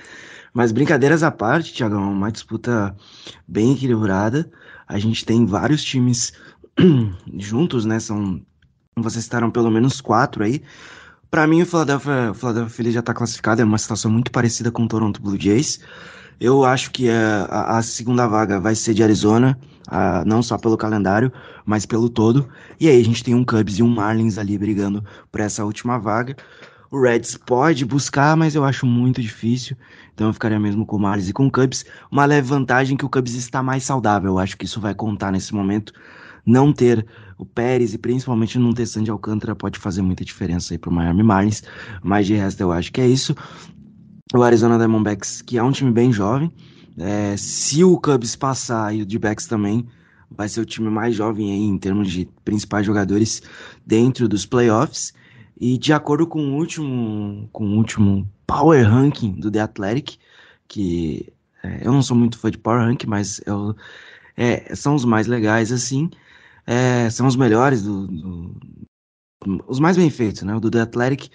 Mas 0.53 0.71
brincadeiras 0.71 1.23
à 1.23 1.31
parte, 1.31 1.73
Tiagão, 1.73 2.03
é 2.03 2.07
uma 2.07 2.31
disputa 2.31 2.95
bem 3.47 3.73
equilibrada. 3.73 4.49
A 4.87 4.99
gente 4.99 5.25
tem 5.25 5.45
vários 5.45 5.83
times 5.83 6.33
juntos, 7.37 7.85
né? 7.85 7.99
São. 7.99 8.41
Vocês 8.97 9.23
citaram 9.23 9.49
pelo 9.49 9.71
menos 9.71 10.01
quatro 10.01 10.43
aí. 10.43 10.61
Para 11.29 11.47
mim, 11.47 11.61
o 11.61 11.65
Philadelphia, 11.65 12.31
o 12.31 12.33
Philadelphia 12.33 12.91
já 12.91 12.99
está 12.99 13.13
classificado, 13.13 13.61
é 13.61 13.65
uma 13.65 13.77
situação 13.77 14.11
muito 14.11 14.31
parecida 14.31 14.69
com 14.69 14.83
o 14.83 14.87
Toronto 14.87 15.21
Blue 15.21 15.39
Jays. 15.39 15.79
Eu 16.41 16.65
acho 16.65 16.91
que 16.91 17.09
a, 17.09 17.77
a 17.77 17.81
segunda 17.81 18.27
vaga 18.27 18.59
vai 18.59 18.75
ser 18.75 18.93
de 18.93 19.01
Arizona, 19.01 19.57
a, 19.87 20.23
não 20.25 20.41
só 20.43 20.57
pelo 20.57 20.77
calendário, 20.77 21.31
mas 21.65 21.85
pelo 21.85 22.09
todo. 22.09 22.47
E 22.79 22.87
aí 22.87 22.99
a 22.99 23.03
gente 23.03 23.23
tem 23.23 23.35
um 23.35 23.43
Cubs 23.43 23.79
e 23.79 23.83
um 23.83 23.87
Marlins 23.87 24.37
ali 24.37 24.57
brigando 24.57 25.03
por 25.31 25.41
essa 25.41 25.63
última 25.65 25.97
vaga. 25.97 26.35
O 26.91 27.01
Reds 27.01 27.37
pode 27.37 27.85
buscar, 27.85 28.35
mas 28.35 28.53
eu 28.53 28.65
acho 28.65 28.85
muito 28.85 29.21
difícil. 29.21 29.77
Então 30.13 30.27
eu 30.27 30.33
ficaria 30.33 30.59
mesmo 30.59 30.85
com 30.85 30.97
o 30.97 30.99
Marlins 30.99 31.29
e 31.29 31.33
com 31.33 31.47
o 31.47 31.51
Cubs. 31.51 31.85
Uma 32.11 32.25
leve 32.25 32.47
vantagem 32.49 32.97
que 32.97 33.05
o 33.05 33.09
Cubs 33.09 33.33
está 33.33 33.63
mais 33.63 33.83
saudável. 33.83 34.31
Eu 34.31 34.39
acho 34.39 34.57
que 34.57 34.65
isso 34.65 34.81
vai 34.81 34.93
contar 34.93 35.31
nesse 35.31 35.53
momento. 35.53 35.93
não 36.45 36.73
ter 36.73 37.05
o 37.37 37.45
Pérez 37.45 37.93
e 37.93 37.97
principalmente 37.97 38.59
não 38.59 38.73
ter 38.73 38.85
Sandy 38.85 39.09
Alcântara 39.09 39.55
pode 39.55 39.79
fazer 39.79 40.01
muita 40.01 40.23
diferença 40.23 40.73
aí 40.73 40.77
pro 40.77 40.91
Miami 40.91 41.23
Marlins, 41.23 41.63
mas 42.03 42.27
de 42.27 42.35
resto 42.35 42.61
eu 42.61 42.71
acho 42.71 42.91
que 42.91 43.01
é 43.01 43.07
isso. 43.07 43.35
O 44.33 44.43
Arizona 44.43 44.77
Diamondbacks, 44.77 45.41
que 45.41 45.57
é 45.57 45.63
um 45.63 45.71
time 45.71 45.91
bem 45.91 46.11
jovem, 46.13 46.51
é, 46.97 47.35
se 47.37 47.83
o 47.83 47.97
Cubs 47.99 48.35
passar 48.35 48.93
e 48.95 49.01
o 49.01 49.05
D-Backs 49.05 49.45
também, 49.45 49.87
vai 50.29 50.47
ser 50.47 50.61
o 50.61 50.65
time 50.65 50.89
mais 50.89 51.15
jovem 51.15 51.51
aí 51.51 51.63
em 51.63 51.77
termos 51.77 52.11
de 52.11 52.27
principais 52.45 52.85
jogadores 52.85 53.41
dentro 53.85 54.27
dos 54.27 54.45
playoffs. 54.45 55.13
E 55.59 55.77
de 55.77 55.93
acordo 55.93 56.25
com 56.25 56.41
o 56.41 56.55
último, 56.55 57.47
com 57.51 57.65
o 57.65 57.77
último 57.77 58.27
Power 58.47 58.87
Ranking 58.89 59.33
do 59.33 59.51
The 59.51 59.61
Athletic, 59.61 60.17
que 60.67 61.31
é, 61.63 61.85
eu 61.85 61.91
não 61.91 62.01
sou 62.01 62.17
muito 62.17 62.37
fã 62.37 62.49
de 62.49 62.57
Power 62.57 62.81
Ranking, 62.81 63.07
mas 63.07 63.41
eu, 63.45 63.75
é, 64.35 64.73
são 64.75 64.95
os 64.95 65.05
mais 65.05 65.27
legais 65.27 65.71
assim, 65.71 66.09
é, 66.65 67.09
são 67.09 67.27
os 67.27 67.35
melhores 67.35 67.83
do, 67.83 68.07
do, 68.07 68.55
os 69.67 69.79
mais 69.79 69.97
bem 69.97 70.09
feitos, 70.09 70.43
né? 70.43 70.55
O 70.55 70.59
do 70.59 70.69
The 70.69 70.81
Athletic, 70.81 71.29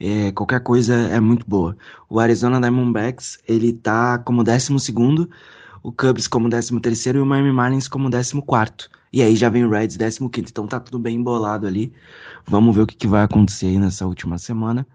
é, 0.00 0.32
qualquer 0.32 0.60
coisa 0.60 0.94
é 0.94 1.20
muito 1.20 1.46
boa. 1.48 1.76
O 2.08 2.18
Arizona 2.18 2.60
Diamondbacks, 2.60 3.38
ele 3.46 3.72
tá 3.72 4.18
como 4.18 4.42
12 4.42 4.78
segundo 4.80 5.30
o 5.82 5.90
Cubs 5.90 6.28
como 6.28 6.48
13 6.48 6.78
terceiro 6.80 7.18
e 7.18 7.22
o 7.22 7.26
Miami 7.26 7.52
Marlins 7.52 7.88
como 7.88 8.10
14 8.10 8.40
quarto. 8.42 8.88
E 9.12 9.22
aí 9.22 9.34
já 9.36 9.48
vem 9.48 9.64
o 9.64 9.70
Reds 9.70 9.96
15 9.96 10.28
quinto. 10.30 10.50
Então 10.50 10.66
tá 10.66 10.78
tudo 10.80 10.98
bem 10.98 11.16
embolado 11.16 11.66
ali. 11.66 11.92
Vamos 12.46 12.74
ver 12.74 12.82
o 12.82 12.86
que, 12.86 12.94
que 12.96 13.06
vai 13.06 13.24
acontecer 13.24 13.66
aí 13.66 13.78
nessa 13.78 14.06
última 14.06 14.38
semana. 14.38 14.86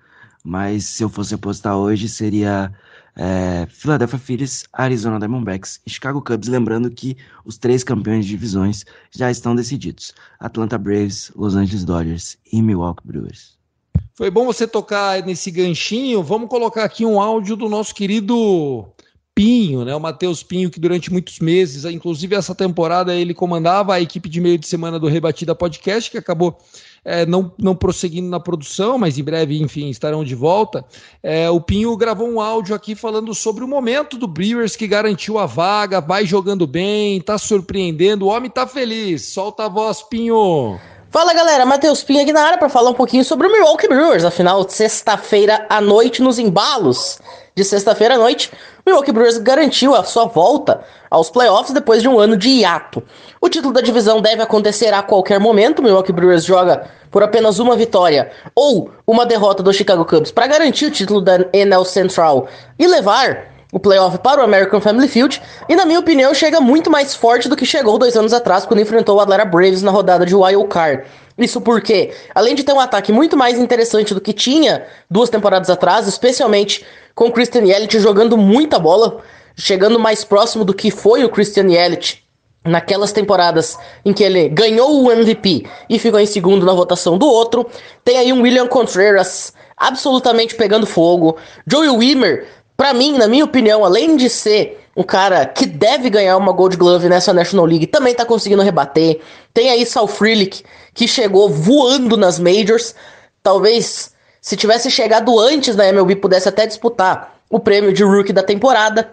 Mas 0.43 0.85
se 0.85 1.03
eu 1.03 1.09
fosse 1.09 1.35
apostar 1.35 1.75
hoje, 1.75 2.07
seria 2.07 2.71
é, 3.17 3.65
Philadelphia 3.69 4.19
Phillies, 4.19 4.65
Arizona 4.71 5.17
Diamondbacks 5.17 5.81
e 5.85 5.89
Chicago 5.89 6.21
Cubs. 6.21 6.47
Lembrando 6.47 6.89
que 6.91 7.17
os 7.43 7.57
três 7.57 7.83
campeões 7.83 8.25
de 8.25 8.31
divisões 8.31 8.85
já 9.11 9.31
estão 9.31 9.55
decididos: 9.55 10.13
Atlanta 10.39 10.77
Braves, 10.77 11.31
Los 11.35 11.55
Angeles 11.55 11.83
Dodgers 11.83 12.37
e 12.51 12.61
Milwaukee 12.61 13.05
Brewers. 13.05 13.57
Foi 14.13 14.29
bom 14.29 14.45
você 14.45 14.67
tocar 14.67 15.23
nesse 15.25 15.51
ganchinho. 15.51 16.23
Vamos 16.23 16.49
colocar 16.49 16.83
aqui 16.83 17.05
um 17.05 17.19
áudio 17.19 17.55
do 17.55 17.67
nosso 17.67 17.93
querido 17.93 18.87
Pinho, 19.37 19.85
né? 19.85 19.95
O 19.95 19.99
Matheus 19.99 20.41
Pinho, 20.41 20.71
que 20.71 20.79
durante 20.79 21.11
muitos 21.11 21.37
meses, 21.37 21.85
inclusive 21.85 22.35
essa 22.35 22.55
temporada, 22.55 23.13
ele 23.13 23.35
comandava 23.35 23.93
a 23.93 24.01
equipe 24.01 24.27
de 24.27 24.41
meio 24.41 24.57
de 24.57 24.65
semana 24.65 24.97
do 24.97 25.07
Rebatida 25.07 25.53
Podcast, 25.53 26.09
que 26.09 26.17
acabou 26.17 26.57
é, 27.07 27.25
não, 27.25 27.49
não 27.57 27.73
prosseguindo 27.73 28.27
na 28.27 28.37
produção, 28.37 28.97
mas 28.97 29.17
em 29.17 29.23
breve, 29.23 29.61
enfim, 29.61 29.89
estarão 29.89 30.25
de 30.25 30.35
volta. 30.35 30.83
É, 31.23 31.49
o 31.49 31.61
Pinho 31.61 31.95
gravou 31.95 32.29
um 32.29 32.41
áudio 32.41 32.75
aqui 32.75 32.95
falando 32.95 33.33
sobre 33.33 33.63
o 33.63 33.67
momento 33.67 34.17
do 34.17 34.27
Brewers 34.27 34.75
que 34.75 34.85
garantiu 34.85 35.39
a 35.39 35.45
vaga, 35.45 36.01
vai 36.01 36.25
jogando 36.25 36.67
bem, 36.67 37.21
tá 37.21 37.37
surpreendendo, 37.37 38.25
o 38.25 38.27
homem 38.27 38.49
tá 38.49 38.67
feliz. 38.67 39.25
Solta 39.27 39.67
a 39.67 39.69
voz, 39.69 40.03
Pinho. 40.03 40.77
Fala 41.09 41.33
galera, 41.33 41.65
Matheus 41.65 42.03
Pinho 42.03 42.21
aqui 42.21 42.33
na 42.33 42.41
área 42.43 42.57
para 42.57 42.67
falar 42.67 42.89
um 42.89 42.93
pouquinho 42.93 43.23
sobre 43.23 43.47
o 43.47 43.51
Milwaukee 43.51 43.87
Brewers, 43.87 44.25
afinal, 44.25 44.67
sexta-feira 44.67 45.65
à 45.69 45.79
noite 45.79 46.21
nos 46.21 46.37
embalos 46.37 47.17
de 47.55 47.63
sexta-feira 47.63 48.15
à 48.15 48.17
noite, 48.17 48.51
o 48.85 48.89
Milwaukee 48.89 49.13
Brewers 49.13 49.37
garantiu 49.37 49.95
a 49.95 50.03
sua 50.03 50.25
volta 50.25 50.81
aos 51.09 51.29
playoffs 51.29 51.73
depois 51.73 52.01
de 52.01 52.09
um 52.09 52.19
ano 52.19 52.35
de 52.35 52.49
hiato. 52.49 53.01
O 53.39 53.47
título 53.47 53.73
da 53.73 53.79
divisão 53.79 54.21
deve 54.21 54.41
acontecer 54.41 54.93
a 54.93 55.01
qualquer 55.01 55.39
momento. 55.39 55.79
O 55.79 55.83
Milwaukee 55.83 56.11
Brewers 56.11 56.43
joga 56.43 56.87
por 57.09 57.23
apenas 57.23 57.57
uma 57.57 57.75
vitória 57.75 58.29
ou 58.53 58.91
uma 59.07 59.25
derrota 59.25 59.63
do 59.63 59.73
Chicago 59.73 60.05
Cubs 60.05 60.29
para 60.29 60.45
garantir 60.45 60.85
o 60.85 60.91
título 60.91 61.21
da 61.21 61.45
NL 61.53 61.85
Central 61.85 62.47
e 62.77 62.85
levar 62.85 63.56
o 63.71 63.79
playoff 63.79 64.17
para 64.19 64.41
o 64.41 64.43
American 64.43 64.79
Family 64.79 65.07
Field. 65.07 65.41
E 65.67 65.75
na 65.75 65.85
minha 65.85 65.99
opinião 65.99 66.33
chega 66.33 66.59
muito 66.59 66.89
mais 66.89 67.15
forte 67.15 67.49
do 67.49 67.55
que 67.55 67.65
chegou 67.65 67.97
dois 67.97 68.15
anos 68.15 68.33
atrás 68.33 68.65
quando 68.65 68.81
enfrentou 68.81 69.17
o 69.17 69.19
Atlanta 69.19 69.45
Braves 69.45 69.81
na 69.81 69.91
rodada 69.91 70.25
de 70.25 70.35
Wild 70.35 70.67
Card. 70.67 71.03
Isso 71.37 71.61
porque, 71.61 72.13
além 72.33 72.55
de 72.55 72.63
ter 72.63 72.73
um 72.73 72.79
ataque 72.79 73.11
muito 73.11 73.37
mais 73.37 73.59
interessante 73.59 74.13
do 74.13 74.21
que 74.21 74.33
tinha 74.33 74.85
duas 75.09 75.29
temporadas 75.29 75.69
atrás, 75.69 76.07
especialmente 76.07 76.83
com 77.13 77.25
o 77.25 77.31
Christian 77.31 77.63
Yelich 77.63 77.99
jogando 77.99 78.35
muita 78.37 78.79
bola, 78.79 79.21
chegando 79.55 79.99
mais 79.99 80.23
próximo 80.23 80.65
do 80.65 80.73
que 80.73 80.89
foi 80.89 81.23
o 81.23 81.29
Christian 81.29 81.69
Yelich 81.69 82.23
naquelas 82.67 83.11
temporadas 83.11 83.77
em 84.03 84.13
que 84.13 84.23
ele 84.23 84.49
ganhou 84.49 85.03
o 85.03 85.11
MVP 85.11 85.65
e 85.89 85.97
ficou 85.97 86.19
em 86.19 86.25
segundo 86.25 86.65
na 86.65 86.73
votação 86.73 87.17
do 87.17 87.25
outro. 87.25 87.65
Tem 88.03 88.17
aí 88.17 88.33
um 88.33 88.41
William 88.41 88.67
Contreras 88.67 89.53
absolutamente 89.75 90.55
pegando 90.55 90.85
fogo. 90.85 91.37
Joey 91.65 91.89
Wimmer, 91.89 92.47
para 92.77 92.93
mim, 92.93 93.17
na 93.17 93.27
minha 93.27 93.43
opinião, 93.43 93.83
além 93.83 94.15
de 94.15 94.29
ser 94.29 94.79
um 94.95 95.01
cara 95.01 95.47
que 95.47 95.65
deve 95.65 96.11
ganhar 96.11 96.37
uma 96.37 96.51
Gold 96.51 96.77
Glove 96.77 97.09
nessa 97.09 97.33
National 97.33 97.65
League, 97.65 97.87
também 97.87 98.13
tá 98.13 98.23
conseguindo 98.23 98.61
rebater. 98.61 99.19
Tem 99.51 99.71
aí 99.71 99.83
Sal 99.83 100.07
Frelick, 100.07 100.63
que 100.93 101.07
chegou 101.07 101.49
voando 101.49 102.15
nas 102.15 102.37
Majors. 102.37 102.93
Talvez, 103.41 104.11
se 104.39 104.55
tivesse 104.55 104.91
chegado 104.91 105.39
antes 105.39 105.75
na 105.75 105.87
MLB, 105.87 106.17
pudesse 106.17 106.47
até 106.47 106.67
disputar 106.67 107.35
o 107.49 107.59
prêmio 107.59 107.91
de 107.91 108.03
Rookie 108.03 108.31
da 108.31 108.43
temporada. 108.43 109.11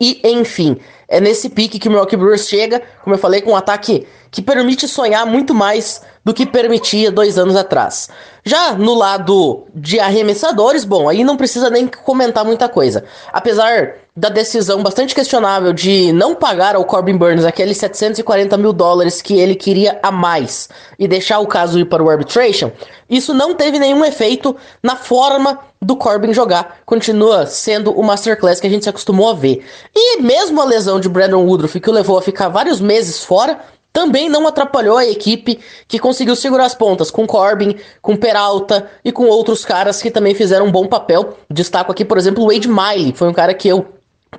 E, 0.00 0.20
enfim, 0.24 0.76
é 1.08 1.20
nesse 1.20 1.48
pique 1.48 1.78
que 1.78 1.86
o 1.86 1.90
Milwaukee 1.90 2.16
Brewers 2.16 2.48
chega, 2.48 2.82
como 3.04 3.14
eu 3.14 3.18
falei, 3.20 3.40
com 3.40 3.52
um 3.52 3.56
ataque 3.56 4.06
que 4.30 4.42
permite 4.42 4.88
sonhar 4.88 5.24
muito 5.24 5.54
mais 5.54 6.02
do 6.24 6.34
que 6.34 6.44
permitia 6.44 7.10
dois 7.10 7.38
anos 7.38 7.54
atrás. 7.54 8.08
Já 8.48 8.74
no 8.74 8.94
lado 8.94 9.66
de 9.74 9.98
arremessadores, 9.98 10.84
bom, 10.84 11.08
aí 11.08 11.24
não 11.24 11.36
precisa 11.36 11.68
nem 11.68 11.88
comentar 11.88 12.44
muita 12.44 12.68
coisa. 12.68 13.02
Apesar 13.32 13.94
da 14.16 14.28
decisão 14.28 14.84
bastante 14.84 15.16
questionável 15.16 15.72
de 15.72 16.12
não 16.12 16.32
pagar 16.32 16.76
ao 16.76 16.84
Corbin 16.84 17.16
Burns 17.16 17.44
aqueles 17.44 17.76
740 17.76 18.56
mil 18.56 18.72
dólares 18.72 19.20
que 19.20 19.36
ele 19.36 19.56
queria 19.56 19.98
a 20.00 20.12
mais 20.12 20.68
e 20.96 21.08
deixar 21.08 21.40
o 21.40 21.46
caso 21.48 21.80
ir 21.80 21.86
para 21.86 22.00
o 22.00 22.08
arbitration, 22.08 22.70
isso 23.10 23.34
não 23.34 23.52
teve 23.52 23.80
nenhum 23.80 24.04
efeito 24.04 24.54
na 24.80 24.94
forma 24.94 25.58
do 25.82 25.96
Corbin 25.96 26.32
jogar. 26.32 26.78
Continua 26.86 27.46
sendo 27.46 27.90
o 27.90 28.02
masterclass 28.04 28.60
que 28.60 28.66
a 28.68 28.70
gente 28.70 28.84
se 28.84 28.88
acostumou 28.88 29.28
a 29.28 29.34
ver. 29.34 29.66
E 29.92 30.22
mesmo 30.22 30.60
a 30.60 30.64
lesão 30.64 31.00
de 31.00 31.08
Brandon 31.08 31.44
Woodruff, 31.44 31.80
que 31.80 31.90
o 31.90 31.92
levou 31.92 32.16
a 32.16 32.22
ficar 32.22 32.48
vários 32.48 32.80
meses 32.80 33.24
fora, 33.24 33.58
também 33.96 34.28
não 34.28 34.46
atrapalhou 34.46 34.98
a 34.98 35.06
equipe 35.06 35.58
que 35.88 35.98
conseguiu 35.98 36.36
segurar 36.36 36.66
as 36.66 36.74
pontas, 36.74 37.10
com 37.10 37.26
Corbin, 37.26 37.76
com 38.02 38.14
Peralta 38.14 38.90
e 39.02 39.10
com 39.10 39.24
outros 39.24 39.64
caras 39.64 40.02
que 40.02 40.10
também 40.10 40.34
fizeram 40.34 40.66
um 40.66 40.70
bom 40.70 40.86
papel. 40.86 41.38
Destaco 41.48 41.92
aqui, 41.92 42.04
por 42.04 42.18
exemplo, 42.18 42.44
o 42.44 42.52
Wade 42.52 42.68
Miley, 42.68 43.14
foi 43.14 43.26
um 43.26 43.32
cara 43.32 43.54
que 43.54 43.66
eu 43.66 43.86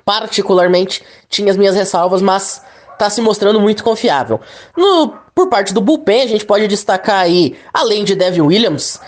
particularmente 0.04 1.02
tinha 1.28 1.50
as 1.50 1.56
minhas 1.56 1.74
ressalvas, 1.74 2.22
mas 2.22 2.62
está 2.92 3.10
se 3.10 3.20
mostrando 3.20 3.58
muito 3.58 3.82
confiável. 3.82 4.40
No, 4.76 5.12
por 5.34 5.48
parte 5.48 5.74
do 5.74 5.80
bullpen, 5.80 6.22
a 6.22 6.28
gente 6.28 6.46
pode 6.46 6.68
destacar 6.68 7.18
aí, 7.18 7.56
além 7.74 8.04
de 8.04 8.14
Devin 8.14 8.42
Williams, 8.42 9.00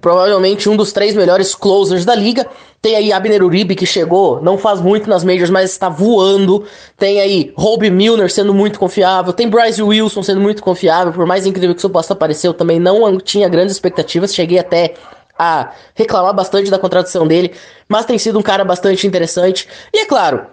provavelmente 0.00 0.68
um 0.68 0.76
dos 0.76 0.92
três 0.92 1.14
melhores 1.14 1.54
closers 1.54 2.04
da 2.04 2.14
liga. 2.14 2.46
Tem 2.82 2.94
aí 2.96 3.12
Abner 3.12 3.42
Uribe, 3.42 3.74
que 3.74 3.86
chegou, 3.86 4.40
não 4.40 4.58
faz 4.58 4.80
muito 4.80 5.08
nas 5.08 5.24
majors, 5.24 5.50
mas 5.50 5.70
está 5.70 5.88
voando. 5.88 6.64
Tem 6.96 7.20
aí 7.20 7.52
Roby 7.56 7.90
Milner 7.90 8.30
sendo 8.30 8.54
muito 8.54 8.78
confiável. 8.78 9.32
Tem 9.32 9.48
Bryce 9.48 9.82
Wilson 9.82 10.22
sendo 10.22 10.40
muito 10.40 10.62
confiável. 10.62 11.12
Por 11.12 11.26
mais 11.26 11.46
incrível 11.46 11.74
que 11.74 11.80
isso 11.80 11.90
possa 11.90 12.14
parecer, 12.14 12.48
eu 12.48 12.54
também 12.54 12.78
não 12.78 13.18
tinha 13.18 13.48
grandes 13.48 13.74
expectativas. 13.74 14.34
Cheguei 14.34 14.58
até 14.58 14.94
a 15.38 15.72
reclamar 15.94 16.34
bastante 16.34 16.70
da 16.70 16.78
contratação 16.78 17.26
dele, 17.26 17.52
mas 17.88 18.06
tem 18.06 18.18
sido 18.18 18.38
um 18.38 18.42
cara 18.42 18.64
bastante 18.64 19.06
interessante. 19.06 19.68
E 19.92 19.98
é 19.98 20.06
claro, 20.06 20.46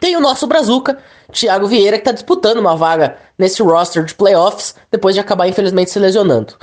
tem 0.00 0.16
o 0.16 0.20
nosso 0.20 0.46
Brazuca, 0.46 0.98
Thiago 1.32 1.66
Vieira, 1.66 1.96
que 1.96 2.02
está 2.02 2.12
disputando 2.12 2.58
uma 2.58 2.76
vaga 2.76 3.16
nesse 3.38 3.62
roster 3.62 4.04
de 4.04 4.14
playoffs, 4.14 4.74
depois 4.90 5.14
de 5.14 5.20
acabar 5.20 5.48
infelizmente 5.48 5.90
se 5.90 5.98
lesionando. 5.98 6.54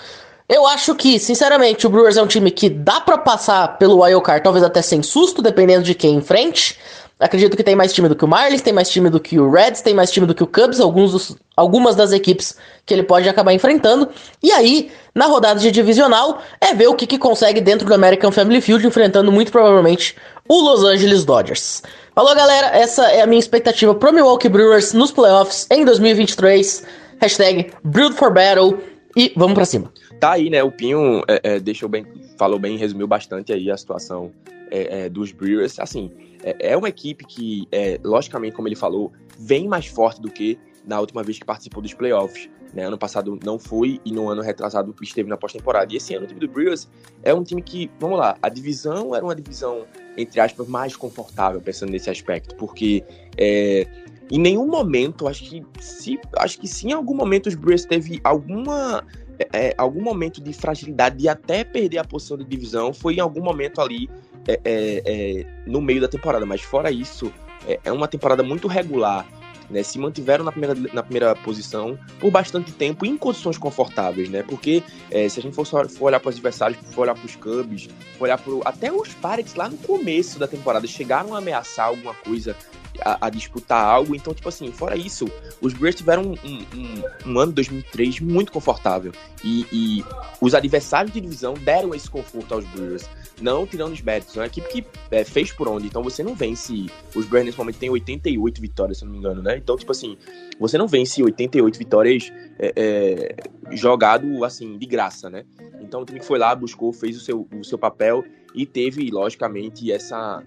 Eu 0.54 0.68
acho 0.68 0.94
que, 0.94 1.18
sinceramente, 1.18 1.88
o 1.88 1.90
Brewers 1.90 2.16
é 2.16 2.22
um 2.22 2.28
time 2.28 2.52
que 2.52 2.70
dá 2.70 3.02
para 3.02 3.18
passar 3.18 3.76
pelo 3.80 4.04
wildcard, 4.04 4.44
talvez 4.44 4.64
até 4.64 4.84
sem 4.84 5.02
susto, 5.02 5.42
dependendo 5.42 5.82
de 5.82 5.96
quem 5.96 6.14
enfrente. 6.14 6.78
Acredito 7.20 7.58
que 7.58 7.64
tem 7.64 7.76
mais 7.76 7.92
time 7.92 8.08
do 8.08 8.16
que 8.16 8.24
o 8.24 8.28
Marlins, 8.28 8.62
tem 8.62 8.72
mais 8.72 8.88
time 8.88 9.10
do 9.10 9.20
que 9.20 9.40
o 9.40 9.50
Reds, 9.50 9.82
tem 9.82 9.96
mais 9.96 10.12
time 10.12 10.28
do 10.28 10.36
que 10.36 10.44
o 10.44 10.46
Cubs, 10.46 10.78
dos, 10.78 11.36
algumas 11.58 11.96
das 11.96 12.12
equipes 12.12 12.56
que 12.86 12.94
ele 12.94 13.02
pode 13.02 13.28
acabar 13.28 13.52
enfrentando. 13.52 14.08
E 14.44 14.52
aí, 14.52 14.92
na 15.16 15.26
rodada 15.26 15.60
de 15.60 15.72
divisional, 15.72 16.40
é 16.62 16.72
ver 16.76 16.86
o 16.86 16.94
que, 16.94 17.08
que 17.08 17.18
consegue 17.18 17.60
dentro 17.60 17.88
do 17.88 17.94
American 17.96 18.32
Family 18.32 18.62
Field, 18.62 18.86
enfrentando 18.86 19.32
muito 19.32 19.52
provavelmente 19.52 20.16
o 20.48 20.62
Los 20.62 20.84
Angeles 20.84 21.26
Dodgers. 21.26 21.82
Falou, 22.14 22.36
galera, 22.36 22.68
essa 22.68 23.08
é 23.08 23.22
a 23.24 23.26
minha 23.26 23.40
expectativa 23.40 23.96
pro 23.96 24.14
Milwaukee 24.14 24.50
Brewers 24.50 24.94
nos 24.94 25.12
playoffs 25.12 25.66
em 25.72 25.84
2023. 25.84 26.84
Hashtag 27.20 27.72
Brewed 27.84 28.16
for 28.16 28.32
Battle 28.32 28.78
e 29.18 29.34
vamos 29.36 29.56
para 29.56 29.66
cima 29.66 29.92
tá 30.24 30.32
aí, 30.32 30.50
né? 30.50 30.64
O 30.64 30.72
Pinho 30.72 31.22
é, 31.28 31.56
é, 31.56 31.60
deixou 31.60 31.90
bem, 31.90 32.06
falou 32.38 32.58
bem, 32.58 32.78
resumiu 32.78 33.06
bastante 33.06 33.52
aí 33.52 33.70
a 33.70 33.76
situação 33.76 34.32
é, 34.72 35.02
é 35.02 35.10
dos 35.10 35.34
Brewers. 35.34 35.78
Assim, 35.80 36.10
é, 36.42 36.72
é, 36.72 36.78
uma 36.78 36.88
equipe 36.88 37.26
que, 37.26 37.68
é, 37.74 38.00
logicamente, 38.02 38.56
como 38.56 38.70
ele 38.70 38.76
falou, 38.78 39.12
vem 39.38 39.68
mais 39.68 39.86
forte 39.88 40.22
do 40.22 40.32
que 40.32 40.58
na 40.88 40.98
última 40.98 41.24
vez 41.24 41.40
que 41.40 41.46
participou 41.46 41.84
dos 41.84 41.94
playoffs. 41.94 42.50
Né? 42.74 42.86
Ano 42.86 42.98
passado 42.98 43.38
não 43.44 43.60
foi 43.60 44.00
e 44.06 44.14
no 44.14 44.30
ano 44.30 44.42
retrasado 44.42 44.96
esteve 45.02 45.28
na 45.28 45.36
pós-temporada. 45.36 45.94
E 45.94 45.98
esse 45.98 46.16
ano 46.16 46.24
o 46.24 46.28
time 46.28 46.40
do 46.40 46.48
Brewers 46.48 46.90
é 47.22 47.34
um 47.34 47.44
time 47.44 47.62
que, 47.62 47.92
vamos 48.00 48.18
lá, 48.18 48.38
a 48.42 48.48
divisão 48.48 49.14
era 49.14 49.26
uma 49.26 49.36
divisão, 49.36 49.86
entre 50.16 50.40
aspas, 50.40 50.66
mais 50.70 50.96
confortável, 50.96 51.60
pensando 51.60 51.92
nesse 51.92 52.10
aspecto, 52.10 52.56
porque 52.56 53.04
é, 53.38 53.86
em 54.32 54.40
nenhum 54.40 54.68
momento, 54.68 55.28
acho 55.28 55.44
que 55.44 55.64
se, 55.80 56.18
acho 56.38 56.60
que 56.60 56.68
sim, 56.68 56.92
em 56.92 56.94
algum 56.94 57.14
momento 57.14 57.48
os 57.48 57.56
Brewers 57.56 57.86
teve 57.86 58.22
alguma 58.24 59.06
é, 59.52 59.74
algum 59.78 60.02
momento 60.02 60.42
de 60.42 60.54
fragilidade 60.54 61.18
de 61.18 61.28
até 61.28 61.64
perder 61.64 61.98
a 61.98 62.04
posição 62.04 62.38
de 62.38 62.44
divisão 62.44 62.94
foi 62.94 63.16
em 63.16 63.20
algum 63.20 63.42
momento 63.42 63.82
ali 63.82 64.10
é, 64.48 64.60
é, 64.64 65.04
é 65.06 65.46
no 65.66 65.82
meio 65.82 66.02
da 66.02 66.08
temporada, 66.08 66.46
mas 66.46 66.62
fora 66.62 66.92
isso, 66.92 67.32
é, 67.68 67.80
é 67.84 67.92
uma 67.92 68.08
temporada 68.08 68.44
muito 68.44 68.68
regular 68.68 69.26
né, 69.70 69.84
se 69.84 69.98
mantiveram 69.98 70.44
na 70.44 70.52
primeira, 70.52 70.76
na 70.94 71.04
primeira 71.04 71.36
posição 71.36 71.98
por 72.20 72.32
bastante 72.32 72.72
tempo 72.72 73.06
em 73.06 73.18
condições 73.18 73.58
confortáveis, 73.58 74.30
né? 74.30 74.44
Porque 74.44 74.84
é, 75.10 75.28
se 75.28 75.40
a 75.40 75.44
gente 75.44 75.56
for, 75.56 75.66
for 75.66 76.06
olhar 76.06 76.20
para 76.20 76.30
os 76.30 76.36
adversários, 76.36 76.80
for 76.92 77.02
olhar 77.02 77.16
para 77.16 77.26
os 77.26 77.36
Cubs, 77.36 77.90
for 78.18 78.26
olhar 78.26 78.38
pro, 78.38 78.62
até 78.66 78.92
os 78.92 79.10
Pirates 79.14 79.56
lá 79.56 79.70
no 79.70 79.78
começo 79.78 80.38
da 80.38 80.48
temporada 80.48 80.86
chegaram 80.86 81.34
a 81.34 81.40
ameaçar 81.40 81.88
alguma 81.88 82.14
coisa 82.14 82.56
a, 83.02 83.28
a, 83.28 83.30
disputar 83.30 83.84
algo. 83.84 84.16
Então, 84.16 84.34
tipo 84.34 84.48
assim, 84.50 84.72
fora 84.72 84.96
isso, 84.96 85.30
os 85.62 85.74
Brewers 85.74 85.96
tiveram 85.96 86.24
um, 86.24 86.36
um, 86.44 87.32
um 87.32 87.40
ano 87.40 87.52
2003 87.52 88.20
muito 88.20 88.52
confortável. 88.52 89.12
E, 89.44 89.66
e, 89.72 90.06
os 90.40 90.54
adversários 90.54 91.14
de 91.14 91.22
divisão 91.22 91.54
deram 91.54 91.94
esse 91.94 92.10
conforto 92.10 92.54
aos 92.54 92.66
Brewers. 92.66 93.10
Não 93.42 93.66
tirando 93.66 93.94
os 93.94 94.02
méritos. 94.02 94.36
É 94.38 94.42
uma 94.42 94.46
equipe 94.46 94.68
que 94.70 94.86
é, 95.12 95.24
fez 95.24 95.52
por 95.52 95.68
onde. 95.68 95.88
Então 95.88 96.04
você 96.04 96.24
não 96.24 96.36
vence. 96.36 96.86
Os 97.16 97.26
Brewers 97.26 97.46
nesse 97.46 97.58
momento 97.58 97.78
têm 97.78 97.90
88 97.90 98.62
vitórias, 98.62 99.00
se 99.00 99.06
não 99.06 99.12
me 99.12 99.18
engano, 99.18 99.42
né? 99.42 99.58
Então, 99.58 99.76
tipo 99.76 99.92
assim, 99.92 100.18
você 100.60 100.78
não 100.78 100.88
vence 100.88 101.22
88 101.22 101.78
vitórias 101.78 102.32
é, 102.60 102.74
é, 102.76 103.76
jogado 103.76 104.44
assim, 104.46 104.78
de 104.78 104.86
graça, 104.86 105.30
né? 105.30 105.44
Então 105.82 106.02
o 106.02 106.06
time 106.06 106.20
que 106.20 106.26
foi 106.26 106.40
lá, 106.40 106.56
buscou, 106.56 106.94
fez 106.94 107.18
o 107.18 107.20
seu, 107.20 107.48
o 107.54 107.64
seu 107.64 107.78
papel 107.78 108.24
e 108.56 108.66
teve, 108.66 109.10
logicamente, 109.10 109.92
essa 109.92 110.44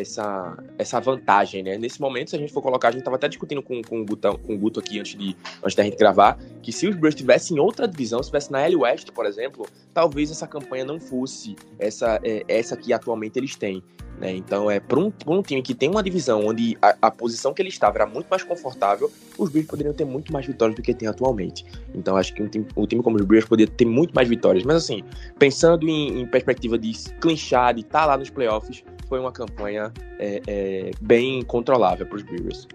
essa, 0.00 0.56
essa 0.78 1.00
vantagem, 1.00 1.62
né? 1.62 1.76
Nesse 1.76 2.00
momento, 2.00 2.30
se 2.30 2.36
a 2.36 2.38
gente 2.38 2.52
for 2.52 2.62
colocar, 2.62 2.88
a 2.88 2.90
gente 2.90 3.00
estava 3.00 3.16
até 3.16 3.28
discutindo 3.28 3.62
com, 3.62 3.82
com, 3.82 4.00
o 4.00 4.04
Guto, 4.04 4.38
com 4.38 4.54
o 4.54 4.58
Guto 4.58 4.80
aqui 4.80 5.00
antes, 5.00 5.18
de, 5.18 5.36
antes 5.62 5.74
da 5.74 5.82
gente 5.82 5.96
gravar, 5.96 6.38
que 6.62 6.72
se 6.72 6.86
os 6.86 6.94
Brewers 6.94 7.14
estivessem 7.14 7.56
em 7.56 7.60
outra 7.60 7.86
divisão, 7.86 8.18
se 8.18 8.26
estivesse 8.26 8.52
na 8.52 8.60
L 8.62 8.76
West, 8.76 9.10
por 9.10 9.26
exemplo, 9.26 9.66
talvez 9.92 10.30
essa 10.30 10.46
campanha 10.46 10.84
não 10.84 11.00
fosse 11.00 11.56
essa, 11.78 12.20
é, 12.22 12.44
essa 12.48 12.76
que 12.76 12.92
atualmente 12.92 13.38
eles 13.38 13.56
têm. 13.56 13.82
Né? 14.20 14.34
Então, 14.34 14.70
é 14.70 14.80
para 14.80 14.98
um, 14.98 15.12
um 15.26 15.42
time 15.42 15.62
que 15.62 15.74
tem 15.74 15.88
uma 15.88 16.02
divisão 16.02 16.44
onde 16.44 16.76
a, 16.82 16.96
a, 17.02 17.10
posição 17.10 17.54
que 17.54 17.62
ele 17.62 17.68
estava 17.68 17.98
era 17.98 18.06
muito 18.06 18.26
mais 18.28 18.42
confortável, 18.42 19.10
os 19.38 19.48
Brewers 19.48 19.68
poderiam 19.68 19.94
ter 19.94 20.04
muito 20.04 20.32
mais 20.32 20.44
vitórias 20.44 20.76
do 20.76 20.82
que 20.82 20.92
tem 20.92 21.08
atualmente. 21.08 21.64
Então, 21.94 22.16
acho 22.16 22.34
que 22.34 22.42
um 22.42 22.48
time, 22.48 22.66
um 22.76 22.86
time 22.86 23.02
como 23.02 23.16
os 23.16 23.24
Brewers 23.24 23.48
poderia 23.48 23.72
ter 23.72 23.84
muito 23.84 24.12
mais 24.12 24.28
vitórias. 24.28 24.64
Mas, 24.64 24.76
assim, 24.76 25.04
pensando 25.38 25.88
em, 25.88 26.20
em 26.20 26.26
perspectiva 26.26 26.76
de 26.76 26.92
clinchar, 27.20 27.74
de 27.74 27.82
estar 27.82 28.00
tá 28.00 28.06
lá 28.06 28.16
nos 28.16 28.28
playoffs, 28.28 28.82
foi 29.08 29.18
uma 29.18 29.32
campanha 29.32 29.92
é, 30.18 30.42
é, 30.46 30.90
bem 31.00 31.42
controlável 31.42 32.06
para 32.06 32.16
os 32.16 32.22
Brewers. 32.22 32.66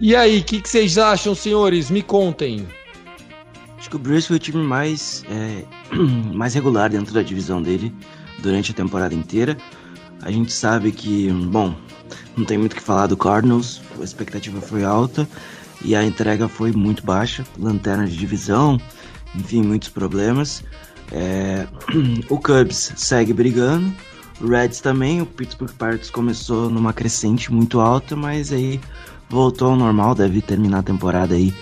E 0.00 0.16
aí, 0.16 0.40
o 0.40 0.44
que, 0.44 0.60
que, 0.60 0.68
vocês 0.68 0.98
acham, 0.98 1.34
senhores? 1.34 1.90
Me 1.90 2.02
contem. 2.02 2.66
Acho 3.78 3.90
que 3.90 3.96
o 3.96 3.98
Brewers 3.98 4.26
foi 4.26 4.36
o 4.36 4.38
time 4.40 4.62
mais, 4.62 5.24
é, 5.28 5.64
mais 6.34 6.54
regular 6.54 6.90
dentro 6.90 7.14
da 7.14 7.22
divisão 7.22 7.62
dele 7.62 7.94
durante 8.40 8.72
a 8.72 8.74
temporada 8.74 9.14
inteira. 9.14 9.56
A 10.22 10.30
gente 10.30 10.52
sabe 10.52 10.90
que, 10.90 11.30
bom, 11.30 11.74
não 12.36 12.44
tem 12.44 12.58
muito 12.58 12.72
o 12.72 12.76
que 12.76 12.82
falar 12.82 13.06
do 13.06 13.16
Cardinals, 13.16 13.80
a 14.00 14.02
expectativa 14.02 14.60
foi 14.60 14.84
alta 14.84 15.28
e 15.84 15.94
a 15.94 16.02
entrega 16.02 16.48
foi 16.48 16.72
muito 16.72 17.04
baixa, 17.04 17.44
lanterna 17.58 18.06
de 18.06 18.16
divisão, 18.16 18.80
enfim, 19.34 19.62
muitos 19.62 19.90
problemas. 19.90 20.64
É, 21.12 21.66
o 22.30 22.38
Cubs 22.38 22.94
segue 22.96 23.32
brigando, 23.32 23.94
Reds 24.40 24.80
também, 24.80 25.20
o 25.20 25.26
Pittsburgh 25.26 25.72
Pirates 25.72 26.10
começou 26.10 26.68
numa 26.68 26.92
crescente 26.92 27.52
muito 27.52 27.80
alta, 27.80 28.16
mas 28.16 28.52
aí 28.52 28.80
voltou 29.28 29.70
ao 29.70 29.76
normal, 29.76 30.14
deve 30.14 30.42
terminar 30.42 30.78
a 30.78 30.82
temporada 30.82 31.34
aí 31.34 31.54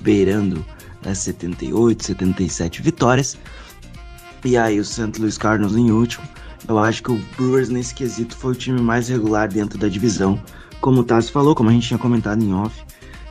beirando 0.00 0.64
as 1.04 1.18
78, 1.18 2.04
77 2.04 2.82
vitórias. 2.82 3.38
E 4.44 4.56
aí 4.56 4.78
o 4.78 4.84
St. 4.84 5.18
Louis 5.18 5.38
Cardinals 5.38 5.76
em 5.76 5.90
último. 5.90 6.26
Eu 6.68 6.78
acho 6.78 7.02
que 7.02 7.10
o 7.10 7.20
Brewers 7.36 7.68
nesse 7.68 7.94
quesito 7.94 8.36
foi 8.36 8.52
o 8.52 8.56
time 8.56 8.80
mais 8.80 9.08
regular 9.08 9.48
dentro 9.48 9.78
da 9.78 9.88
divisão. 9.88 10.40
Como 10.80 11.00
o 11.00 11.04
Tassi 11.04 11.30
falou, 11.30 11.54
como 11.54 11.68
a 11.68 11.72
gente 11.72 11.88
tinha 11.88 11.98
comentado 11.98 12.42
em 12.42 12.52
off, 12.54 12.74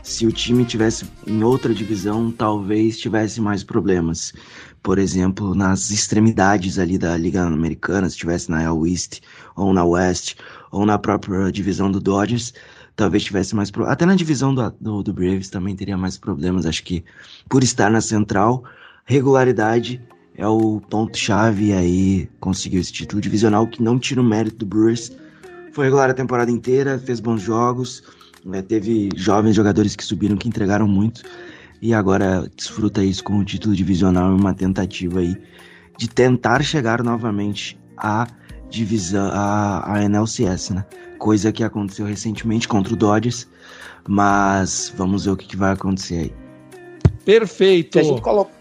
se 0.03 0.25
o 0.25 0.31
time 0.31 0.65
tivesse 0.65 1.05
em 1.25 1.43
outra 1.43 1.73
divisão, 1.73 2.31
talvez 2.31 2.97
tivesse 2.97 3.39
mais 3.39 3.63
problemas 3.63 4.33
por 4.81 4.97
exemplo, 4.97 5.53
nas 5.53 5.91
extremidades 5.91 6.79
ali 6.79 6.97
da 6.97 7.15
Liga 7.17 7.43
Americana, 7.43 8.07
se 8.09 8.15
estivesse 8.15 8.49
na 8.49 8.63
East 8.63 9.21
ou 9.55 9.73
na 9.73 9.83
West 9.83 10.35
ou 10.71 10.85
na 10.85 10.97
própria 10.97 11.51
divisão 11.51 11.91
do 11.91 11.99
Dodgers, 11.99 12.53
talvez 12.95 13.23
tivesse 13.23 13.55
mais 13.55 13.69
pro... 13.71 13.85
até 13.85 14.05
na 14.05 14.15
divisão 14.15 14.53
do, 14.53 14.69
do, 14.79 15.03
do, 15.03 15.13
Braves 15.13 15.49
também 15.49 15.75
teria 15.75 15.97
mais 15.97 16.17
problemas. 16.17 16.65
Acho 16.65 16.83
que 16.83 17.03
por 17.49 17.63
estar 17.63 17.89
na 17.89 18.01
central, 18.01 18.63
regularidade 19.05 20.01
é 20.35 20.47
o 20.47 20.81
ponto 20.89 21.17
chave 21.17 21.67
e 21.67 21.73
aí 21.73 22.29
conseguiu 22.39 22.79
esse 22.79 22.93
título 22.93 23.21
divisional 23.21 23.67
que 23.67 23.83
não 23.83 23.99
tira 23.99 24.21
o 24.21 24.23
mérito 24.23 24.57
do 24.57 24.65
Brewers. 24.65 25.11
Foi 25.73 25.85
regular 25.85 26.09
a 26.09 26.13
temporada 26.13 26.49
inteira, 26.49 26.97
fez 26.97 27.19
bons 27.19 27.41
jogos, 27.41 28.03
né, 28.45 28.61
teve 28.61 29.09
jovens 29.15 29.55
jogadores 29.55 29.95
que 29.95 30.03
subiram 30.03 30.37
que 30.37 30.47
entregaram 30.47 30.87
muito 30.87 31.23
e 31.81 31.93
agora 31.93 32.49
desfruta 32.55 33.03
isso 33.03 33.23
com 33.23 33.39
o 33.39 33.45
título 33.45 33.75
divisional 33.75 34.31
e 34.31 34.35
uma 34.39 34.53
tentativa 34.53 35.19
aí 35.19 35.35
de 35.97 36.07
tentar 36.07 36.63
chegar 36.63 37.03
novamente 37.03 37.79
à 37.97 38.27
divisão, 38.69 39.29
à, 39.33 39.95
à 39.95 40.03
NLCS, 40.03 40.71
né? 40.71 40.85
Coisa 41.17 41.51
que 41.51 41.63
aconteceu 41.63 42.05
recentemente 42.05 42.67
contra 42.67 42.93
o 42.93 42.95
Dodgers, 42.95 43.47
mas 44.07 44.93
vamos 44.95 45.25
ver 45.25 45.31
o 45.31 45.37
que, 45.37 45.47
que 45.47 45.57
vai 45.57 45.73
acontecer 45.73 46.15
aí. 46.15 46.33
Perfeito. 47.25 47.93
Se 47.93 47.99
a 47.99 48.03
gente 48.03 48.21
coloca 48.21 48.51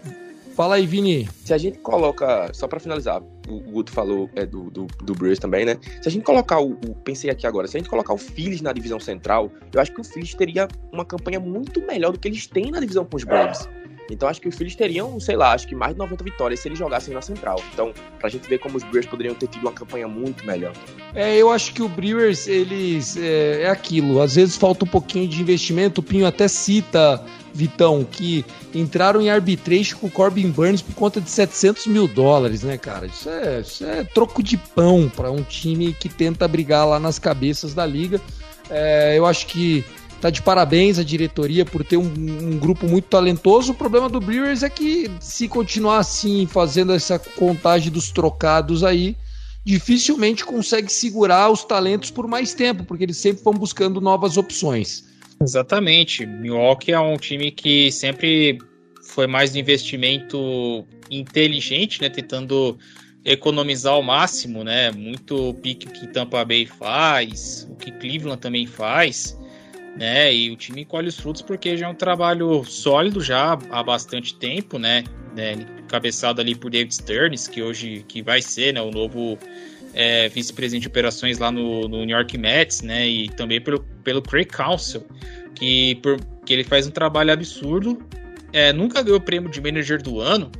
Fala 0.59 0.75
aí, 0.75 0.85
Vini. 0.85 1.25
Se 1.45 1.53
a 1.53 1.57
gente 1.57 1.79
coloca, 1.79 2.51
só 2.53 2.67
para 2.67 2.81
finalizar, 2.81 3.23
o 3.47 3.61
Guto 3.61 3.93
falou 3.93 4.29
é, 4.35 4.45
do, 4.45 4.69
do, 4.69 4.87
do 5.01 5.13
Brewers 5.13 5.39
também, 5.39 5.63
né? 5.63 5.77
Se 6.01 6.09
a 6.09 6.11
gente 6.11 6.23
colocar 6.23 6.59
o, 6.59 6.73
o, 6.73 6.95
Pensei 6.95 7.29
aqui 7.29 7.47
agora, 7.47 7.65
se 7.65 7.77
a 7.77 7.79
gente 7.79 7.89
colocar 7.89 8.13
o 8.13 8.17
Phillies 8.17 8.59
na 8.59 8.73
divisão 8.73 8.99
central, 8.99 9.49
eu 9.71 9.79
acho 9.79 9.93
que 9.93 10.01
o 10.01 10.03
Phillies 10.03 10.33
teria 10.33 10.67
uma 10.91 11.05
campanha 11.05 11.39
muito 11.39 11.79
melhor 11.87 12.11
do 12.11 12.19
que 12.19 12.27
eles 12.27 12.45
têm 12.45 12.71
na 12.71 12.81
divisão 12.81 13.05
com 13.05 13.15
os 13.15 13.23
Braves. 13.23 13.69
Então 14.09 14.27
acho 14.27 14.41
que 14.41 14.47
os 14.47 14.55
Phillies 14.55 14.75
teriam, 14.75 15.19
sei 15.19 15.35
lá, 15.35 15.53
acho 15.53 15.67
que 15.67 15.75
mais 15.75 15.93
de 15.93 15.99
90 15.99 16.23
vitórias 16.23 16.59
se 16.59 16.67
eles 16.67 16.79
jogassem 16.79 17.13
na 17.13 17.21
central. 17.21 17.61
Então, 17.73 17.93
pra 18.19 18.29
gente 18.29 18.47
ver 18.47 18.59
como 18.59 18.77
os 18.77 18.83
Brewers 18.83 19.05
poderiam 19.05 19.35
ter 19.35 19.47
tido 19.47 19.61
uma 19.61 19.71
campanha 19.71 20.07
muito 20.07 20.45
melhor. 20.45 20.73
É, 21.13 21.35
eu 21.37 21.51
acho 21.51 21.73
que 21.73 21.81
o 21.81 21.89
Brewers, 21.89 22.47
eles. 22.47 23.17
É, 23.17 23.63
é 23.63 23.69
aquilo. 23.69 24.21
Às 24.21 24.35
vezes 24.35 24.55
falta 24.55 24.85
um 24.85 24.87
pouquinho 24.87 25.27
de 25.27 25.41
investimento. 25.41 26.01
O 26.01 26.03
Pinho 26.03 26.25
até 26.25 26.47
cita 26.47 27.23
Vitão, 27.53 28.05
que 28.09 28.45
entraram 28.73 29.21
em 29.21 29.29
arbitration 29.29 29.97
com 29.97 30.07
o 30.07 30.11
Corbin 30.11 30.49
Burns 30.49 30.81
por 30.81 30.95
conta 30.95 31.19
de 31.19 31.29
700 31.29 31.87
mil 31.87 32.07
dólares, 32.07 32.63
né, 32.63 32.77
cara? 32.77 33.07
Isso 33.07 33.29
é, 33.29 33.61
isso 33.61 33.85
é 33.85 34.03
troco 34.03 34.43
de 34.43 34.57
pão 34.57 35.11
para 35.13 35.31
um 35.31 35.43
time 35.43 35.93
que 35.93 36.07
tenta 36.07 36.47
brigar 36.47 36.87
lá 36.87 36.99
nas 36.99 37.17
cabeças 37.17 37.73
da 37.73 37.85
liga. 37.85 38.21
É, 38.69 39.17
eu 39.17 39.25
acho 39.25 39.47
que 39.47 39.83
tá 40.19 40.29
de 40.29 40.41
parabéns 40.41 40.99
a 40.99 41.03
diretoria 41.03 41.65
por 41.65 41.83
ter 41.83 41.97
um, 41.97 42.03
um, 42.03 42.57
grupo 42.57 42.87
muito 42.87 43.05
talentoso. 43.05 43.71
O 43.71 43.75
problema 43.75 44.09
do 44.09 44.19
Brewers 44.19 44.63
é 44.63 44.69
que 44.69 45.09
se 45.19 45.47
continuar 45.47 45.99
assim, 45.99 46.45
fazendo 46.45 46.93
essa 46.93 47.17
contagem 47.17 47.91
dos 47.91 48.11
trocados 48.11 48.83
aí, 48.83 49.15
dificilmente 49.63 50.45
consegue 50.45 50.91
segurar 50.91 51.49
os 51.49 51.63
talentos 51.63 52.11
por 52.11 52.27
mais 52.27 52.53
tempo, 52.53 52.83
porque 52.83 53.03
eles 53.03 53.17
sempre 53.17 53.43
vão 53.43 53.53
buscando 53.53 54.01
novas 54.01 54.37
opções. 54.37 55.05
Exatamente. 55.41 56.25
Milwaukee 56.25 56.91
é 56.91 56.99
um 56.99 57.17
time 57.17 57.51
que 57.51 57.91
sempre 57.91 58.59
foi 59.01 59.25
mais 59.25 59.53
de 59.53 59.59
investimento 59.59 60.85
inteligente, 61.09 62.01
né? 62.01 62.09
Tentando 62.09 62.77
economizar 63.23 63.93
ao 63.93 64.03
máximo, 64.03 64.63
né? 64.63 64.91
Muito 64.91 65.53
pique 65.61 65.87
que 65.87 66.07
Tampa 66.07 66.43
Bay 66.43 66.65
faz, 66.65 67.67
o 67.69 67.75
que 67.75 67.91
Cleveland 67.91 68.41
também 68.41 68.65
faz, 68.65 69.37
né? 69.97 70.33
E 70.33 70.51
o 70.51 70.55
time 70.55 70.85
colhe 70.85 71.07
os 71.07 71.19
frutos 71.19 71.41
porque 71.41 71.77
já 71.77 71.87
é 71.87 71.89
um 71.89 71.95
trabalho 71.95 72.63
sólido 72.63 73.21
já 73.21 73.57
há 73.69 73.83
bastante 73.83 74.35
tempo, 74.35 74.77
né? 74.77 75.03
né? 75.35 75.65
Cabeçado 75.87 76.41
ali 76.41 76.55
por 76.55 76.69
David 76.71 76.93
Stearns, 76.93 77.47
que 77.47 77.61
hoje 77.61 78.05
que 78.07 78.21
vai 78.21 78.41
ser, 78.41 78.73
né? 78.73 78.81
O 78.81 78.91
novo 78.91 79.37
é, 79.93 80.29
vice-presidente 80.29 80.83
de 80.83 80.87
operações 80.87 81.39
lá 81.39 81.51
no, 81.51 81.87
no, 81.87 82.05
New 82.05 82.15
York 82.15 82.37
Mets, 82.37 82.81
né? 82.81 83.07
E 83.07 83.29
também 83.29 83.59
pelo, 83.59 83.79
pelo 84.03 84.21
Craig 84.21 84.45
Council, 84.45 85.03
que, 85.55 85.95
por, 85.95 86.19
que 86.45 86.53
ele 86.53 86.63
faz 86.63 86.87
um 86.87 86.91
trabalho 86.91 87.31
absurdo. 87.31 88.01
É, 88.51 88.73
nunca 88.73 89.03
ganhou 89.03 89.19
o 89.19 89.21
prêmio 89.21 89.49
de 89.49 89.61
manager 89.61 90.01
do 90.01 90.19
ano 90.19 90.51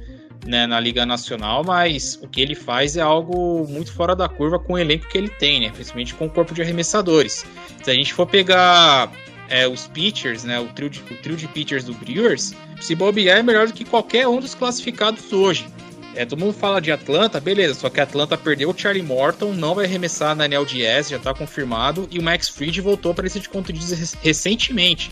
né, 0.45 0.65
na 0.65 0.79
Liga 0.79 1.05
Nacional, 1.05 1.63
mas 1.63 2.19
o 2.21 2.27
que 2.27 2.41
ele 2.41 2.55
faz 2.55 2.97
é 2.97 3.01
algo 3.01 3.67
muito 3.67 3.91
fora 3.91 4.15
da 4.15 4.27
curva 4.27 4.59
com 4.59 4.73
o 4.73 4.77
elenco 4.77 5.07
que 5.07 5.17
ele 5.17 5.29
tem, 5.29 5.61
né? 5.61 5.69
Principalmente 5.69 6.13
com 6.15 6.25
o 6.25 6.29
corpo 6.29 6.53
de 6.53 6.61
arremessadores. 6.61 7.45
Se 7.83 7.91
a 7.91 7.93
gente 7.93 8.13
for 8.13 8.25
pegar 8.25 9.11
é, 9.49 9.67
os 9.67 9.87
pitchers, 9.87 10.43
né? 10.43 10.59
O 10.59 10.67
trio, 10.67 10.89
de, 10.89 10.99
o 10.99 11.17
trio 11.17 11.35
de 11.35 11.47
pitchers 11.47 11.83
do 11.83 11.93
Brewers, 11.93 12.53
se 12.79 12.95
bobear 12.95 13.39
é 13.39 13.43
melhor 13.43 13.67
do 13.67 13.73
que 13.73 13.83
qualquer 13.83 14.27
um 14.27 14.39
dos 14.39 14.55
classificados 14.55 15.33
hoje. 15.33 15.67
É, 16.15 16.25
todo 16.25 16.39
mundo 16.39 16.53
fala 16.53 16.81
de 16.81 16.91
Atlanta, 16.91 17.39
beleza, 17.39 17.75
só 17.75 17.89
que 17.89 18.01
Atlanta 18.01 18.35
perdeu 18.35 18.69
o 18.69 18.77
Charlie 18.77 19.03
Morton, 19.03 19.53
não 19.53 19.75
vai 19.75 19.85
arremessar 19.85 20.35
Daniel 20.35 20.65
Diaz, 20.65 21.09
já 21.09 21.19
tá 21.19 21.33
confirmado, 21.33 22.07
e 22.11 22.17
o 22.17 22.23
Max 22.23 22.49
Fried 22.49 22.81
voltou 22.81 23.13
para 23.13 23.27
esse 23.27 23.39
de 23.39 23.47
contundidos 23.47 24.15
recentemente. 24.21 25.11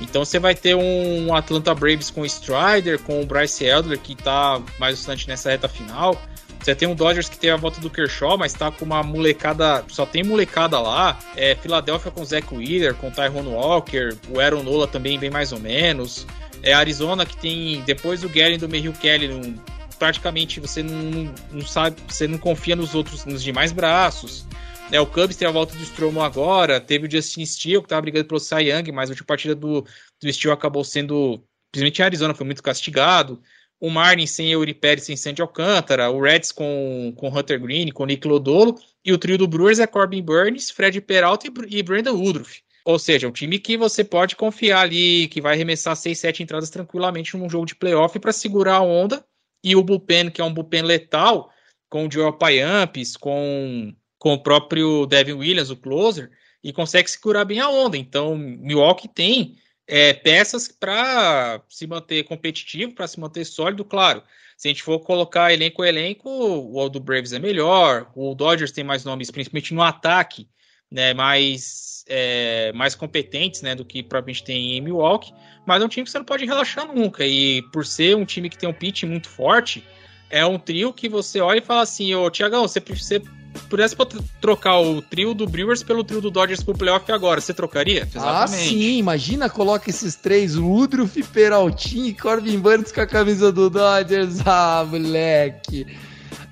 Então 0.00 0.24
você 0.24 0.38
vai 0.38 0.54
ter 0.54 0.74
um 0.74 1.34
Atlanta 1.34 1.74
Braves 1.74 2.10
com 2.10 2.22
o 2.22 2.26
Strider, 2.26 2.98
com 3.00 3.22
o 3.22 3.26
Bryce 3.26 3.64
Elder, 3.64 3.98
que 3.98 4.14
tá 4.14 4.60
mais 4.78 4.96
distante 4.96 5.28
nessa 5.28 5.50
reta 5.50 5.68
final. 5.68 6.20
Você 6.64 6.74
tem 6.74 6.88
um 6.88 6.94
Dodgers 6.94 7.28
que 7.28 7.36
teve 7.36 7.52
a 7.52 7.56
volta 7.56 7.78
do 7.78 7.90
Kershaw, 7.90 8.38
mas 8.38 8.54
tá 8.54 8.70
com 8.70 8.86
uma 8.86 9.02
molecada. 9.02 9.84
Só 9.88 10.06
tem 10.06 10.24
molecada 10.24 10.80
lá. 10.80 11.18
É 11.36 11.54
Filadélfia 11.54 12.10
com 12.10 12.22
o 12.22 12.24
Zach 12.24 12.46
Wheeler, 12.54 12.94
com 12.94 13.08
o 13.08 13.10
Tyrone 13.10 13.48
Walker, 13.48 14.16
o 14.30 14.40
Aaron 14.40 14.62
Nola 14.62 14.88
também 14.88 15.18
bem 15.18 15.28
mais 15.28 15.52
ou 15.52 15.60
menos. 15.60 16.26
É 16.62 16.72
Arizona 16.72 17.26
que 17.26 17.36
tem. 17.36 17.82
Depois 17.82 18.22
do 18.22 18.30
Gary 18.30 18.56
do 18.56 18.66
Merrill 18.66 18.94
Kelly, 18.94 19.30
um, 19.30 19.54
praticamente 19.98 20.58
você 20.58 20.82
não, 20.82 21.34
não 21.52 21.66
sabe. 21.66 21.96
Você 22.08 22.26
não 22.26 22.38
confia 22.38 22.74
nos 22.74 22.94
outros, 22.94 23.26
nos 23.26 23.42
demais 23.42 23.70
braços. 23.70 24.46
É, 24.92 25.00
o 25.00 25.06
Cubs 25.06 25.36
tem 25.36 25.48
a 25.48 25.50
volta 25.50 25.74
do 25.74 25.82
Stromo 25.82 26.22
agora, 26.22 26.80
teve 26.80 27.06
o 27.06 27.10
Justin 27.10 27.44
Steele, 27.44 27.82
que 27.82 27.88
tava 27.88 28.02
brigando 28.02 28.26
pelo 28.26 28.38
Cy 28.38 28.70
Young, 28.70 28.92
mas 28.92 29.08
a 29.08 29.12
última 29.12 29.26
partida 29.26 29.54
do, 29.54 29.82
do 29.82 30.32
Steele 30.32 30.54
acabou 30.54 30.84
sendo, 30.84 31.42
principalmente 31.72 31.98
em 31.98 32.04
Arizona, 32.04 32.34
foi 32.34 32.46
muito 32.46 32.62
castigado. 32.62 33.42
O 33.80 33.90
Marlins 33.90 34.30
sem 34.30 34.52
Eury 34.52 34.72
Pérez, 34.72 35.04
sem 35.04 35.16
Sandy 35.16 35.42
Alcântara, 35.42 36.10
o 36.10 36.20
Reds 36.20 36.52
com, 36.52 37.12
com 37.16 37.28
Hunter 37.28 37.60
Green, 37.60 37.90
com 37.90 38.06
Nick 38.06 38.26
Lodolo, 38.26 38.78
e 39.04 39.12
o 39.12 39.18
trio 39.18 39.36
do 39.36 39.48
Brewers 39.48 39.78
é 39.78 39.86
Corbin 39.86 40.22
Burns, 40.22 40.70
Fred 40.70 41.00
Peralta 41.00 41.46
e, 41.46 41.78
e 41.78 41.82
Brandon 41.82 42.14
Woodruff. 42.14 42.62
Ou 42.84 42.98
seja, 42.98 43.26
um 43.26 43.32
time 43.32 43.58
que 43.58 43.76
você 43.78 44.04
pode 44.04 44.36
confiar 44.36 44.82
ali, 44.82 45.26
que 45.28 45.40
vai 45.40 45.54
arremessar 45.54 45.96
6, 45.96 46.18
7 46.18 46.42
entradas 46.42 46.68
tranquilamente 46.68 47.36
num 47.36 47.48
jogo 47.48 47.64
de 47.64 47.74
playoff 47.74 48.18
para 48.18 48.32
segurar 48.32 48.76
a 48.76 48.82
onda. 48.82 49.24
E 49.62 49.74
o 49.74 49.82
bullpen, 49.82 50.30
que 50.30 50.42
é 50.42 50.44
um 50.44 50.52
bullpen 50.52 50.82
letal, 50.82 51.50
com 51.88 52.06
o 52.06 52.10
Joel 52.10 52.34
Payamps, 52.34 53.16
com 53.16 53.94
com 54.24 54.32
o 54.32 54.38
próprio 54.38 55.04
Devin 55.04 55.34
Williams, 55.34 55.68
o 55.68 55.76
closer, 55.76 56.30
e 56.62 56.72
consegue 56.72 57.10
segurar 57.10 57.44
bem 57.44 57.60
a 57.60 57.68
onda. 57.68 57.94
Então, 57.94 58.34
Milwaukee 58.34 59.06
tem 59.06 59.58
é, 59.86 60.14
peças 60.14 60.66
para 60.66 61.60
se 61.68 61.86
manter 61.86 62.24
competitivo, 62.24 62.94
para 62.94 63.06
se 63.06 63.20
manter 63.20 63.44
sólido, 63.44 63.84
claro. 63.84 64.22
Se 64.56 64.66
a 64.66 64.70
gente 64.70 64.82
for 64.82 64.98
colocar 65.00 65.52
elenco 65.52 65.82
a 65.82 65.88
elenco, 65.90 66.30
o 66.30 66.88
do 66.88 67.00
Braves 67.00 67.34
é 67.34 67.38
melhor, 67.38 68.10
o 68.16 68.34
Dodgers 68.34 68.72
tem 68.72 68.82
mais 68.82 69.04
nomes, 69.04 69.30
principalmente 69.30 69.74
no 69.74 69.82
ataque, 69.82 70.48
né, 70.90 71.12
mais, 71.12 72.02
é, 72.08 72.72
mais 72.72 72.94
competentes 72.94 73.60
né, 73.60 73.74
do 73.74 73.84
que 73.84 74.02
provavelmente 74.02 74.42
tem 74.42 74.78
em 74.78 74.80
Milwaukee, 74.80 75.34
mas 75.66 75.82
é 75.82 75.84
um 75.84 75.88
time 75.88 76.04
que 76.04 76.10
você 76.10 76.18
não 76.18 76.24
pode 76.24 76.46
relaxar 76.46 76.90
nunca. 76.90 77.26
E 77.26 77.60
por 77.74 77.84
ser 77.84 78.16
um 78.16 78.24
time 78.24 78.48
que 78.48 78.56
tem 78.56 78.70
um 78.70 78.72
pitch 78.72 79.02
muito 79.02 79.28
forte, 79.28 79.84
é 80.30 80.46
um 80.46 80.58
trio 80.58 80.94
que 80.94 81.10
você 81.10 81.42
olha 81.42 81.58
e 81.58 81.60
fala 81.62 81.82
assim, 81.82 82.14
ô 82.14 82.30
Tiagão, 82.30 82.66
você, 82.66 82.80
você 82.80 83.20
pudesse 83.68 83.96
trocar 84.40 84.80
o 84.80 85.00
trio 85.02 85.34
do 85.34 85.46
Brewers 85.46 85.82
pelo 85.82 86.04
trio 86.04 86.20
do 86.20 86.30
Dodgers 86.30 86.62
pro 86.62 86.74
playoff 86.74 87.10
agora, 87.10 87.40
você 87.40 87.54
trocaria? 87.54 88.02
Exatamente. 88.02 88.52
Ah, 88.52 88.68
sim, 88.68 88.98
imagina, 88.98 89.48
coloca 89.48 89.90
esses 89.90 90.14
três, 90.14 90.56
Woodruff, 90.56 91.22
Peraltin 91.24 92.06
e 92.06 92.14
Corbin 92.14 92.58
Burns 92.58 92.92
com 92.92 93.00
a 93.00 93.06
camisa 93.06 93.50
do 93.50 93.70
Dodgers. 93.70 94.38
Ah, 94.46 94.84
moleque. 94.88 95.86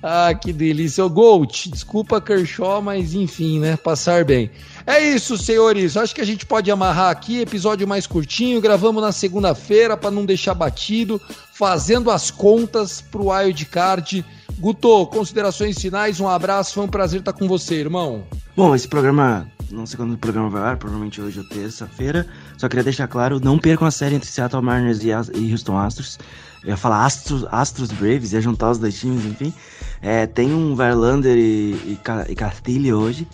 Ah, 0.05 0.33
que 0.33 0.51
delícia. 0.51 1.05
O 1.05 1.09
Gold, 1.09 1.71
desculpa 1.71 2.19
Kershaw, 2.19 2.81
mas 2.81 3.13
enfim, 3.13 3.59
né? 3.59 3.77
Passar 3.77 4.25
bem. 4.25 4.51
É 4.85 4.99
isso, 5.01 5.37
senhores. 5.37 5.95
Acho 5.95 6.13
que 6.13 6.19
a 6.19 6.25
gente 6.25 6.45
pode 6.45 6.69
amarrar 6.69 7.09
aqui. 7.09 7.39
Episódio 7.39 7.87
mais 7.87 8.05
curtinho. 8.05 8.59
Gravamos 8.59 9.01
na 9.01 9.13
segunda-feira 9.13 9.95
para 9.95 10.11
não 10.11 10.25
deixar 10.25 10.53
batido. 10.53 11.21
Fazendo 11.53 12.11
as 12.11 12.29
contas 12.29 12.99
pro 12.99 13.29
Wild 13.29 13.65
Card 13.67 14.25
Guto, 14.59 15.07
considerações 15.07 15.77
finais, 15.77 16.19
um 16.19 16.27
abraço, 16.27 16.75
foi 16.75 16.83
um 16.83 16.87
prazer 16.87 17.19
estar 17.19 17.33
com 17.33 17.47
você, 17.47 17.75
irmão. 17.75 18.23
Bom, 18.55 18.75
esse 18.75 18.87
programa, 18.87 19.47
não 19.71 19.85
sei 19.85 19.97
quando 19.97 20.13
o 20.13 20.17
programa 20.17 20.49
vai 20.49 20.61
ar, 20.61 20.77
provavelmente 20.77 21.19
hoje 21.19 21.39
ou 21.39 21.47
terça-feira. 21.47 22.27
Só 22.57 22.69
queria 22.69 22.83
deixar 22.83 23.07
claro, 23.07 23.39
não 23.39 23.57
percam 23.57 23.87
a 23.87 23.91
série 23.91 24.15
entre 24.15 24.29
Seattle 24.29 24.61
Mariners 24.61 25.01
e 25.03 25.51
Houston 25.51 25.77
Astros. 25.77 26.19
Eu 26.63 26.69
ia 26.69 26.77
falar 26.77 27.05
Astros, 27.05 27.45
Astros 27.51 27.91
Braves, 27.91 28.31
ia 28.31 28.41
juntar 28.41 28.71
os 28.71 28.77
dois 28.77 28.97
times, 28.97 29.25
enfim. 29.25 29.53
É, 30.01 30.25
tem 30.25 30.53
um 30.53 30.75
Verlander 30.75 31.37
e, 31.37 31.73
e, 31.73 31.99
e 32.29 32.35
Castilho 32.35 32.97
hoje. 32.97 33.27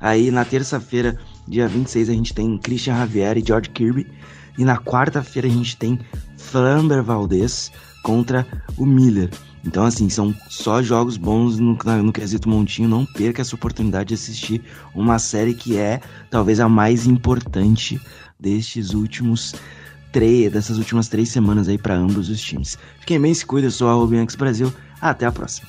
Aí 0.00 0.30
na 0.30 0.44
terça-feira, 0.44 1.18
dia 1.46 1.68
26, 1.68 2.08
a 2.08 2.12
gente 2.12 2.34
tem 2.34 2.58
Christian 2.58 2.96
Javier 2.96 3.38
e 3.38 3.44
George 3.46 3.70
Kirby. 3.70 4.06
E 4.58 4.64
na 4.64 4.76
quarta-feira 4.76 5.48
a 5.48 5.50
gente 5.50 5.76
tem 5.76 5.98
Framber 6.36 7.02
Valdez 7.02 7.72
contra 8.02 8.46
o 8.76 8.84
Miller. 8.84 9.30
Então, 9.66 9.84
assim, 9.84 10.08
são 10.10 10.34
só 10.48 10.82
jogos 10.82 11.16
bons 11.16 11.58
no, 11.58 11.76
no 12.02 12.12
quesito 12.12 12.48
montinho. 12.48 12.88
Não 12.88 13.06
perca 13.06 13.40
essa 13.40 13.54
oportunidade 13.54 14.08
de 14.08 14.14
assistir 14.14 14.62
uma 14.94 15.18
série 15.18 15.54
que 15.54 15.76
é 15.76 16.00
talvez 16.30 16.60
a 16.60 16.68
mais 16.68 17.06
importante 17.06 18.00
destes 18.38 18.92
últimos 18.92 19.54
três, 20.12 20.52
dessas 20.52 20.78
últimas 20.78 21.08
três 21.08 21.30
semanas 21.30 21.68
aí 21.68 21.78
para 21.78 21.94
ambos 21.94 22.28
os 22.28 22.40
times. 22.40 22.78
Fiquem 23.00 23.20
bem, 23.20 23.32
se 23.32 23.44
cuida, 23.44 23.66
eu 23.66 23.70
sou 23.70 23.88
a 23.88 23.94
Rubianx 23.94 24.34
Brasil. 24.34 24.72
Até 25.00 25.26
a 25.26 25.32
próxima. 25.32 25.68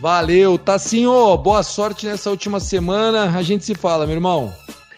Valeu, 0.00 0.58
Tassinho. 0.58 1.36
Boa 1.38 1.62
sorte 1.62 2.06
nessa 2.06 2.30
última 2.30 2.58
semana. 2.58 3.36
A 3.36 3.42
gente 3.42 3.64
se 3.64 3.74
fala, 3.74 4.06
meu 4.06 4.16
irmão. 4.16 4.52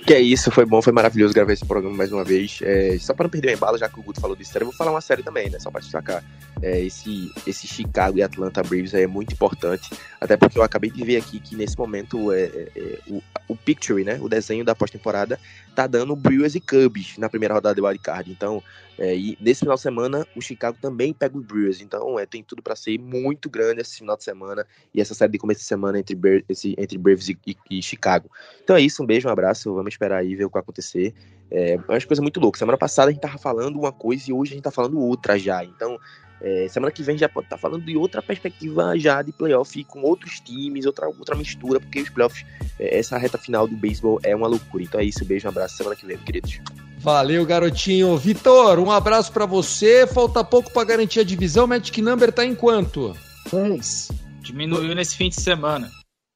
Que 0.05 0.15
é 0.15 0.21
isso, 0.21 0.51
foi 0.51 0.65
bom, 0.65 0.83
foi 0.83 0.93
maravilhoso 0.93 1.33
gravar 1.33 1.53
esse 1.53 1.65
programa 1.65 1.97
mais 1.97 2.11
uma 2.11 2.25
vez. 2.25 2.59
É, 2.63 2.97
só 2.99 3.15
para 3.15 3.25
não 3.25 3.31
perder 3.31 3.51
o 3.51 3.53
embalo, 3.53 3.79
já 3.79 3.89
que 3.89 4.01
o 4.01 4.03
Guto 4.03 4.21
falou 4.21 4.35
de 4.35 4.43
eu 4.53 4.65
vou 4.65 4.73
falar 4.73 4.91
uma 4.91 5.01
série 5.01 5.23
também, 5.23 5.49
né? 5.49 5.61
Só 5.61 5.71
para 5.71 5.81
destacar. 5.81 6.25
É, 6.61 6.81
esse, 6.81 7.31
esse 7.47 7.69
Chicago 7.69 8.19
e 8.19 8.23
Atlanta 8.23 8.63
Braves 8.63 8.95
é 8.95 9.07
muito 9.07 9.33
importante, 9.33 9.91
até 10.21 10.37
porque 10.37 10.59
eu 10.59 10.63
acabei 10.63 10.91
de 10.91 11.05
ver 11.05 11.19
aqui 11.19 11.39
que 11.39 11.55
nesse 11.55 11.79
momento 11.79 12.33
é, 12.33 12.43
é, 12.43 12.69
é 12.75 12.99
o, 13.09 13.23
o 13.49 13.57
picture, 13.57 14.03
né? 14.03 14.19
O 14.21 14.29
desenho 14.29 14.65
da 14.65 14.75
pós-temporada 14.75 15.39
tá 15.75 15.87
dando 15.87 16.17
Brewers 16.17 16.57
e 16.57 16.61
Cubs 16.61 17.17
na 17.17 17.29
primeira 17.29 17.55
rodada 17.55 17.77
do 17.77 17.87
wildcard. 17.87 18.29
Então, 18.31 18.61
é, 18.99 19.17
e 19.17 19.39
nesse 19.41 19.61
final 19.61 19.75
de 19.75 19.81
semana, 19.81 20.27
o 20.37 20.41
Chicago 20.41 20.77
também 20.81 21.13
pega 21.13 21.37
os 21.37 21.45
Brewers. 21.45 21.81
Então, 21.81 22.19
é, 22.19 22.27
tem 22.27 22.43
tudo 22.43 22.63
para 22.63 22.77
ser 22.77 22.99
muito 22.99 23.49
grande 23.49 23.81
esse 23.81 23.99
final 23.99 24.17
de 24.17 24.25
semana 24.25 24.67
e 24.95 25.01
essa 25.01 25.15
série 25.15 25.33
de 25.33 25.39
começo 25.39 25.61
de 25.61 25.67
semana 25.67 25.99
entre, 25.99 26.17
esse, 26.49 26.75
entre 26.79 26.99
Braves 26.99 27.29
e, 27.29 27.39
e, 27.47 27.57
e, 27.71 27.83
Chicago. 27.83 28.31
Então 28.63 28.77
é 28.77 28.81
isso, 28.81 29.03
um 29.03 29.07
beijo, 29.07 29.29
um 29.29 29.33
abraço. 29.33 29.75
Vamos 29.75 29.95
esperar 29.95 30.19
aí 30.19 30.35
ver 30.35 30.45
o 30.45 30.49
que 30.49 30.55
vai 30.55 30.63
acontecer. 30.63 31.15
É, 31.51 31.75
é 31.75 31.77
uma 31.77 32.01
coisa 32.01 32.23
muito 32.23 32.39
louca. 32.39 32.59
Semana 32.59 32.79
passada 32.79 33.09
a 33.09 33.13
gente 33.13 33.23
tava 33.23 33.39
falando 33.39 33.79
uma 33.79 33.93
coisa 33.93 34.25
e 34.29 34.33
hoje 34.33 34.53
a 34.53 34.55
gente 34.55 34.65
tá 34.65 34.71
falando 34.71 35.01
outra 35.01 35.39
já. 35.39 35.65
Então, 35.65 35.99
é, 36.41 36.67
semana 36.69 36.93
que 36.93 37.03
vem 37.03 37.17
já 37.17 37.29
pode 37.29 37.47
estar 37.47 37.57
tá 37.57 37.61
falando 37.61 37.85
de 37.85 37.97
outra 37.97 38.21
perspectiva 38.21 38.99
já 38.99 39.23
de 39.23 39.33
playoff 39.33 39.83
com 39.85 40.03
outros 40.03 40.41
times, 40.41 40.87
outra, 40.87 41.07
outra 41.07 41.37
mistura, 41.37 41.79
porque 41.79 42.01
os 42.01 42.11
playoffs, 42.11 42.45
é, 42.79 42.99
essa 42.99 43.17
reta 43.17 43.39
final 43.39 43.67
do 43.67 43.77
beisebol 43.77 44.21
é 44.23 44.35
uma 44.35 44.49
loucura. 44.49 44.83
Então 44.83 45.01
é 45.01 45.05
isso, 45.05 45.25
beijo, 45.25 45.47
um 45.47 45.51
abraço, 45.51 45.77
semana 45.77 45.97
que 45.97 46.05
vem, 46.05 46.19
queridos. 46.19 46.61
Valeu, 47.03 47.45
garotinho. 47.45 48.17
Vitor, 48.17 48.79
um 48.79 48.91
abraço 48.91 49.33
para 49.33 49.45
você. 49.45 50.07
Falta 50.07 50.45
pouco 50.45 50.73
para 50.73 50.87
garantir 50.87 51.19
a 51.19 51.25
divisão. 51.25 51.67
Magic 51.67 52.01
Number 52.01 52.31
tá 52.31 52.45
em 52.45 52.55
quanto? 52.55 53.17
Três. 53.51 54.09
Diminuiu 54.41 54.95
nesse 54.95 55.17
fim 55.17 55.29
de 55.29 55.41
semana. 55.41 55.91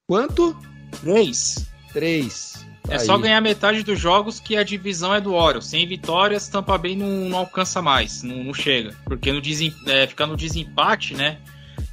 Quanto? 0.09 0.57
Três. 1.01 1.69
Três. 1.93 2.67
É 2.89 2.95
Aí. 2.95 3.01
só 3.01 3.17
ganhar 3.17 3.41
metade 3.41 3.85
dos 3.85 3.99
jogos 3.99 4.41
que 4.41 4.57
a 4.57 4.65
divisão 4.65 5.15
é 5.15 5.21
do 5.21 5.35
Orioles. 5.35 5.67
Sem 5.67 5.87
vitórias, 5.87 6.49
Tampa 6.49 6.77
Bay 6.77 6.97
não, 6.97 7.29
não 7.29 7.39
alcança 7.39 7.81
mais, 7.81 8.25
não, 8.25 8.43
não 8.43 8.55
chega. 8.55 8.93
Porque 9.05 9.33
no 9.33 9.41
desem, 9.41 9.73
é, 9.87 10.07
ficar 10.07 10.27
no 10.27 10.37
desempate, 10.37 11.15
né? 11.15 11.39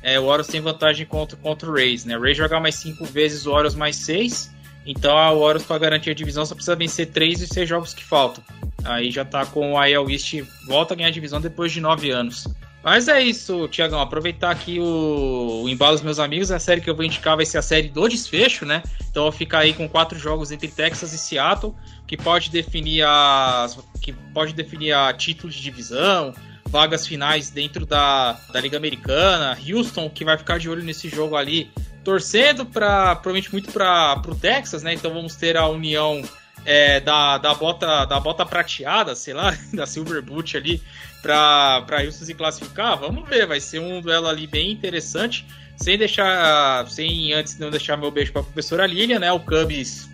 É, 0.02 0.20
o 0.20 0.24
Orioles 0.24 0.48
tem 0.48 0.62
vantagem 0.62 1.06
contra, 1.06 1.38
contra 1.38 1.70
o 1.70 1.74
Rays, 1.74 2.06
né? 2.06 2.18
O 2.18 2.22
Rays 2.22 2.38
jogar 2.38 2.60
mais 2.60 2.76
cinco 2.76 3.06
vezes, 3.06 3.46
o 3.46 3.52
Orioles 3.52 3.76
mais 3.76 3.98
seis. 3.98 4.52
Então 4.86 5.18
a 5.18 5.32
Orioles, 5.32 5.64
para 5.64 5.78
garantir 5.78 6.10
a 6.10 6.14
divisão, 6.14 6.46
só 6.46 6.56
precisa 6.56 6.76
vencer 6.76 7.08
três 7.08 7.42
e 7.42 7.48
seis 7.48 7.68
jogos 7.68 7.94
que 7.94 8.04
faltam. 8.04 8.44
Aí 8.84 9.12
já 9.12 9.24
tá 9.24 9.46
com 9.46 9.74
o 9.74 9.78
AL 9.78 10.10
East, 10.10 10.42
volta 10.68 10.94
a 10.94 10.98
ganhar 10.98 11.08
a 11.08 11.12
divisão 11.12 11.40
depois 11.40 11.72
de 11.72 11.80
nove 11.80 12.12
anos. 12.12 12.46
Mas 12.84 13.08
é 13.08 13.22
isso, 13.22 13.66
Tiagão. 13.70 14.02
Aproveitar 14.02 14.52
aqui 14.52 14.78
o, 14.78 15.62
o 15.64 15.70
embalo 15.70 15.96
dos 15.96 16.04
meus 16.04 16.20
amigos. 16.20 16.52
A 16.52 16.60
série 16.60 16.82
que 16.82 16.90
eu 16.90 16.96
vou 16.96 17.06
indicar 17.06 17.38
vai 17.38 17.46
ser 17.46 17.58
a 17.58 17.62
série 17.62 17.88
do 17.88 18.10
desfecho, 18.10 18.66
né? 18.66 18.84
Então 19.10 19.24
vou 19.24 19.32
ficar 19.32 19.60
aí 19.60 19.74
com 19.74 19.88
quatro 19.88 20.20
jogos 20.20 20.52
entre 20.52 20.68
Texas 20.68 21.14
e 21.14 21.18
Seattle, 21.18 21.74
que 22.06 22.18
pode 22.18 22.50
definir 22.50 23.04
as. 23.04 23.80
que 24.02 24.12
pode 24.12 24.54
definir 24.54 24.92
a 24.92 25.14
título 25.14 25.52
de 25.52 25.62
divisão, 25.62 26.34
vagas 26.66 27.08
finais 27.08 27.50
dentro 27.50 27.86
da, 27.86 28.34
da 28.52 28.60
Liga 28.60 28.76
Americana. 28.76 29.58
Houston, 29.66 30.10
que 30.10 30.26
vai 30.26 30.38
ficar 30.38 30.60
de 30.60 30.70
olho 30.70 30.84
nesse 30.84 31.08
jogo 31.08 31.38
ali, 31.38 31.72
torcendo 32.04 32.66
para 32.66 33.16
provavelmente 33.16 33.52
muito 33.52 33.72
para 33.72 34.22
o 34.28 34.36
Texas, 34.36 34.84
né? 34.84 34.94
Então 34.94 35.14
vamos 35.14 35.36
ter 35.36 35.58
a 35.58 35.68
união 35.68 36.22
é, 36.66 37.00
da, 37.00 37.38
da, 37.38 37.54
bota, 37.54 38.06
da 38.06 38.20
bota 38.20 38.46
prateada, 38.46 39.16
sei 39.16 39.34
lá, 39.34 39.56
da 39.74 39.86
Silver 39.86 40.22
Boot 40.22 40.56
ali, 40.58 40.82
para 41.22 42.04
Houston 42.04 42.26
se 42.26 42.34
classificar. 42.34 42.98
Vamos 42.98 43.28
ver, 43.28 43.46
vai 43.46 43.60
ser 43.60 43.80
um 43.80 44.02
duelo 44.02 44.28
ali 44.28 44.48
bem 44.48 44.72
interessante. 44.72 45.46
Sem 45.76 45.98
deixar, 45.98 46.88
sem 46.88 47.34
antes 47.34 47.58
não 47.58 47.72
deixar 47.72 47.98
meu 47.98 48.12
beijo 48.12 48.32
para 48.32 48.42
a 48.42 48.46
professora 48.46 48.86
Lilian, 48.86 49.20
né? 49.20 49.32
O 49.32 49.40
Cubs 49.40 50.10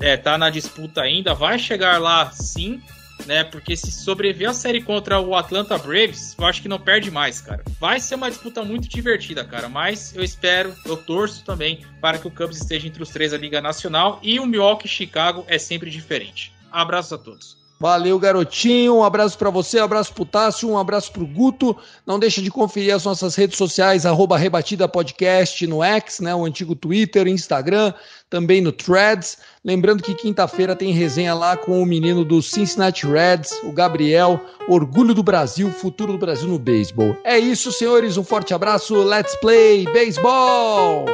é, 0.00 0.16
tá 0.16 0.36
na 0.36 0.50
disputa 0.50 1.02
ainda, 1.02 1.34
vai 1.34 1.58
chegar 1.58 2.00
lá 2.00 2.30
sim, 2.32 2.82
né? 3.26 3.44
Porque 3.44 3.76
se 3.76 3.90
sobreviver 3.90 4.50
a 4.50 4.54
série 4.54 4.80
contra 4.80 5.20
o 5.20 5.34
Atlanta 5.34 5.78
Braves, 5.78 6.34
eu 6.38 6.44
acho 6.46 6.62
que 6.62 6.68
não 6.68 6.78
perde 6.78 7.10
mais, 7.10 7.40
cara. 7.40 7.64
Vai 7.78 8.00
ser 8.00 8.14
uma 8.14 8.30
disputa 8.30 8.62
muito 8.64 8.88
divertida, 8.88 9.44
cara. 9.44 9.68
Mas 9.68 10.14
eu 10.14 10.22
espero, 10.22 10.74
eu 10.84 10.96
torço 10.96 11.44
também 11.44 11.84
para 12.00 12.18
que 12.18 12.26
o 12.26 12.30
Cubs 12.30 12.58
esteja 12.58 12.88
entre 12.88 13.02
os 13.02 13.10
três 13.10 13.32
da 13.32 13.38
Liga 13.38 13.60
Nacional 13.60 14.18
e 14.22 14.38
o 14.40 14.46
Milwaukee 14.46 14.88
Chicago 14.88 15.44
é 15.48 15.58
sempre 15.58 15.90
diferente. 15.90 16.52
Abraços 16.70 17.12
a 17.12 17.18
todos. 17.18 17.61
Valeu, 17.82 18.16
garotinho. 18.16 18.94
Um 18.94 19.02
abraço 19.02 19.36
para 19.36 19.50
você, 19.50 19.80
um 19.80 19.84
abraço 19.84 20.14
pro 20.14 20.24
Tássio, 20.24 20.70
um 20.70 20.78
abraço 20.78 21.10
pro 21.10 21.26
Guto. 21.26 21.76
Não 22.06 22.16
deixa 22.16 22.40
de 22.40 22.48
conferir 22.48 22.94
as 22.94 23.04
nossas 23.04 23.34
redes 23.34 23.58
sociais, 23.58 24.06
arroba 24.06 24.38
Rebatida 24.38 24.86
Podcast 24.86 25.66
no 25.66 25.82
X, 25.82 26.20
né? 26.20 26.32
O 26.32 26.44
antigo 26.44 26.76
Twitter, 26.76 27.26
Instagram, 27.26 27.92
também 28.30 28.60
no 28.60 28.70
Threads. 28.70 29.38
Lembrando 29.64 30.00
que 30.00 30.14
quinta-feira 30.14 30.76
tem 30.76 30.92
resenha 30.92 31.34
lá 31.34 31.56
com 31.56 31.82
o 31.82 31.84
menino 31.84 32.24
do 32.24 32.40
Cincinnati 32.40 33.04
Reds, 33.04 33.50
o 33.64 33.72
Gabriel, 33.72 34.40
orgulho 34.68 35.12
do 35.12 35.24
Brasil, 35.24 35.68
futuro 35.72 36.12
do 36.12 36.18
Brasil 36.18 36.46
no 36.46 36.60
beisebol. 36.60 37.16
É 37.24 37.36
isso, 37.36 37.72
senhores. 37.72 38.16
Um 38.16 38.22
forte 38.22 38.54
abraço. 38.54 38.94
Let's 39.02 39.34
play 39.40 39.86
baseball! 39.86 41.06